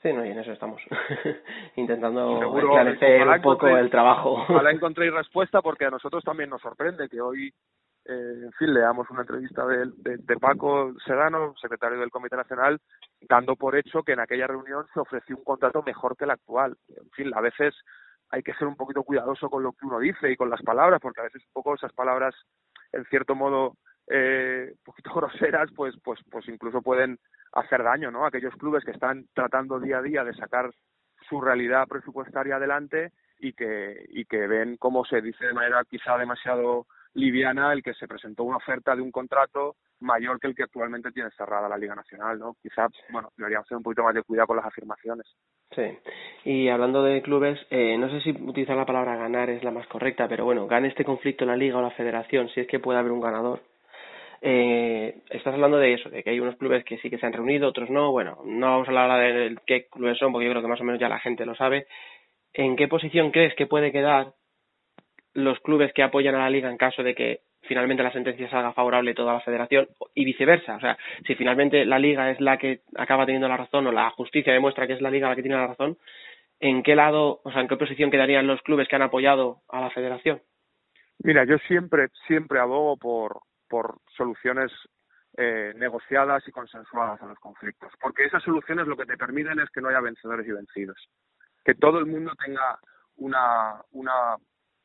Sí, 0.00 0.12
no, 0.12 0.24
y 0.24 0.30
en 0.30 0.38
eso 0.38 0.52
estamos. 0.52 0.80
Intentando 1.76 2.58
esclarecer 2.58 3.28
un 3.28 3.42
poco 3.42 3.68
el 3.68 3.90
trabajo. 3.90 4.44
Ojalá 4.48 4.70
encontréis 4.72 5.12
respuesta 5.12 5.60
porque 5.60 5.84
a 5.84 5.90
nosotros 5.90 6.24
también 6.24 6.48
nos 6.48 6.62
sorprende 6.62 7.08
que 7.08 7.20
hoy, 7.20 7.52
eh, 8.08 8.40
en 8.44 8.52
fin, 8.52 8.72
leamos 8.72 9.10
una 9.10 9.22
entrevista 9.22 9.66
de, 9.66 10.38
Paco 10.40 10.94
Sedano, 11.04 11.54
secretario 11.60 11.98
del 11.98 12.10
Comité 12.10 12.36
Nacional, 12.36 12.80
dando 13.28 13.56
por 13.56 13.76
hecho 13.76 14.02
que 14.04 14.12
en 14.12 14.20
aquella 14.20 14.46
reunión 14.46 14.86
se 14.94 15.00
ofreció 15.00 15.36
un 15.36 15.44
contrato 15.44 15.82
mejor 15.82 16.16
que 16.16 16.24
el 16.24 16.30
actual. 16.30 16.76
En 16.88 17.10
fin, 17.10 17.32
a 17.34 17.40
veces 17.40 17.74
hay 18.30 18.42
que 18.42 18.54
ser 18.54 18.68
un 18.68 18.76
poquito 18.76 19.02
cuidadoso 19.02 19.50
con 19.50 19.62
lo 19.64 19.72
que 19.72 19.86
uno 19.86 19.98
dice 19.98 20.30
y 20.30 20.36
con 20.36 20.50
las 20.50 20.62
palabras, 20.62 21.00
porque 21.00 21.20
a 21.20 21.24
veces 21.24 21.42
un 21.46 21.52
poco 21.52 21.74
esas 21.74 21.92
palabras, 21.92 22.34
en 22.92 23.04
cierto 23.06 23.34
modo, 23.34 23.76
eh, 24.08 24.68
un 24.70 24.84
poquito 24.84 25.10
groseras, 25.14 25.70
pues, 25.74 25.96
pues, 26.04 26.20
pues 26.30 26.48
incluso 26.48 26.82
pueden 26.82 27.18
hacer 27.52 27.82
daño, 27.82 28.12
¿no? 28.12 28.24
Aquellos 28.24 28.54
clubes 28.54 28.84
que 28.84 28.92
están 28.92 29.26
tratando 29.34 29.80
día 29.80 29.98
a 29.98 30.02
día 30.02 30.22
de 30.22 30.34
sacar 30.34 30.70
su 31.28 31.40
realidad 31.40 31.88
presupuestaria 31.88 32.56
adelante 32.56 33.10
y 33.40 33.52
que, 33.52 34.06
y 34.10 34.26
que 34.26 34.46
ven 34.46 34.76
cómo 34.76 35.04
se 35.04 35.20
dice 35.20 35.44
de 35.44 35.54
manera 35.54 35.82
quizá 35.90 36.16
demasiado 36.16 36.86
liviana 37.16 37.72
el 37.72 37.82
que 37.82 37.94
se 37.94 38.06
presentó 38.06 38.44
una 38.44 38.58
oferta 38.58 38.94
de 38.94 39.02
un 39.02 39.10
contrato 39.10 39.76
mayor 40.00 40.38
que 40.38 40.46
el 40.46 40.54
que 40.54 40.64
actualmente 40.64 41.10
tiene 41.10 41.30
cerrada 41.30 41.68
la 41.68 41.78
Liga 41.78 41.94
Nacional, 41.94 42.38
¿no? 42.38 42.56
Quizá, 42.62 42.88
bueno, 43.10 43.30
deberíamos 43.36 43.66
tener 43.66 43.78
un 43.78 43.82
poquito 43.82 44.02
más 44.02 44.14
de 44.14 44.22
cuidado 44.22 44.48
con 44.48 44.56
las 44.56 44.66
afirmaciones. 44.66 45.26
Sí, 45.74 45.98
y 46.44 46.68
hablando 46.68 47.02
de 47.02 47.22
clubes, 47.22 47.58
eh, 47.70 47.96
no 47.98 48.10
sé 48.10 48.20
si 48.20 48.30
utilizar 48.30 48.76
la 48.76 48.86
palabra 48.86 49.16
ganar 49.16 49.50
es 49.50 49.64
la 49.64 49.70
más 49.70 49.86
correcta, 49.86 50.28
pero 50.28 50.44
bueno, 50.44 50.66
gane 50.66 50.88
este 50.88 51.04
conflicto 51.04 51.44
la 51.44 51.56
Liga 51.56 51.78
o 51.78 51.82
la 51.82 51.90
Federación, 51.90 52.48
si 52.50 52.60
es 52.60 52.66
que 52.66 52.78
puede 52.78 52.98
haber 52.98 53.12
un 53.12 53.20
ganador, 53.20 53.60
eh, 54.42 55.22
estás 55.30 55.54
hablando 55.54 55.78
de 55.78 55.94
eso, 55.94 56.10
de 56.10 56.22
que 56.22 56.30
hay 56.30 56.40
unos 56.40 56.56
clubes 56.56 56.84
que 56.84 56.98
sí 56.98 57.10
que 57.10 57.18
se 57.18 57.26
han 57.26 57.32
reunido, 57.32 57.68
otros 57.68 57.90
no. 57.90 58.12
Bueno, 58.12 58.38
no 58.44 58.66
vamos 58.66 58.88
a 58.88 58.90
hablar 58.90 59.34
de 59.34 59.56
qué 59.66 59.86
clubes 59.88 60.18
son, 60.18 60.32
porque 60.32 60.46
yo 60.46 60.52
creo 60.52 60.62
que 60.62 60.68
más 60.68 60.80
o 60.80 60.84
menos 60.84 61.00
ya 61.00 61.08
la 61.08 61.18
gente 61.18 61.46
lo 61.46 61.54
sabe. 61.54 61.86
¿En 62.52 62.76
qué 62.76 62.88
posición 62.88 63.32
crees 63.32 63.54
que 63.54 63.66
puede 63.66 63.92
quedar 63.92 64.34
los 65.36 65.60
clubes 65.60 65.92
que 65.92 66.02
apoyan 66.02 66.34
a 66.34 66.40
la 66.40 66.50
liga 66.50 66.70
en 66.70 66.78
caso 66.78 67.02
de 67.02 67.14
que 67.14 67.40
finalmente 67.62 68.02
la 68.02 68.12
sentencia 68.12 68.48
salga 68.48 68.72
favorable 68.72 69.14
toda 69.14 69.34
la 69.34 69.40
federación 69.40 69.88
y 70.14 70.24
viceversa. 70.24 70.76
O 70.76 70.80
sea, 70.80 70.96
si 71.26 71.34
finalmente 71.34 71.84
la 71.84 71.98
liga 71.98 72.30
es 72.30 72.40
la 72.40 72.56
que 72.56 72.80
acaba 72.96 73.26
teniendo 73.26 73.48
la 73.48 73.56
razón 73.56 73.86
o 73.86 73.92
la 73.92 74.10
justicia 74.10 74.52
demuestra 74.52 74.86
que 74.86 74.94
es 74.94 75.00
la 75.00 75.10
liga 75.10 75.28
la 75.28 75.36
que 75.36 75.42
tiene 75.42 75.56
la 75.56 75.66
razón, 75.66 75.98
¿en 76.58 76.82
qué 76.82 76.94
lado, 76.94 77.40
o 77.44 77.52
sea, 77.52 77.60
en 77.60 77.68
qué 77.68 77.76
posición 77.76 78.10
quedarían 78.10 78.46
los 78.46 78.62
clubes 78.62 78.88
que 78.88 78.96
han 78.96 79.02
apoyado 79.02 79.60
a 79.68 79.80
la 79.80 79.90
federación? 79.90 80.40
Mira, 81.18 81.44
yo 81.44 81.58
siempre, 81.66 82.08
siempre 82.26 82.58
abogo 82.58 82.96
por, 82.96 83.40
por 83.68 83.98
soluciones 84.16 84.72
eh, 85.36 85.74
negociadas 85.76 86.46
y 86.48 86.50
consensuadas 86.50 87.20
a 87.20 87.26
los 87.26 87.38
conflictos, 87.38 87.92
porque 88.00 88.24
esas 88.24 88.42
soluciones 88.42 88.86
lo 88.86 88.96
que 88.96 89.06
te 89.06 89.18
permiten 89.18 89.58
es 89.60 89.68
que 89.70 89.82
no 89.82 89.88
haya 89.88 90.00
vencedores 90.00 90.46
y 90.46 90.52
vencidos, 90.52 90.96
que 91.64 91.74
todo 91.74 91.98
el 91.98 92.06
mundo 92.06 92.32
tenga 92.42 92.78
una, 93.16 93.82
una, 93.92 94.36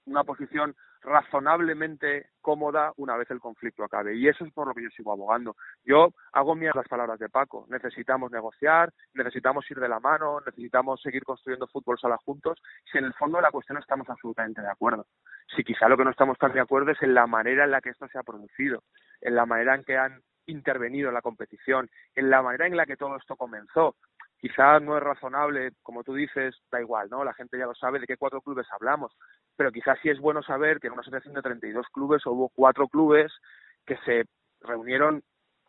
una 0.05 0.23
posición 0.23 0.75
razonablemente 1.01 2.29
cómoda 2.41 2.93
una 2.97 3.17
vez 3.17 3.29
el 3.31 3.39
conflicto 3.39 3.83
acabe. 3.83 4.15
Y 4.15 4.27
eso 4.27 4.45
es 4.45 4.53
por 4.53 4.67
lo 4.67 4.73
que 4.73 4.83
yo 4.83 4.89
sigo 4.89 5.11
abogando. 5.11 5.55
Yo 5.83 6.13
hago 6.33 6.55
mías 6.55 6.75
las 6.75 6.87
palabras 6.87 7.19
de 7.19 7.29
Paco. 7.29 7.65
Necesitamos 7.69 8.31
negociar, 8.31 8.93
necesitamos 9.13 9.69
ir 9.71 9.79
de 9.79 9.89
la 9.89 9.99
mano, 9.99 10.39
necesitamos 10.45 11.01
seguir 11.01 11.23
construyendo 11.23 11.67
fútbol 11.67 11.99
sala 11.99 12.17
juntos. 12.17 12.61
Si 12.91 12.97
en 12.97 13.05
el 13.05 13.13
fondo 13.13 13.37
de 13.37 13.43
la 13.43 13.51
cuestión 13.51 13.77
estamos 13.77 14.09
absolutamente 14.09 14.61
de 14.61 14.69
acuerdo. 14.69 15.07
Si 15.55 15.63
quizá 15.63 15.89
lo 15.89 15.97
que 15.97 16.05
no 16.05 16.11
estamos 16.11 16.37
tan 16.37 16.53
de 16.53 16.61
acuerdo 16.61 16.91
es 16.91 17.01
en 17.01 17.13
la 17.13 17.27
manera 17.27 17.63
en 17.63 17.71
la 17.71 17.81
que 17.81 17.89
esto 17.89 18.07
se 18.07 18.17
ha 18.17 18.23
producido, 18.23 18.83
en 19.21 19.35
la 19.35 19.45
manera 19.45 19.75
en 19.75 19.83
que 19.83 19.97
han 19.97 20.21
intervenido 20.45 21.09
en 21.09 21.13
la 21.13 21.21
competición, 21.21 21.89
en 22.15 22.29
la 22.29 22.41
manera 22.41 22.67
en 22.67 22.77
la 22.77 22.85
que 22.85 22.97
todo 22.97 23.15
esto 23.15 23.35
comenzó. 23.35 23.95
Quizás 24.41 24.81
no 24.81 24.97
es 24.97 25.03
razonable, 25.03 25.73
como 25.83 26.03
tú 26.03 26.15
dices, 26.15 26.55
da 26.71 26.81
igual, 26.81 27.07
¿no? 27.11 27.23
La 27.23 27.33
gente 27.35 27.59
ya 27.59 27.67
lo 27.67 27.75
sabe 27.75 27.99
de 27.99 28.07
qué 28.07 28.17
cuatro 28.17 28.41
clubes 28.41 28.65
hablamos, 28.71 29.15
pero 29.55 29.71
quizás 29.71 29.99
sí 30.01 30.09
es 30.09 30.19
bueno 30.19 30.41
saber 30.41 30.79
que 30.79 30.87
en 30.87 30.93
una 30.93 31.01
asociación 31.01 31.35
de 31.35 31.43
32 31.43 31.85
clubes 31.93 32.25
hubo 32.25 32.49
cuatro 32.49 32.87
clubes 32.87 33.31
que 33.85 33.97
se 33.97 34.25
reunieron 34.61 35.21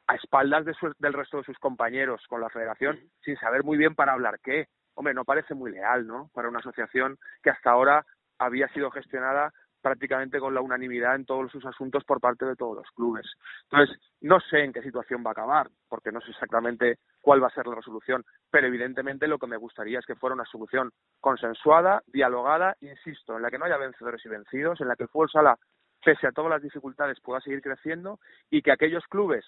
a 0.07 0.15
espaldas 0.15 0.65
de 0.65 0.75
del 0.99 1.13
resto 1.13 1.37
de 1.37 1.45
sus 1.45 1.59
compañeros 1.59 2.23
con 2.29 2.41
la 2.41 2.49
federación 2.49 2.99
sin 3.23 3.37
saber 3.37 3.63
muy 3.63 3.77
bien 3.77 3.95
para 3.95 4.13
hablar 4.13 4.41
qué. 4.43 4.69
Hombre, 4.95 5.15
no 5.15 5.25
parece 5.25 5.55
muy 5.55 5.71
leal, 5.71 6.07
¿no? 6.07 6.31
Para 6.33 6.49
una 6.49 6.59
asociación 6.59 7.19
que 7.43 7.51
hasta 7.51 7.71
ahora 7.71 8.05
había 8.39 8.69
sido 8.69 8.91
gestionada 8.91 9.53
prácticamente 9.83 10.39
con 10.39 10.55
la 10.55 10.61
unanimidad 10.61 11.15
en 11.17 11.27
todos 11.27 11.51
sus 11.51 11.67
asuntos 11.67 12.05
por 12.05 12.21
parte 12.21 12.47
de 12.47 12.57
todos 12.57 12.77
los 12.77 12.91
clubes. 12.93 13.27
Entonces, 13.71 13.99
no 14.21 14.41
sé 14.41 14.65
en 14.65 14.73
qué 14.73 14.83
situación 14.83 15.23
va 15.27 15.31
a 15.31 15.33
acabar, 15.33 15.69
porque 15.89 16.13
no 16.13 16.21
sé 16.21 16.31
exactamente 16.31 16.99
cuál 17.23 17.43
va 17.43 17.47
a 17.47 17.55
ser 17.55 17.67
la 17.67 17.77
resolución, 17.77 18.25
pero 18.51 18.67
evidentemente 18.67 19.27
lo 19.27 19.39
que 19.39 19.47
me 19.47 19.57
gustaría 19.57 19.99
es 19.99 20.05
que 20.05 20.17
fuera 20.17 20.35
una 20.35 20.45
solución 20.45 20.91
consensuada, 21.21 22.03
dialogada, 22.09 22.77
insisto, 22.81 23.37
en 23.37 23.43
la 23.43 23.51
que 23.51 23.59
no 23.59 23.65
haya 23.65 23.79
vencedores 23.79 24.21
y 24.27 24.29
vencidos, 24.29 24.81
en 24.81 24.89
la 24.89 24.97
que 24.97 25.05
el 25.05 25.09
fútbol 25.09 25.31
sala, 25.31 25.57
pese 26.05 26.27
a 26.27 26.33
todas 26.33 26.51
las 26.51 26.63
dificultades, 26.63 27.21
pueda 27.21 27.41
seguir 27.41 27.63
creciendo 27.63 28.19
y 28.51 28.61
que 28.61 28.73
aquellos 28.73 29.05
clubes 29.07 29.45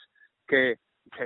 que, 0.47 0.79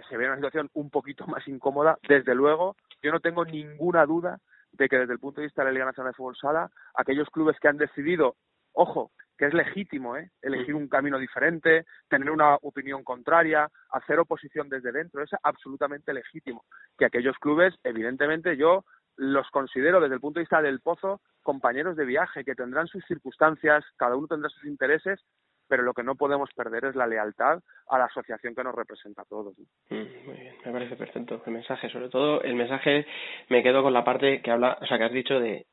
se 0.08 0.16
ven 0.16 0.26
en 0.26 0.30
una 0.30 0.36
situación 0.38 0.70
un 0.72 0.90
poquito 0.90 1.24
más 1.28 1.46
incómoda, 1.46 1.98
desde 2.08 2.34
luego, 2.34 2.74
yo 3.00 3.12
no 3.12 3.20
tengo 3.20 3.44
ninguna 3.44 4.06
duda 4.06 4.38
de 4.72 4.88
que 4.88 4.98
desde 4.98 5.12
el 5.12 5.20
punto 5.20 5.40
de 5.40 5.46
vista 5.46 5.62
de 5.62 5.66
la 5.66 5.72
Liga 5.72 5.84
Nacional 5.84 6.12
de 6.12 6.16
Fútbol 6.16 6.36
Sala, 6.36 6.70
aquellos 6.94 7.28
clubes 7.30 7.56
que 7.60 7.68
han 7.68 7.76
decidido 7.76 8.34
ojo, 8.72 9.12
que 9.38 9.46
es 9.46 9.54
legítimo, 9.54 10.16
¿eh? 10.16 10.30
elegir 10.42 10.74
un 10.74 10.88
camino 10.88 11.18
diferente, 11.18 11.86
tener 12.08 12.30
una 12.30 12.56
opinión 12.56 13.04
contraria, 13.04 13.68
hacer 13.90 14.18
oposición 14.18 14.68
desde 14.68 14.90
dentro, 14.90 15.22
es 15.22 15.30
absolutamente 15.42 16.12
legítimo. 16.12 16.64
Que 16.98 17.04
aquellos 17.04 17.38
clubes, 17.38 17.74
evidentemente, 17.84 18.56
yo 18.56 18.84
los 19.16 19.48
considero 19.50 20.00
desde 20.00 20.16
el 20.16 20.20
punto 20.20 20.38
de 20.38 20.42
vista 20.42 20.60
del 20.60 20.80
pozo 20.80 21.20
compañeros 21.42 21.96
de 21.96 22.04
viaje, 22.04 22.44
que 22.44 22.54
tendrán 22.54 22.88
sus 22.88 23.04
circunstancias, 23.06 23.84
cada 23.96 24.16
uno 24.16 24.26
tendrá 24.26 24.50
sus 24.50 24.64
intereses, 24.64 25.20
pero 25.68 25.82
lo 25.82 25.94
que 25.94 26.02
no 26.02 26.14
podemos 26.16 26.50
perder 26.54 26.86
es 26.86 26.96
la 26.96 27.06
lealtad 27.06 27.60
a 27.88 27.98
la 27.98 28.06
asociación 28.06 28.54
que 28.54 28.64
nos 28.64 28.74
representa 28.74 29.22
a 29.22 29.26
todos. 29.26 29.54
Mm, 29.90 30.26
muy 30.26 30.36
bien, 30.36 30.54
me 30.64 30.72
parece 30.72 30.96
perfecto 30.96 31.42
el 31.46 31.52
mensaje. 31.52 31.88
Sobre 31.90 32.08
todo 32.08 32.42
el 32.42 32.54
mensaje 32.54 33.06
me 33.48 33.62
quedo 33.62 33.82
con 33.82 33.92
la 33.92 34.04
parte 34.04 34.42
que 34.42 34.50
habla, 34.50 34.78
o 34.80 34.86
sea, 34.86 34.98
que 34.98 35.04
has 35.04 35.12
dicho 35.12 35.38
de 35.38 35.66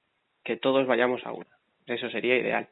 que 0.43 0.57
todos 0.57 0.85
vayamos 0.85 1.25
a 1.25 1.31
una. 1.31 1.49
Eso 1.87 2.09
sería 2.09 2.37
ideal. 2.37 2.69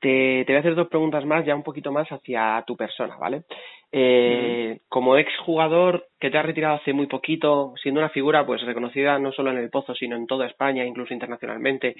Te, 0.00 0.44
te, 0.44 0.52
voy 0.52 0.56
a 0.56 0.60
hacer 0.60 0.74
dos 0.74 0.88
preguntas 0.88 1.24
más, 1.24 1.44
ya 1.46 1.54
un 1.54 1.62
poquito 1.62 1.90
más 1.90 2.06
hacia 2.08 2.62
tu 2.66 2.76
persona, 2.76 3.16
¿vale? 3.16 3.44
Eh, 3.90 4.80
Como 4.88 5.16
exjugador 5.16 6.08
que 6.20 6.30
te 6.30 6.36
has 6.36 6.44
retirado 6.44 6.76
hace 6.76 6.92
muy 6.92 7.06
poquito, 7.06 7.72
siendo 7.82 8.00
una 8.00 8.10
figura 8.10 8.44
pues 8.44 8.62
reconocida 8.62 9.18
no 9.18 9.32
solo 9.32 9.50
en 9.50 9.58
el 9.58 9.70
Pozo, 9.70 9.94
sino 9.94 10.16
en 10.16 10.26
toda 10.26 10.46
España, 10.46 10.84
incluso 10.84 11.14
internacionalmente, 11.14 11.96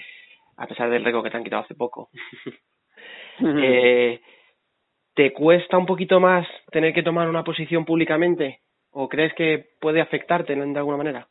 a 0.57 0.67
pesar 0.67 0.89
del 0.89 1.03
récord 1.03 1.23
que 1.23 1.31
te 1.31 1.37
han 1.37 1.43
quitado 1.43 1.63
hace 1.63 1.75
poco. 1.75 2.09
eh, 3.39 4.21
¿Te 5.15 5.33
cuesta 5.33 5.77
un 5.77 5.87
poquito 5.87 6.19
más 6.19 6.47
tener 6.71 6.93
que 6.93 7.03
tomar 7.03 7.27
una 7.27 7.43
posición 7.43 7.83
públicamente? 7.85 8.59
¿O 8.91 9.09
crees 9.09 9.33
que 9.33 9.65
puede 9.81 10.01
afectarte 10.01 10.55
de 10.55 10.77
alguna 10.77 10.97
manera? 10.97 11.27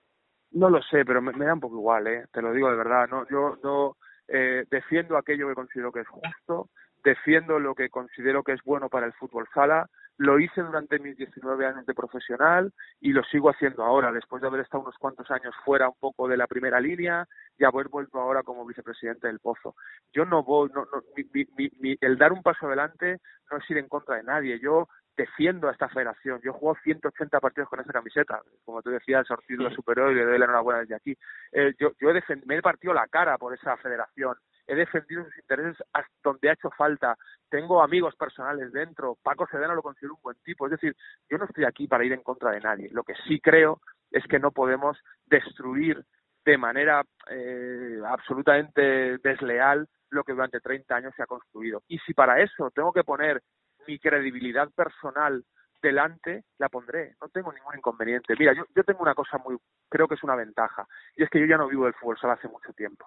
No 0.53 0.71
lo 0.71 0.83
sé, 0.83 1.05
pero 1.05 1.23
me, 1.23 1.33
me 1.33 1.45
da 1.45 1.55
un 1.55 1.61
poco 1.61 1.77
igual, 1.77 2.07
¿eh? 2.09 2.25
Te 2.33 2.43
lo 2.43 2.53
digo 2.53 2.71
de 2.71 2.77
verdad. 2.77 3.09
No, 3.09 3.25
yo 3.29 3.57
no 3.63 3.97
eh, 4.29 4.65
defiendo 4.71 5.17
aquello 5.17 5.49
que 5.49 5.55
considero 5.55 5.93
que 5.93 6.01
es 6.01 6.09
justo, 6.09 6.71
defiendo 7.05 7.59
lo 7.59 7.75
que 7.75 7.89
considero 7.89 8.43
que 8.43 8.53
es 8.53 8.63
bueno 8.65 8.89
para 8.89 9.07
el 9.07 9.13
fútbol 9.13 9.47
sala, 9.55 9.89
lo 10.19 10.41
hice 10.41 10.63
durante 10.63 10.99
mis 10.99 11.17
19 11.17 11.67
años 11.67 11.87
de 11.87 11.95
profesional 11.95 12.73
y 13.01 13.13
lo 13.13 13.23
sigo 13.25 13.51
haciendo 13.51 13.85
ahora, 13.85 14.13
después 14.13 14.41
de 14.41 14.49
haber 14.49 14.63
estado 14.63 14.83
unos 14.83 14.97
cuantos 14.99 15.31
años 15.31 15.55
fuera 15.65 15.89
un 15.89 15.95
poco 16.01 16.27
de 16.27 16.37
la 16.37 16.47
primera 16.47 16.81
línea 16.81 17.27
y 17.59 17.65
haber 17.65 17.89
vuelto 17.89 18.19
ahora 18.19 18.43
como 18.43 18.65
vicepresidente 18.65 19.27
del 19.27 19.41
Pozo. 19.41 19.75
Yo 20.13 20.25
no 20.25 20.43
voy, 20.43 20.71
no, 20.75 20.87
no, 20.87 21.03
mi, 21.15 21.97
el 22.01 22.19
dar 22.19 22.33
un 22.33 22.43
paso 22.43 22.67
adelante 22.67 23.19
no 23.51 23.59
es 23.59 23.71
ir 23.71 23.79
en 23.79 23.89
contra 23.89 24.17
de 24.17 24.23
nadie. 24.23 24.59
Yo 24.59 24.89
defiendo 25.17 25.69
a 25.69 25.73
esta 25.73 25.89
federación. 25.89 26.41
Yo 26.43 26.53
juego 26.53 26.77
180 26.83 27.41
partidos 27.41 27.69
con 27.69 27.81
esa 27.81 27.93
camiseta. 27.93 28.43
Como 28.65 28.83
tú 28.83 28.91
decías, 28.91 29.31
Ortiz 29.31 29.57
lo 29.59 29.71
superó 29.71 30.11
y 30.11 30.15
le 30.15 30.25
doy 30.25 30.39
la 30.39 30.45
enhorabuena 30.45 30.81
desde 30.81 30.95
aquí. 30.95 31.17
Eh, 31.53 31.75
yo 31.79 31.93
yo 31.99 32.11
he 32.11 32.23
me 32.45 32.57
he 32.57 32.63
partido 32.63 32.93
la 32.93 33.09
cara 33.09 33.39
por 33.39 33.55
esa 33.55 33.77
federación. 33.79 34.37
He 34.67 34.75
defendido 34.75 35.25
sus 35.25 35.39
intereses 35.39 35.77
hasta 35.93 36.13
donde 36.23 36.51
ha 36.51 36.53
hecho 36.53 36.71
falta. 36.71 37.17
Tengo 37.49 37.83
amigos 37.83 38.15
personales 38.17 38.73
dentro. 38.73 39.17
Paco 39.23 39.47
Sedano 39.47 39.75
lo 39.75 39.83
considero 39.83 40.15
un 40.15 40.23
buen 40.23 40.37
tipo. 40.45 40.67
Es 40.67 40.73
decir, 40.73 40.95
yo 41.31 41.39
no 41.39 41.45
estoy 41.45 41.65
aquí 41.65 41.87
para 41.87 42.05
ir 42.05 42.13
en 42.13 42.23
contra 42.23 42.51
de 42.51 42.61
nadie. 42.61 42.91
Lo 42.91 43.05
que 43.05 43.15
sí 43.27 43.41
creo 43.41 43.81
es 44.11 44.25
que 44.27 44.39
no 44.39 44.51
podemos 44.51 44.99
destruir 45.27 46.05
de 46.45 46.59
manera 46.59 47.03
eh, 47.31 48.01
absolutamente 48.07 49.19
desleal 49.19 49.89
lo 50.11 50.25
que 50.25 50.33
durante 50.33 50.61
30 50.61 50.95
años 50.95 51.15
se 51.17 51.23
ha 51.23 51.27
construido. 51.27 51.83
Y 51.89 51.99
si 51.99 52.15
para 52.15 52.41
eso 52.41 52.71
tengo 52.71 52.93
que 52.93 53.05
poner 53.05 53.43
mi 53.87 53.99
credibilidad 53.99 54.71
personal 54.71 55.45
delante, 55.83 56.45
la 56.59 56.69
pondré. 56.69 57.15
No 57.21 57.29
tengo 57.29 57.53
ningún 57.53 57.77
inconveniente. 57.77 58.35
Mira, 58.39 58.53
yo, 58.53 58.65
yo 58.75 58.85
tengo 58.85 59.03
una 59.03 59.15
cosa 59.15 59.39
muy, 59.39 59.57
creo 59.89 60.09
que 60.09 60.15
es 60.15 60.23
una 60.23 60.35
ventaja, 60.35 60.87
y 61.17 61.23
es 61.23 61.31
que 61.31 61.41
yo 61.41 61.47
ya 61.47 61.57
no 61.57 61.69
vivo 61.69 61.85
del 61.85 61.95
fútbol 61.95 62.19
sala 62.19 62.35
hace 62.35 62.49
mucho 62.49 62.73
tiempo. 62.73 63.07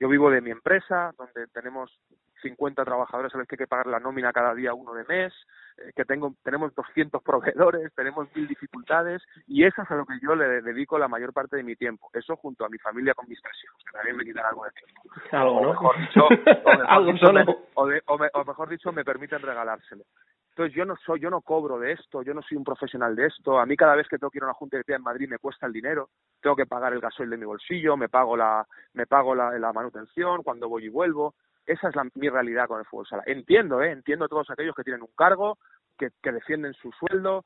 Yo 0.00 0.08
vivo 0.08 0.30
de 0.30 0.40
mi 0.40 0.50
empresa, 0.50 1.12
donde 1.16 1.46
tenemos 1.48 1.96
50 2.42 2.84
trabajadores 2.84 3.34
a 3.34 3.38
los 3.38 3.46
que 3.46 3.54
hay 3.54 3.58
que 3.58 3.66
pagar 3.66 3.86
la 3.86 4.00
nómina 4.00 4.32
cada 4.32 4.54
día 4.54 4.74
uno 4.74 4.92
de 4.92 5.04
mes, 5.04 5.32
eh, 5.78 5.92
que 5.94 6.04
tengo, 6.04 6.34
tenemos 6.42 6.74
200 6.74 7.22
proveedores, 7.22 7.92
tenemos 7.96 8.28
mil 8.34 8.46
dificultades 8.46 9.22
y 9.46 9.64
eso 9.64 9.82
es 9.82 9.90
a 9.90 9.94
lo 9.94 10.04
que 10.04 10.18
yo 10.20 10.34
le 10.34 10.62
dedico 10.62 10.98
la 10.98 11.08
mayor 11.08 11.32
parte 11.32 11.56
de 11.56 11.62
mi 11.62 11.76
tiempo. 11.76 12.10
Eso 12.12 12.36
junto 12.36 12.64
a 12.64 12.68
mi 12.68 12.78
familia 12.78 13.14
con 13.14 13.28
mis 13.28 13.40
tres 13.40 13.56
hijos, 13.64 13.82
que 13.84 13.92
también 13.92 14.16
me 14.16 14.24
quitan 14.24 14.46
algo 14.46 14.64
de 14.64 14.70
tiempo. 14.72 15.02
Algo, 15.32 15.60
¿no? 15.60 15.72
O 15.72 15.74
mejor 15.74 15.98
dicho, 15.98 16.28
o 18.34 18.44
mejor 18.44 18.68
dicho, 18.68 18.92
me 18.92 19.04
permiten 19.04 19.40
regalárselo. 19.40 20.04
Entonces 20.52 20.76
yo 20.76 20.84
no 20.84 20.96
soy, 20.96 21.20
yo 21.20 21.30
no 21.30 21.40
cobro 21.40 21.78
de 21.78 21.92
esto, 21.92 22.22
yo 22.22 22.34
no 22.34 22.42
soy 22.42 22.58
un 22.58 22.64
profesional 22.64 23.16
de 23.16 23.26
esto. 23.26 23.58
A 23.58 23.64
mí 23.64 23.74
cada 23.74 23.94
vez 23.94 24.06
que 24.06 24.18
tengo 24.18 24.30
que 24.30 24.36
ir 24.36 24.42
a 24.42 24.46
una 24.46 24.54
junta 24.54 24.76
de 24.76 24.94
en 24.94 25.02
Madrid 25.02 25.26
me 25.26 25.38
cuesta 25.38 25.66
el 25.66 25.72
dinero. 25.72 26.10
Tengo 26.42 26.54
que 26.54 26.66
pagar 26.66 26.92
el 26.92 27.00
gasoil 27.00 27.30
de 27.30 27.38
mi 27.38 27.46
bolsillo, 27.46 27.96
me 27.96 28.10
pago 28.10 28.36
la, 28.36 28.66
me 28.92 29.06
pago 29.06 29.34
la, 29.34 29.58
la 29.58 29.72
manutención 29.72 30.42
cuando 30.42 30.68
voy 30.68 30.84
y 30.84 30.88
vuelvo. 30.90 31.34
Esa 31.66 31.88
es 31.88 31.96
la, 31.96 32.08
mi 32.14 32.28
realidad 32.28 32.66
con 32.66 32.80
el 32.80 32.86
fútbol 32.86 33.06
sala. 33.06 33.22
Entiendo, 33.26 33.82
¿eh? 33.82 33.90
entiendo 33.90 34.24
a 34.24 34.28
todos 34.28 34.50
aquellos 34.50 34.74
que 34.74 34.84
tienen 34.84 35.02
un 35.02 35.12
cargo, 35.16 35.58
que, 35.96 36.10
que 36.22 36.32
defienden 36.32 36.74
su 36.74 36.90
sueldo, 36.92 37.44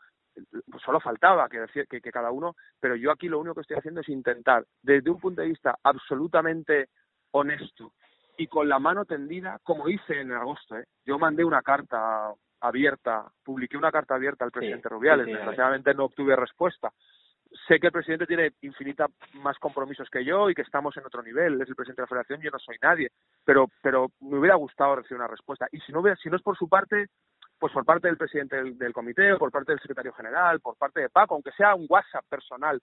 pues 0.71 0.83
solo 0.83 1.01
faltaba 1.01 1.49
que, 1.49 1.64
que, 1.89 2.01
que 2.01 2.12
cada 2.12 2.31
uno, 2.31 2.55
pero 2.81 2.97
yo 2.97 3.11
aquí 3.11 3.29
lo 3.29 3.41
único 3.41 3.55
que 3.55 3.61
estoy 3.62 3.79
haciendo 3.79 4.01
es 4.01 4.09
intentar, 4.09 4.64
desde 4.83 5.11
un 5.11 5.21
punto 5.21 5.43
de 5.43 5.49
vista 5.49 5.77
absolutamente 5.83 6.89
honesto 7.31 7.93
y 8.37 8.47
con 8.47 8.69
la 8.69 8.79
mano 8.79 9.05
tendida, 9.05 9.59
como 9.62 9.89
hice 9.89 10.21
en 10.21 10.33
agosto, 10.33 10.77
¿eh? 10.77 10.87
yo 11.05 11.19
mandé 11.19 11.45
una 11.45 11.62
carta 11.62 12.33
abierta, 12.61 13.27
publiqué 13.45 13.77
una 13.77 13.93
carta 13.93 14.14
abierta 14.14 14.45
al 14.45 14.51
presidente 14.51 14.89
Rubiales, 14.89 15.27
desgraciadamente 15.27 15.95
no 15.95 16.05
obtuve 16.05 16.37
respuesta, 16.37 16.93
sé 17.67 17.79
que 17.79 17.89
el 17.89 17.93
presidente 17.93 18.27
tiene 18.27 18.53
infinita 18.63 19.07
más 19.35 19.59
compromisos 19.59 20.09
que 20.11 20.25
yo 20.25 20.51
y 20.51 20.55
que 20.55 20.63
estamos 20.63 20.97
en 20.97 21.07
otro 21.07 21.23
nivel. 21.23 21.61
Es 21.61 21.69
el 21.69 21.75
presidente 21.75 22.03
de 22.03 22.05
la 22.05 22.09
federación, 22.09 22.41
yo 22.41 22.51
no 22.51 22.59
soy 22.59 22.77
nadie. 22.83 23.11
Pero, 23.45 23.69
pero 23.83 24.11
me 24.21 24.39
hubiera 24.39 24.57
gustado 24.57 24.97
recibir 24.97 25.19
una 25.19 25.29
respuesta. 25.29 25.67
Y 25.73 25.81
si 25.81 25.93
no, 25.93 26.03
si 26.23 26.29
no 26.29 26.37
es 26.37 26.43
por 26.43 26.57
su 26.57 26.69
parte, 26.69 27.07
pues 27.59 27.73
por 27.73 27.85
parte 27.85 28.09
del 28.09 28.17
presidente 28.17 28.63
del, 28.63 28.93
comité, 28.93 29.33
o 29.33 29.39
por 29.39 29.51
parte 29.51 29.73
del 29.73 29.81
secretario 29.81 30.13
general, 30.13 30.61
por 30.61 30.77
parte 30.77 31.01
de 31.01 31.09
Paco, 31.09 31.35
aunque 31.35 31.53
sea 31.53 31.75
un 31.75 31.87
WhatsApp 31.89 32.25
personal. 32.29 32.81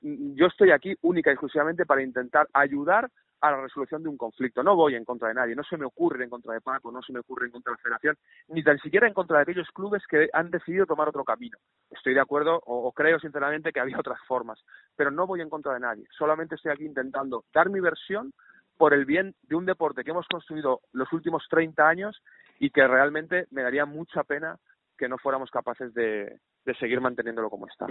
Yo 0.00 0.46
estoy 0.46 0.70
aquí 0.70 0.96
única 1.02 1.30
y 1.30 1.34
exclusivamente 1.34 1.84
para 1.84 2.02
intentar 2.02 2.48
ayudar 2.54 3.10
a 3.48 3.56
la 3.56 3.62
resolución 3.62 4.02
de 4.02 4.08
un 4.08 4.16
conflicto. 4.16 4.62
No 4.62 4.76
voy 4.76 4.94
en 4.94 5.04
contra 5.04 5.28
de 5.28 5.34
nadie, 5.34 5.54
no 5.54 5.64
se 5.64 5.76
me 5.76 5.84
ocurre 5.84 6.24
en 6.24 6.30
contra 6.30 6.54
de 6.54 6.60
Paco, 6.60 6.90
no 6.90 7.02
se 7.02 7.12
me 7.12 7.20
ocurre 7.20 7.46
en 7.46 7.52
contra 7.52 7.72
de 7.72 7.76
la 7.76 7.82
federación, 7.82 8.16
ni 8.48 8.62
tan 8.62 8.78
siquiera 8.78 9.06
en 9.06 9.14
contra 9.14 9.38
de 9.38 9.42
aquellos 9.42 9.68
clubes 9.70 10.02
que 10.06 10.28
han 10.32 10.50
decidido 10.50 10.86
tomar 10.86 11.08
otro 11.08 11.24
camino. 11.24 11.58
Estoy 11.90 12.14
de 12.14 12.20
acuerdo 12.20 12.60
o, 12.64 12.92
creo 12.92 13.18
sinceramente 13.18 13.72
que 13.72 13.80
había 13.80 13.98
otras 13.98 14.20
formas, 14.26 14.58
pero 14.96 15.10
no 15.10 15.26
voy 15.26 15.40
en 15.40 15.50
contra 15.50 15.74
de 15.74 15.80
nadie. 15.80 16.04
Solamente 16.16 16.54
estoy 16.54 16.72
aquí 16.72 16.84
intentando 16.84 17.44
dar 17.52 17.70
mi 17.70 17.80
versión 17.80 18.32
por 18.76 18.92
el 18.92 19.04
bien 19.04 19.34
de 19.42 19.56
un 19.56 19.66
deporte 19.66 20.04
que 20.04 20.10
hemos 20.10 20.26
construido 20.28 20.80
los 20.92 21.12
últimos 21.12 21.46
30 21.48 21.88
años 21.88 22.22
y 22.58 22.70
que 22.70 22.86
realmente 22.86 23.46
me 23.50 23.62
daría 23.62 23.86
mucha 23.86 24.22
pena 24.24 24.58
que 24.96 25.08
no 25.08 25.18
fuéramos 25.18 25.50
capaces 25.50 25.92
de, 25.94 26.38
seguir 26.78 27.00
manteniéndolo 27.00 27.50
como 27.50 27.66
está. 27.66 27.86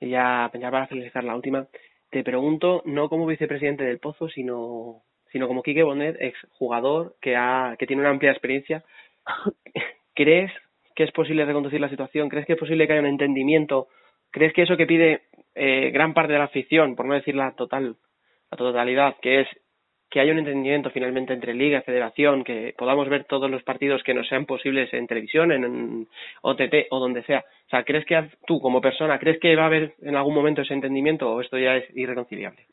Y 0.00 0.10
ya, 0.10 0.50
para 0.52 0.86
finalizar 0.86 1.24
la 1.24 1.34
última, 1.34 1.66
te 2.10 2.24
pregunto, 2.24 2.82
no 2.84 3.08
como 3.08 3.26
vicepresidente 3.26 3.84
del 3.84 3.98
Pozo, 3.98 4.28
sino, 4.28 5.02
sino 5.32 5.46
como 5.46 5.62
Quique 5.62 5.82
Bonet, 5.82 6.16
exjugador 6.20 7.16
que, 7.20 7.36
ha, 7.36 7.76
que 7.78 7.86
tiene 7.86 8.02
una 8.02 8.10
amplia 8.10 8.32
experiencia, 8.32 8.84
¿crees 10.14 10.52
que 10.94 11.04
es 11.04 11.12
posible 11.12 11.44
reconducir 11.44 11.80
la 11.80 11.88
situación? 11.88 12.28
¿Crees 12.28 12.46
que 12.46 12.54
es 12.54 12.58
posible 12.58 12.86
que 12.86 12.94
haya 12.94 13.02
un 13.02 13.06
entendimiento? 13.06 13.88
¿Crees 14.30 14.52
que 14.52 14.62
eso 14.62 14.76
que 14.76 14.86
pide 14.86 15.22
eh, 15.54 15.90
gran 15.92 16.14
parte 16.14 16.32
de 16.32 16.38
la 16.38 16.46
afición, 16.46 16.96
por 16.96 17.06
no 17.06 17.14
decir 17.14 17.34
la 17.34 17.52
total, 17.52 17.96
la 18.50 18.58
totalidad, 18.58 19.16
que 19.22 19.42
es 19.42 19.48
que 20.10 20.20
haya 20.20 20.32
un 20.32 20.38
entendimiento 20.38 20.90
finalmente 20.90 21.32
entre 21.32 21.54
liga 21.54 21.78
y 21.78 21.82
federación, 21.82 22.42
que 22.42 22.74
podamos 22.76 23.08
ver 23.08 23.24
todos 23.24 23.48
los 23.48 23.62
partidos 23.62 24.02
que 24.02 24.12
nos 24.12 24.26
sean 24.28 24.44
posibles 24.44 24.92
en 24.92 25.06
televisión, 25.06 25.52
en 25.52 26.08
OTT 26.42 26.88
o 26.90 26.98
donde 26.98 27.22
sea. 27.22 27.44
O 27.66 27.70
sea, 27.70 27.84
¿crees 27.84 28.04
que 28.04 28.30
tú 28.46 28.60
como 28.60 28.80
persona, 28.80 29.18
crees 29.20 29.38
que 29.38 29.54
va 29.54 29.62
a 29.62 29.66
haber 29.66 29.94
en 30.02 30.16
algún 30.16 30.34
momento 30.34 30.62
ese 30.62 30.74
entendimiento 30.74 31.30
o 31.30 31.40
esto 31.40 31.56
ya 31.58 31.76
es 31.76 31.96
irreconciliable? 31.96 32.66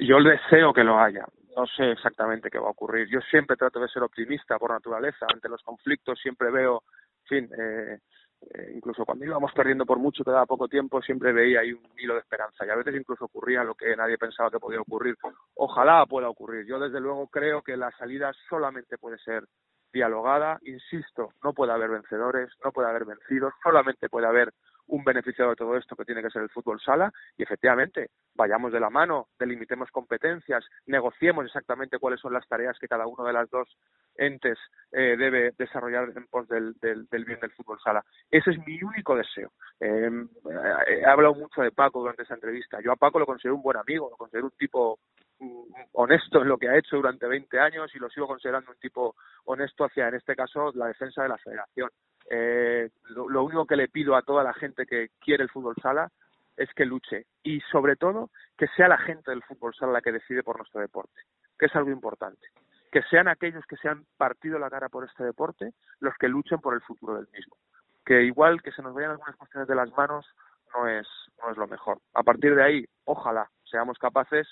Yo 0.00 0.22
deseo 0.22 0.72
que 0.72 0.84
lo 0.84 0.98
haya. 0.98 1.26
No 1.54 1.66
sé 1.66 1.90
exactamente 1.90 2.50
qué 2.50 2.58
va 2.58 2.68
a 2.68 2.70
ocurrir. 2.70 3.08
Yo 3.10 3.20
siempre 3.30 3.56
trato 3.56 3.80
de 3.80 3.88
ser 3.88 4.02
optimista 4.02 4.58
por 4.58 4.70
naturaleza. 4.70 5.26
Ante 5.32 5.48
los 5.48 5.62
conflictos 5.62 6.18
siempre 6.20 6.50
veo, 6.50 6.84
en 7.24 7.26
fin, 7.26 7.50
eh, 7.52 7.98
eh, 8.40 8.72
incluso 8.74 9.04
cuando 9.04 9.24
íbamos 9.24 9.52
perdiendo 9.52 9.84
por 9.84 9.98
mucho, 9.98 10.24
que 10.24 10.30
daba 10.30 10.46
poco 10.46 10.68
tiempo, 10.68 11.02
siempre 11.02 11.32
veía 11.32 11.60
ahí 11.60 11.72
un 11.72 11.82
hilo 11.98 12.14
de 12.14 12.20
esperanza 12.20 12.64
y 12.64 12.70
a 12.70 12.76
veces 12.76 12.94
incluso 12.94 13.24
ocurría 13.24 13.64
lo 13.64 13.74
que 13.74 13.96
nadie 13.96 14.18
pensaba 14.18 14.50
que 14.50 14.60
podía 14.60 14.80
ocurrir. 14.80 15.16
Ojalá 15.54 16.06
pueda 16.06 16.28
ocurrir. 16.28 16.66
Yo 16.66 16.78
desde 16.78 17.00
luego 17.00 17.28
creo 17.28 17.62
que 17.62 17.76
la 17.76 17.90
salida 17.92 18.32
solamente 18.48 18.98
puede 18.98 19.18
ser 19.18 19.44
dialogada. 19.92 20.58
Insisto, 20.62 21.30
no 21.42 21.52
puede 21.52 21.72
haber 21.72 21.90
vencedores, 21.90 22.50
no 22.64 22.72
puede 22.72 22.88
haber 22.88 23.04
vencidos, 23.04 23.52
solamente 23.62 24.08
puede 24.08 24.26
haber 24.26 24.52
un 24.88 25.04
beneficiado 25.04 25.50
de 25.50 25.56
todo 25.56 25.76
esto 25.76 25.96
que 25.96 26.04
tiene 26.04 26.22
que 26.22 26.30
ser 26.30 26.42
el 26.42 26.50
fútbol 26.50 26.80
sala 26.80 27.12
y 27.36 27.42
efectivamente 27.42 28.10
vayamos 28.34 28.72
de 28.72 28.80
la 28.80 28.90
mano, 28.90 29.28
delimitemos 29.38 29.90
competencias, 29.90 30.64
negociemos 30.86 31.44
exactamente 31.44 31.98
cuáles 31.98 32.20
son 32.20 32.32
las 32.32 32.46
tareas 32.46 32.78
que 32.78 32.88
cada 32.88 33.06
uno 33.06 33.24
de 33.24 33.32
las 33.32 33.50
dos 33.50 33.68
entes 34.16 34.58
eh, 34.92 35.16
debe 35.16 35.52
desarrollar 35.58 36.12
en 36.14 36.26
pos 36.26 36.48
del, 36.48 36.74
del, 36.80 37.24
bien 37.24 37.40
del 37.40 37.52
fútbol 37.52 37.78
sala. 37.82 38.04
Ese 38.30 38.50
es 38.50 38.58
mi 38.66 38.82
único 38.82 39.16
deseo. 39.16 39.52
Em, 39.80 40.24
eh, 40.24 41.00
he 41.00 41.06
hablado 41.06 41.34
mucho 41.34 41.62
de 41.62 41.72
Paco 41.72 42.00
durante 42.00 42.22
esa 42.22 42.34
entrevista. 42.34 42.80
Yo 42.80 42.92
a 42.92 42.96
Paco 42.96 43.18
lo 43.18 43.26
considero 43.26 43.56
un 43.56 43.62
buen 43.62 43.76
amigo, 43.76 44.08
lo 44.10 44.16
considero 44.16 44.46
un 44.46 44.56
tipo 44.58 44.98
mm, 45.40 45.62
honesto 45.92 46.42
en 46.42 46.48
lo 46.48 46.58
que 46.58 46.68
ha 46.68 46.78
hecho 46.78 46.96
durante 46.96 47.26
20 47.26 47.58
años 47.58 47.94
y 47.94 47.98
lo 47.98 48.08
sigo 48.08 48.26
considerando 48.26 48.70
un 48.70 48.78
tipo 48.78 49.14
honesto 49.44 49.84
hacia, 49.84 50.08
en 50.08 50.14
este 50.14 50.34
caso, 50.34 50.72
la 50.74 50.86
defensa 50.86 51.22
de 51.22 51.28
la 51.28 51.38
federación. 51.38 51.90
Eh, 52.30 52.90
lo, 53.08 53.42
único 53.42 53.66
que 53.66 53.76
le 53.76 53.88
pido 53.88 54.14
a 54.14 54.22
toda 54.22 54.44
la 54.44 54.52
gente 54.52 54.84
que 54.86 55.08
quiere 55.18 55.44
el 55.44 55.50
fútbol 55.50 55.74
sala 55.80 56.10
es 56.56 56.68
que 56.74 56.84
luche 56.84 57.24
y 57.42 57.60
sobre 57.72 57.96
todo 57.96 58.30
que 58.56 58.66
sea 58.76 58.86
la 58.88 58.98
gente 58.98 59.30
del 59.30 59.42
fútbol 59.42 59.74
sala 59.74 59.92
la 59.92 60.02
que 60.02 60.12
decide 60.12 60.42
por 60.42 60.58
nuestro 60.58 60.80
deporte, 60.80 61.22
que 61.58 61.66
es 61.66 61.76
algo 61.76 61.90
importante. 61.90 62.48
Que 62.92 63.02
sean 63.02 63.28
aquellos 63.28 63.64
que 63.66 63.76
se 63.76 63.88
han 63.88 64.04
partido 64.16 64.58
la 64.58 64.68
cara 64.68 64.88
por 64.88 65.04
este 65.04 65.24
deporte 65.24 65.72
los 66.00 66.14
que 66.16 66.28
luchen 66.28 66.58
por 66.58 66.74
el 66.74 66.82
futuro 66.82 67.14
del 67.14 67.28
mismo. 67.32 67.56
Que 68.04 68.22
igual 68.22 68.62
que 68.62 68.72
se 68.72 68.82
nos 68.82 68.94
vayan 68.94 69.12
algunas 69.12 69.36
cuestiones 69.36 69.68
de 69.68 69.74
las 69.74 69.90
manos 69.96 70.26
no 70.74 70.86
es, 70.86 71.06
no 71.42 71.50
es 71.50 71.56
lo 71.56 71.66
mejor. 71.66 71.98
A 72.14 72.22
partir 72.22 72.54
de 72.54 72.62
ahí, 72.62 72.84
ojalá 73.04 73.50
seamos 73.64 73.98
capaces 73.98 74.46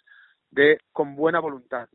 de, 0.51 0.79
con 0.93 1.14
buena 1.16 1.41
voluntad, 1.41 1.89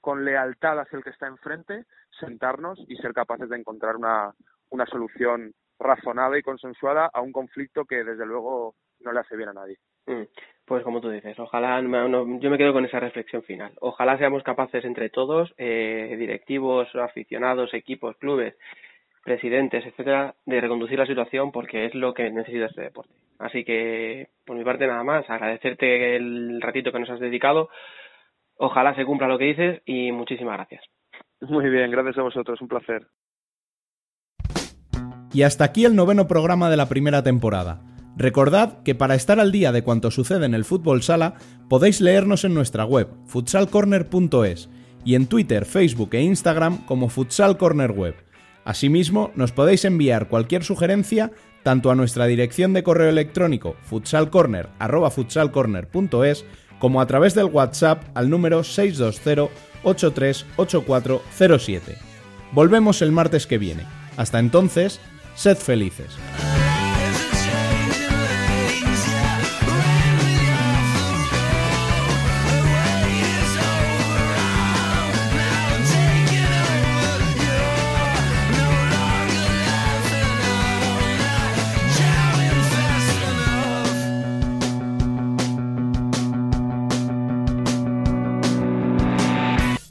con 0.00 0.24
lealtad 0.24 0.80
hacia 0.80 0.96
el 0.96 1.04
que 1.04 1.10
está 1.10 1.26
enfrente, 1.26 1.84
sentarnos 2.18 2.80
y 2.88 2.96
ser 2.96 3.12
capaces 3.12 3.48
de 3.48 3.58
encontrar 3.58 3.96
una, 3.96 4.32
una 4.70 4.86
solución 4.86 5.52
razonada 5.78 6.38
y 6.38 6.42
consensuada 6.42 7.10
a 7.12 7.20
un 7.20 7.32
conflicto 7.32 7.84
que 7.84 8.04
desde 8.04 8.26
luego 8.26 8.74
no 9.00 9.12
le 9.12 9.20
hace 9.20 9.36
bien 9.36 9.48
a 9.48 9.54
nadie. 9.54 9.76
Mm, 10.06 10.22
pues 10.64 10.84
como 10.84 11.00
tú 11.00 11.10
dices, 11.10 11.38
ojalá, 11.38 11.80
yo 11.80 12.50
me 12.50 12.58
quedo 12.58 12.72
con 12.72 12.84
esa 12.84 13.00
reflexión 13.00 13.42
final. 13.42 13.72
Ojalá 13.80 14.18
seamos 14.18 14.42
capaces 14.42 14.84
entre 14.84 15.08
todos, 15.10 15.52
eh, 15.56 16.14
directivos, 16.18 16.94
aficionados, 16.94 17.72
equipos, 17.74 18.16
clubes, 18.16 18.54
presidentes, 19.24 19.84
etcétera, 19.84 20.34
de 20.46 20.60
reconducir 20.60 20.98
la 20.98 21.06
situación 21.06 21.52
porque 21.52 21.86
es 21.86 21.94
lo 21.94 22.14
que 22.14 22.30
necesita 22.30 22.66
este 22.66 22.82
deporte. 22.82 23.12
Así 23.38 23.64
que, 23.64 24.28
por 24.44 24.56
mi 24.56 24.64
parte, 24.64 24.86
nada 24.86 25.04
más, 25.04 25.28
agradecerte 25.28 26.16
el 26.16 26.60
ratito 26.60 26.92
que 26.92 27.00
nos 27.00 27.10
has 27.10 27.20
dedicado. 27.20 27.68
Ojalá 28.56 28.94
se 28.94 29.04
cumpla 29.04 29.28
lo 29.28 29.38
que 29.38 29.46
dices 29.46 29.82
y 29.86 30.12
muchísimas 30.12 30.56
gracias. 30.56 30.84
Muy 31.40 31.70
bien, 31.70 31.90
gracias 31.90 32.18
a 32.18 32.22
vosotros, 32.22 32.60
un 32.60 32.68
placer. 32.68 33.06
Y 35.32 35.42
hasta 35.42 35.64
aquí 35.64 35.84
el 35.84 35.94
noveno 35.94 36.26
programa 36.26 36.70
de 36.70 36.76
la 36.76 36.88
primera 36.88 37.22
temporada. 37.22 37.82
Recordad 38.16 38.82
que 38.82 38.94
para 38.94 39.14
estar 39.14 39.40
al 39.40 39.52
día 39.52 39.72
de 39.72 39.82
cuanto 39.82 40.10
sucede 40.10 40.46
en 40.46 40.54
el 40.54 40.64
fútbol 40.64 41.02
sala, 41.02 41.34
podéis 41.68 42.00
leernos 42.00 42.44
en 42.44 42.54
nuestra 42.54 42.84
web, 42.84 43.08
futsalcorner.es, 43.26 44.68
y 45.04 45.14
en 45.14 45.26
Twitter, 45.26 45.64
Facebook 45.64 46.10
e 46.12 46.22
Instagram 46.22 46.84
como 46.84 47.08
Futsal 47.08 47.56
Corner 47.56 47.92
Web. 47.92 48.16
Asimismo, 48.64 49.30
nos 49.36 49.52
podéis 49.52 49.84
enviar 49.84 50.28
cualquier 50.28 50.64
sugerencia 50.64 51.30
tanto 51.62 51.90
a 51.90 51.94
nuestra 51.94 52.26
dirección 52.26 52.72
de 52.72 52.82
correo 52.82 53.08
electrónico 53.08 53.76
futsalcorner.es 53.84 56.44
como 56.78 57.00
a 57.00 57.06
través 57.06 57.34
del 57.34 57.46
WhatsApp 57.46 58.02
al 58.14 58.28
número 58.30 58.64
620 58.64 59.50
838407. 59.82 61.96
Volvemos 62.52 63.00
el 63.02 63.12
martes 63.12 63.46
que 63.46 63.58
viene. 63.58 63.84
Hasta 64.16 64.38
entonces, 64.38 64.98
Sed 65.34 65.58
felices. 65.58 66.69